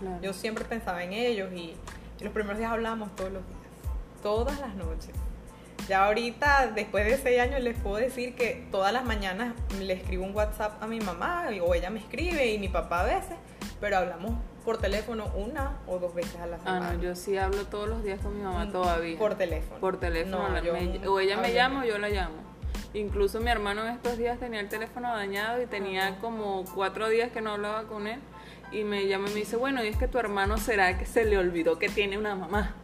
claro. 0.00 0.18
Yo 0.22 0.32
siempre 0.32 0.64
pensaba 0.64 1.04
en 1.04 1.12
ellos 1.12 1.52
y, 1.52 1.76
y 2.18 2.24
los 2.24 2.32
primeros 2.32 2.58
días 2.58 2.72
hablábamos 2.72 3.14
todos 3.14 3.30
los 3.32 3.46
días, 3.46 3.60
todas 4.22 4.58
las 4.60 4.74
noches. 4.74 5.10
Ya 5.88 6.06
ahorita, 6.06 6.68
después 6.74 7.04
de 7.06 7.16
seis 7.18 7.40
años, 7.40 7.60
les 7.60 7.76
puedo 7.76 7.96
decir 7.96 8.36
que 8.36 8.66
todas 8.70 8.92
las 8.92 9.04
mañanas 9.04 9.52
le 9.80 9.92
escribo 9.94 10.24
un 10.24 10.34
WhatsApp 10.34 10.80
a 10.80 10.86
mi 10.86 11.00
mamá 11.00 11.46
y- 11.52 11.58
o 11.60 11.74
ella 11.74 11.90
me 11.90 11.98
escribe 11.98 12.46
y 12.52 12.58
mi 12.58 12.68
papá 12.68 13.00
a 13.00 13.04
veces, 13.04 13.36
pero 13.80 13.96
hablamos 13.98 14.32
por 14.62 14.78
teléfono 14.78 15.26
una 15.36 15.78
o 15.86 15.98
dos 15.98 16.14
veces 16.14 16.36
a 16.40 16.46
la 16.46 16.56
Ah, 16.56 16.60
semana. 16.64 16.92
no, 16.94 17.02
yo 17.02 17.14
sí 17.16 17.36
hablo 17.36 17.66
todos 17.66 17.88
los 17.88 18.02
días 18.02 18.20
con 18.20 18.36
mi 18.36 18.42
mamá 18.42 18.70
todavía. 18.70 19.16
Mm, 19.16 19.18
Por 19.18 19.34
teléfono. 19.34 19.80
Por 19.80 20.00
teléfono. 20.00 20.48
No, 20.48 20.54
la- 20.54 20.60
yo 20.62 20.72
me- 20.72 21.06
o 21.08 21.20
ella 21.20 21.36
me 21.36 21.52
llama 21.52 21.82
o 21.82 21.84
yo 21.84 21.98
la 21.98 22.08
llamo. 22.08 22.36
Incluso 22.94 23.40
mi 23.40 23.50
hermano 23.50 23.86
en 23.86 23.94
estos 23.94 24.18
días 24.18 24.38
tenía 24.38 24.60
el 24.60 24.68
teléfono 24.68 25.14
dañado 25.14 25.60
y 25.62 25.66
tenía 25.66 26.08
Ajá. 26.08 26.16
como 26.20 26.64
cuatro 26.74 27.08
días 27.08 27.32
que 27.32 27.40
no 27.40 27.52
hablaba 27.52 27.84
con 27.84 28.06
él. 28.06 28.20
Y 28.70 28.84
me 28.84 29.06
llama 29.06 29.28
y 29.28 29.32
me 29.34 29.40
dice, 29.40 29.56
bueno, 29.56 29.82
y 29.84 29.88
es 29.88 29.96
que 29.96 30.08
tu 30.08 30.18
hermano 30.18 30.56
será 30.58 30.96
que 30.98 31.04
se 31.06 31.24
le 31.24 31.36
olvidó 31.38 31.78
que 31.78 31.88
tiene 31.88 32.16
una 32.18 32.34
mamá. 32.34 32.74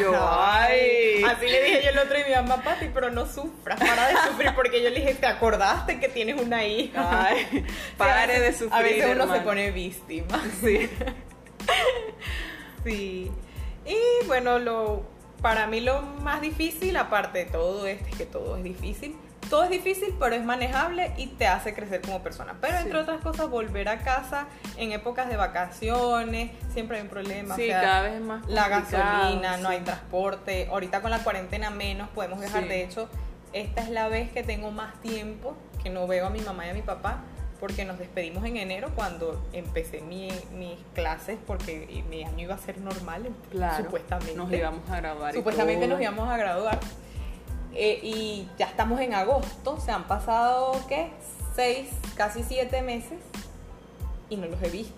Yo, 0.00 0.12
ay. 0.18 1.22
Así 1.24 1.46
le 1.46 1.62
dije 1.62 1.82
yo 1.84 1.90
el 1.90 1.98
otro 1.98 2.18
y 2.18 2.24
mi 2.24 2.34
mamá, 2.34 2.62
Pati, 2.62 2.90
pero 2.92 3.10
no 3.10 3.26
sufras, 3.26 3.78
para 3.78 4.08
de 4.08 4.14
sufrir, 4.28 4.52
porque 4.54 4.82
yo 4.82 4.90
le 4.90 5.00
dije, 5.00 5.14
¿te 5.14 5.26
acordaste 5.26 6.00
que 6.00 6.08
tienes 6.08 6.40
una 6.40 6.64
hija? 6.64 7.26
Ay, 7.26 7.66
pare 7.96 8.40
de 8.40 8.52
sufrir. 8.52 8.72
A 8.72 8.82
veces 8.82 9.06
uno 9.14 9.32
se 9.32 9.40
pone 9.40 9.70
víctima. 9.70 10.40
Sí. 10.60 10.88
Sí. 12.82 13.30
Y 13.84 14.26
bueno, 14.26 14.58
lo 14.58 15.04
para 15.42 15.66
mí 15.66 15.80
lo 15.80 16.02
más 16.02 16.40
difícil, 16.40 16.96
aparte 16.96 17.40
de 17.40 17.44
todo 17.46 17.86
esto, 17.86 18.06
es 18.08 18.16
que 18.16 18.26
todo 18.26 18.56
es 18.56 18.62
difícil. 18.62 19.16
Todo 19.50 19.64
es 19.64 19.70
difícil, 19.70 20.14
pero 20.20 20.34
es 20.36 20.44
manejable 20.44 21.12
y 21.16 21.26
te 21.26 21.46
hace 21.48 21.74
crecer 21.74 22.00
como 22.00 22.22
persona. 22.22 22.54
Pero 22.60 22.76
entre 22.78 22.92
Sí. 22.92 22.98
otras 22.98 23.20
cosas, 23.20 23.50
volver 23.50 23.88
a 23.88 23.98
casa 23.98 24.46
en 24.76 24.92
épocas 24.92 25.28
de 25.28 25.36
vacaciones, 25.36 26.52
siempre 26.72 26.96
hay 26.98 27.02
un 27.02 27.08
problema. 27.08 27.56
Sí, 27.56 27.64
o 27.64 27.66
sea, 27.66 27.80
cada 27.82 28.02
vez 28.02 28.12
es 28.14 28.20
más 28.22 28.46
La 28.48 28.68
gasolina, 28.68 29.56
no 29.56 29.68
sí. 29.70 29.74
hay 29.74 29.80
transporte. 29.80 30.68
Ahorita 30.70 31.02
con 31.02 31.10
la 31.10 31.18
cuarentena 31.24 31.70
menos 31.70 32.08
podemos 32.10 32.38
viajar. 32.40 32.66
De 32.68 32.84
hecho, 32.84 33.08
esta 33.52 33.82
es 33.82 33.90
la 33.90 34.06
vez 34.08 34.30
que 34.30 34.42
tengo 34.44 34.70
más 34.70 34.94
tiempo 35.02 35.56
que 35.82 35.90
no 35.90 36.06
veo 36.06 36.26
a 36.26 36.30
mi 36.30 36.40
mamá 36.40 36.66
y 36.66 36.70
a 36.70 36.74
mi 36.74 36.82
papá 36.82 37.18
porque 37.58 37.84
nos 37.84 37.98
despedimos 37.98 38.44
en 38.46 38.56
enero 38.56 38.90
cuando 38.94 39.44
empecé 39.52 40.00
mi- 40.00 40.30
mis 40.54 40.78
clases 40.94 41.38
porque 41.46 42.04
mi 42.08 42.22
año 42.24 42.38
iba 42.44 42.54
a 42.54 42.58
ser 42.58 42.78
normal, 42.78 43.28
Claro. 43.50 43.84
supuestamente. 43.84 44.34
Nos 44.36 44.50
íbamos 44.52 44.88
a 44.88 44.96
graduar. 44.96 45.34
y 45.34 45.38
Supuestamente 45.38 45.84
todo. 45.86 45.94
nos 45.94 46.00
íbamos 46.02 46.28
a 46.30 46.36
graduar. 46.38 46.78
Eh, 47.74 48.00
y 48.02 48.48
ya 48.58 48.66
estamos 48.66 49.00
en 49.00 49.14
agosto, 49.14 49.78
se 49.80 49.90
han 49.92 50.04
pasado, 50.04 50.72
¿qué? 50.88 51.12
Seis, 51.54 51.88
casi 52.16 52.42
siete 52.42 52.82
meses 52.82 53.18
y 54.28 54.36
no 54.36 54.46
los 54.46 54.60
he 54.62 54.68
visto. 54.70 54.94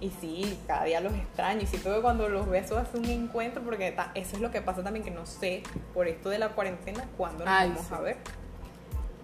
Y 0.00 0.10
sí, 0.20 0.58
cada 0.66 0.84
día 0.84 1.00
los 1.00 1.12
extraño. 1.12 1.60
Y 1.62 1.66
siento 1.66 1.92
que 1.94 2.00
cuando 2.00 2.28
los 2.28 2.48
beso 2.48 2.78
hace 2.78 2.96
un 2.98 3.04
encuentro, 3.06 3.62
porque 3.62 3.90
ta- 3.92 4.12
eso 4.14 4.36
es 4.36 4.42
lo 4.42 4.50
que 4.52 4.60
pasa 4.62 4.82
también, 4.84 5.04
que 5.04 5.10
no 5.10 5.26
sé, 5.26 5.62
por 5.92 6.06
esto 6.06 6.28
de 6.30 6.38
la 6.38 6.50
cuarentena, 6.50 7.04
cuándo 7.16 7.44
nos 7.44 7.52
Ay, 7.52 7.68
vamos 7.70 7.86
sí. 7.86 7.94
a 7.94 8.00
ver. 8.00 8.16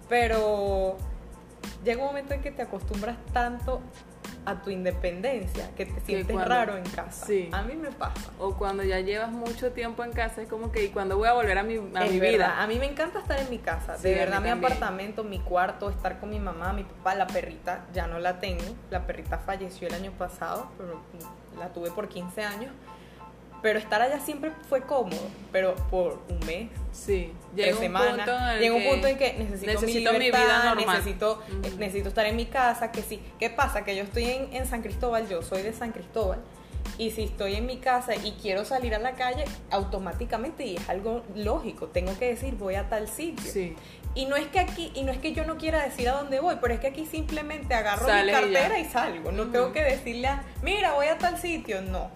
Pero 0.09 0.97
llega 1.83 2.01
un 2.01 2.07
momento 2.07 2.33
en 2.33 2.41
que 2.41 2.51
te 2.51 2.61
acostumbras 2.61 3.17
tanto 3.33 3.81
a 4.45 4.61
tu 4.61 4.69
independencia 4.69 5.69
que 5.75 5.85
te 5.85 5.99
sientes 6.01 6.33
cuando- 6.33 6.49
raro 6.49 6.77
en 6.77 6.83
casa. 6.85 7.25
Sí. 7.25 7.49
A 7.51 7.63
mí 7.63 7.75
me 7.75 7.91
pasa. 7.91 8.29
O 8.39 8.55
cuando 8.55 8.83
ya 8.83 8.99
llevas 8.99 9.31
mucho 9.31 9.71
tiempo 9.71 10.03
en 10.03 10.11
casa, 10.11 10.41
es 10.41 10.47
como 10.49 10.71
que, 10.71 10.83
¿y 10.85 10.89
cuando 10.89 11.17
voy 11.17 11.27
a 11.27 11.33
volver 11.33 11.57
a 11.57 11.63
mi, 11.63 11.75
a 11.95 12.05
Es 12.05 12.11
mi 12.11 12.19
verdad, 12.19 12.33
vida? 12.37 12.61
A 12.63 12.67
mí 12.67 12.77
me 12.79 12.85
encanta 12.85 13.19
estar 13.19 13.39
en 13.39 13.49
mi 13.49 13.57
casa. 13.59 13.97
Sí, 13.97 14.09
de 14.09 14.15
verdad, 14.15 14.41
mi 14.41 14.49
también. 14.49 14.57
apartamento, 14.71 15.23
mi 15.23 15.39
cuarto, 15.39 15.89
estar 15.89 16.19
con 16.19 16.29
mi 16.29 16.39
mamá, 16.39 16.73
mi 16.73 16.83
papá, 16.83 17.15
la 17.15 17.27
perrita, 17.27 17.85
ya 17.93 18.07
no 18.07 18.19
la 18.19 18.39
tengo. 18.39 18.63
La 18.91 19.05
perrita 19.07 19.37
falleció 19.39 19.87
el 19.87 19.93
año 19.95 20.11
pasado, 20.11 20.67
pero 20.77 21.01
la 21.59 21.69
tuve 21.73 21.91
por 21.91 22.07
15 22.07 22.43
años. 22.43 22.71
Pero 23.65 23.79
estar 23.79 23.99
allá 23.99 24.19
siempre 24.19 24.51
fue 24.69 24.81
cómodo, 24.81 25.27
pero 25.51 25.73
por 25.89 26.21
un 26.29 26.37
mes, 26.45 26.69
Sí, 26.91 27.33
tres 27.55 27.65
llega 27.65 27.75
un 27.77 27.81
semanas. 27.81 28.29
punto 28.29 28.49
en 28.51 28.59
llega 28.59 28.75
un 28.75 28.83
punto 28.83 29.07
en 29.07 29.17
que 29.17 29.33
necesito, 29.33 29.71
necesito 29.71 30.11
mi 30.13 30.19
mi 30.19 30.25
vida 30.25 30.63
normal. 30.65 30.97
necesito, 30.97 31.41
eh, 31.63 31.67
Ujú. 31.69 31.77
necesito 31.79 32.09
estar 32.09 32.27
en 32.27 32.35
mi 32.35 32.45
casa, 32.45 32.91
que 32.91 33.01
sí. 33.01 33.19
¿Qué 33.39 33.49
pasa? 33.49 33.83
Que 33.83 33.95
yo 33.95 34.03
estoy 34.03 34.25
en, 34.25 34.53
en 34.53 34.67
San 34.67 34.83
Cristóbal, 34.83 35.27
yo 35.27 35.41
soy 35.41 35.63
de 35.63 35.73
San 35.73 35.93
Cristóbal, 35.93 36.43
y 36.99 37.09
si 37.09 37.23
estoy 37.23 37.55
en 37.55 37.65
mi 37.65 37.77
casa 37.77 38.13
y 38.13 38.33
quiero 38.39 38.65
salir 38.65 38.93
a 38.93 38.99
la 38.99 39.13
calle, 39.13 39.45
automáticamente, 39.71 40.63
y 40.63 40.75
es 40.75 40.87
algo 40.87 41.23
lógico, 41.33 41.87
tengo 41.87 42.15
que 42.19 42.27
decir, 42.27 42.53
voy 42.57 42.75
a 42.75 42.87
tal 42.87 43.07
sitio. 43.07 43.51
Sí, 43.51 43.75
Y 44.13 44.27
no 44.27 44.35
es 44.35 44.45
que 44.49 44.59
aquí, 44.59 44.91
y 44.93 45.01
no 45.01 45.11
es 45.11 45.17
que 45.17 45.33
yo 45.33 45.43
no 45.43 45.57
quiera 45.57 45.83
decir 45.83 46.07
a 46.07 46.11
dónde 46.13 46.39
voy, 46.39 46.57
pero 46.61 46.71
es 46.75 46.79
que 46.79 46.87
aquí 46.87 47.07
simplemente 47.07 47.73
agarro 47.73 48.05
mi 48.05 48.29
y 48.29 48.31
cartera 48.31 48.77
y, 48.77 48.85
salgo. 48.85 49.31
No 49.31 49.47
tengo 49.47 49.73
que 49.73 49.81
decirle 49.83 50.27
a, 50.27 50.43
mira, 50.61 50.93
voy 50.93 51.07
a 51.07 51.17
tal 51.17 51.39
sitio, 51.39 51.81
no. 51.81 52.11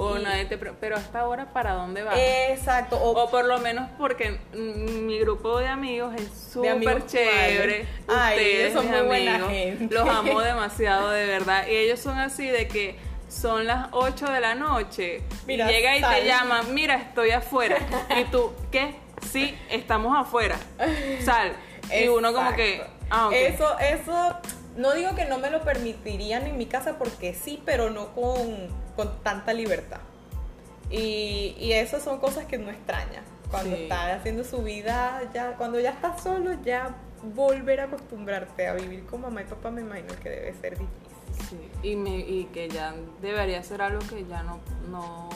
O 0.00 0.18
Y- 0.18 0.22
nadie 0.22 0.44
te 0.46 0.56
pre- 0.58 0.72
pero 0.80 0.96
hasta 0.96 1.20
ahora 1.20 1.52
para 1.52 1.74
dónde 1.74 2.02
vas? 2.02 2.16
Exacto. 2.18 2.96
O, 2.96 3.10
o 3.22 3.30
por 3.30 3.44
lo 3.44 3.58
menos 3.58 3.88
porque 3.98 4.38
mi 4.54 5.18
grupo 5.18 5.58
de 5.58 5.68
amigos 5.68 6.14
es 6.16 6.28
súper 6.52 7.06
chévere. 7.06 7.86
Ay, 8.08 8.36
Ustedes, 8.36 8.70
ellos 8.72 8.72
son 8.84 8.90
muy 8.90 9.06
buena 9.06 9.38
gente. 9.48 9.94
los 9.94 10.08
amo 10.08 10.40
demasiado, 10.42 11.10
de 11.10 11.26
verdad. 11.26 11.66
Y 11.68 11.74
ellos 11.76 12.00
son 12.00 12.18
así 12.18 12.46
de 12.48 12.66
que 12.68 12.96
son 13.28 13.66
las 13.66 13.88
8 13.92 14.26
de 14.30 14.40
la 14.40 14.54
noche 14.56 15.22
Mira, 15.46 15.68
llega 15.68 15.96
y 15.96 16.00
te 16.02 16.24
llama, 16.26 16.62
mira, 16.64 16.96
estoy 16.96 17.30
afuera. 17.30 17.76
y 18.20 18.24
tú, 18.24 18.52
¿qué? 18.72 18.96
Sí, 19.30 19.56
estamos 19.68 20.16
afuera. 20.18 20.56
Sal. 21.24 21.52
Y 21.94 22.08
uno 22.08 22.32
como 22.32 22.52
que, 22.54 22.82
ah. 23.10 23.28
Eso, 23.32 23.78
eso, 23.78 24.36
no 24.80 24.94
digo 24.94 25.14
que 25.14 25.26
no 25.26 25.38
me 25.38 25.50
lo 25.50 25.62
permitirían 25.62 26.46
en 26.46 26.56
mi 26.58 26.66
casa 26.66 26.98
porque 26.98 27.34
sí, 27.34 27.62
pero 27.64 27.90
no 27.90 28.14
con, 28.14 28.68
con 28.96 29.22
tanta 29.22 29.52
libertad. 29.52 30.00
Y, 30.90 31.54
y 31.58 31.72
eso 31.72 32.00
son 32.00 32.18
cosas 32.18 32.46
que 32.46 32.58
no 32.58 32.70
extraña. 32.70 33.22
Cuando 33.50 33.76
Sí. 33.76 33.82
estás 33.82 34.18
haciendo 34.18 34.44
su 34.44 34.62
vida, 34.62 35.20
ya, 35.34 35.52
cuando 35.56 35.78
ya 35.80 35.90
estás 35.90 36.22
solo, 36.22 36.52
ya 36.64 36.94
volver 37.34 37.80
a 37.80 37.84
acostumbrarte 37.84 38.66
a 38.68 38.74
vivir 38.74 39.04
con 39.06 39.20
mamá 39.22 39.42
y 39.42 39.44
papá 39.44 39.70
me 39.70 39.82
imagino 39.82 40.14
que 40.22 40.30
debe 40.30 40.54
ser 40.54 40.78
difícil. 40.78 40.88
Sí, 41.48 41.88
y, 41.88 41.96
me, 41.96 42.18
y 42.18 42.44
que 42.52 42.68
ya 42.68 42.94
debería 43.20 43.62
ser 43.62 43.82
algo 43.82 44.00
que 44.08 44.24
ya 44.26 44.42
no, 44.42 44.60
no, 44.90 45.28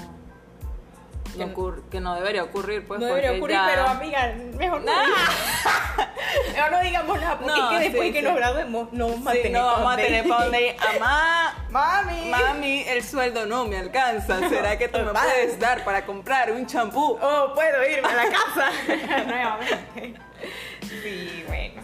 Que 1.91 2.01
no 2.01 2.15
que 2.15 2.21
debería 2.21 2.43
ocurrir, 2.45 2.87
pues 2.87 3.01
no 3.01 3.07
debería 3.07 3.33
ocurrir, 3.33 3.57
ya- 3.57 3.67
pero 3.67 3.89
amiga, 3.89 4.35
mejor 4.57 4.81
no, 4.83 4.93
digamos, 5.03 6.53
mejor 6.53 6.71
no 6.73 6.81
digamos 6.81 7.21
nada, 7.21 7.39
porque 7.39 7.61
No, 7.61 7.71
es 7.73 7.77
que 7.79 7.85
después 7.85 8.07
sí, 8.09 8.13
que 8.13 8.19
sí. 8.21 8.25
nos 8.25 8.37
graduemos 8.37 8.93
no 8.93 9.09
vamos 9.09 9.27
a 9.29 9.33
tener 9.33 9.53
no 9.53 9.67
vamos 9.67 9.93
a 9.93 9.97
tener 9.97 10.29
para 10.29 10.43
dónde 10.45 10.67
ir. 10.69 10.77
Amá, 10.97 11.55
Mami. 11.71 12.31
mami, 12.31 12.81
el 12.89 13.03
sueldo 13.03 13.47
no 13.47 13.65
me 13.67 13.77
alcanza. 13.79 14.49
¿Será 14.49 14.79
que 14.79 14.89
tú 14.89 14.99
me 15.01 15.13
puedes 15.13 15.59
dar 15.59 15.85
para 15.85 16.07
comprar 16.07 16.53
un 16.53 16.67
champú? 16.67 17.19
Oh, 17.21 17.53
puedo 17.55 17.89
irme 17.89 18.09
a 18.09 18.15
la 18.15 18.25
casa 18.25 18.71
nuevamente. 19.27 20.15
Sí, 20.83 21.45
bueno. 21.49 21.83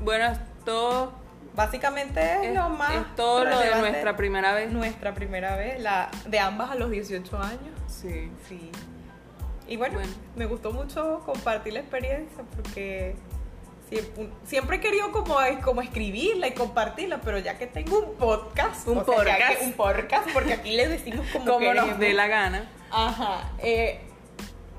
Bueno, 0.00 0.38
todo, 0.64 1.12
Básicamente 1.54 2.20
es, 2.48 2.54
lo 2.54 2.70
más. 2.70 2.94
es 2.94 3.14
todo 3.14 3.44
lo 3.44 3.58
de 3.58 3.74
nuestra 3.76 4.16
primera 4.16 4.54
vez. 4.54 4.72
Nuestra 4.72 5.12
primera 5.14 5.54
vez, 5.54 5.78
la 5.80 6.08
de 6.26 6.38
ambas 6.40 6.70
a 6.70 6.74
los 6.76 6.90
18 6.90 7.36
años. 7.38 7.60
Sí. 8.02 8.30
Sí. 8.48 8.70
Y 9.68 9.76
bueno, 9.76 9.94
Bueno. 9.94 10.12
me 10.36 10.46
gustó 10.46 10.72
mucho 10.72 11.22
compartir 11.24 11.72
la 11.74 11.80
experiencia 11.80 12.42
porque 12.54 13.14
siempre, 13.88 14.28
siempre 14.44 14.76
he 14.76 14.80
querido 14.80 15.12
como, 15.12 15.36
como 15.64 15.80
escribirla 15.82 16.48
y 16.48 16.52
compartirla, 16.54 17.20
pero 17.20 17.38
ya 17.38 17.56
que 17.58 17.66
tengo 17.68 18.00
un 18.00 18.14
podcast, 18.16 18.86
Un 18.88 19.04
podcast. 19.04 19.62
un 19.62 19.72
podcast, 19.72 20.28
porque 20.32 20.54
aquí 20.54 20.76
le 20.76 20.88
decimos 20.88 21.26
como, 21.32 21.44
Como 21.46 21.72
nos 21.74 21.98
dé 21.98 22.12
la 22.12 22.26
gana. 22.26 22.70
Ajá. 22.90 23.52
eh, 23.58 24.00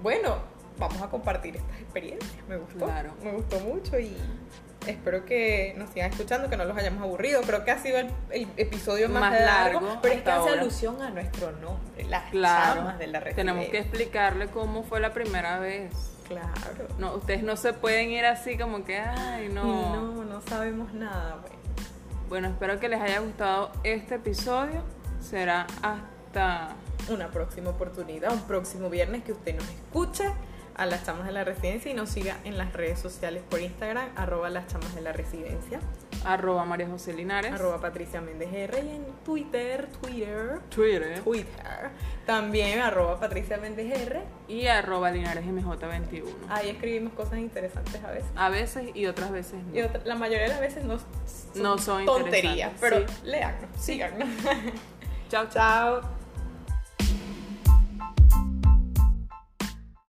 bueno, 0.02 0.36
vamos 0.78 1.02
a 1.02 1.10
compartir 1.10 1.56
estas 1.56 1.80
experiencias. 1.80 2.32
Me 2.50 2.58
gustó. 2.58 2.86
Claro. 2.86 3.14
Me 3.24 3.32
gustó 3.32 3.60
mucho 3.62 3.98
y 3.98 4.16
espero 4.88 5.26
que 5.26 5.74
nos 5.78 5.90
sigan 5.92 6.12
escuchando, 6.12 6.50
que 6.50 6.58
no 6.58 6.66
los 6.66 6.78
hayamos 6.78 7.02
aburrido. 7.04 7.42
Creo 7.42 7.64
que 7.66 7.72
ha 7.72 7.80
sido 7.80 7.98
el, 8.00 8.10
el 8.32 8.48
episodio 8.58 9.10
más, 9.10 9.22
Más 9.22 9.40
largo, 9.40 9.82
largo 9.82 10.00
pero 10.02 10.14
es 10.16 10.22
que 10.22 10.30
hace 10.32 10.40
ahora. 10.50 10.62
alusión 10.62 11.02
a 11.02 11.10
nuestro 11.10 11.52
nombre, 11.54 12.04
las 12.06 12.30
Claro. 12.32 12.76
chamas 12.82 13.00
de 13.00 13.08
la 13.08 13.22
Tenemos 13.22 13.66
que 13.68 13.80
explicarle 13.80 14.48
cómo 14.48 14.84
fue 14.84 15.00
la 15.00 15.14
primera 15.14 15.60
vez. 15.60 15.92
Claro. 16.28 16.88
No, 16.98 17.16
ustedes 17.16 17.44
no 17.44 17.58
se 17.58 17.74
pueden 17.74 18.10
ir 18.10 18.26
así 18.26 18.58
como 18.58 18.84
que, 18.86 18.98
ay, 19.00 19.50
no. 19.50 19.64
No, 19.96 20.24
no 20.24 20.42
sabemos 20.42 20.94
nada. 20.94 21.38
Bueno. 21.42 21.56
Bueno, 22.30 22.48
espero 22.48 22.80
que 22.80 22.90
les 22.90 23.00
haya 23.02 23.20
gustado 23.20 23.72
este 23.84 24.16
episodio. 24.16 24.82
Será 25.22 25.68
hasta 25.82 26.70
Una 27.10 27.28
próxima 27.30 27.70
oportunidad, 27.72 28.32
un 28.32 28.42
próximo 28.44 28.90
viernes 28.90 29.24
que 29.24 29.34
usted 29.34 29.56
nos 29.56 29.68
escuche 29.70 30.24
a 30.76 30.86
las 30.86 31.06
chamas 31.06 31.26
de 31.28 31.32
la 31.34 31.44
residencia 31.44 31.92
y 31.92 31.94
nos 31.94 32.10
siga 32.10 32.38
en 32.44 32.58
las 32.58 32.74
redes 32.74 33.00
sociales 33.00 33.44
por 33.50 33.62
Instagram, 33.62 34.10
arroba 34.16 34.50
las 34.50 34.68
chamas 34.68 34.94
de 34.96 35.02
la 35.02 35.14
residencia. 35.14 35.80
arroba 36.26 36.64
María 36.66 36.88
José 36.88 37.14
Linares. 37.14 37.52
Arroba 37.52 37.80
Patricia 37.82 38.22
Méndez 38.22 38.50
R 38.54 38.80
y 38.84 38.90
en 38.96 39.06
Twitter, 39.26 39.88
Twitter, 40.02 40.60
Twitter. 40.70 41.20
Twitter. 41.22 41.90
También 42.26 42.80
arroba 42.80 43.20
Patricia 43.20 43.58
Méndez 43.58 43.92
R. 44.08 44.22
Y 44.48 44.68
arroba 44.68 45.12
Linares 45.12 45.44
MJ21. 45.46 46.24
Ahí 46.50 46.70
escribimos 46.70 47.12
cosas 47.14 47.40
interesantes 47.40 48.02
a 48.04 48.12
veces. 48.12 48.30
A 48.36 48.50
veces 48.50 48.96
y 48.96 49.06
otras 49.08 49.32
veces 49.32 49.62
no. 49.66 49.76
Y 49.76 49.82
otra- 49.82 50.02
la 50.06 50.16
mayoría 50.16 50.44
de 50.44 50.50
las 50.50 50.60
veces 50.62 50.84
no 50.86 50.98
No 51.56 51.78
son 51.78 52.06
tonterías, 52.06 52.72
pero 52.80 53.00
sí. 53.08 53.14
léanos, 53.26 53.70
síganos. 53.78 54.30
Chao, 55.30 55.46
chao. 55.50 56.02
Chao. 56.02 56.23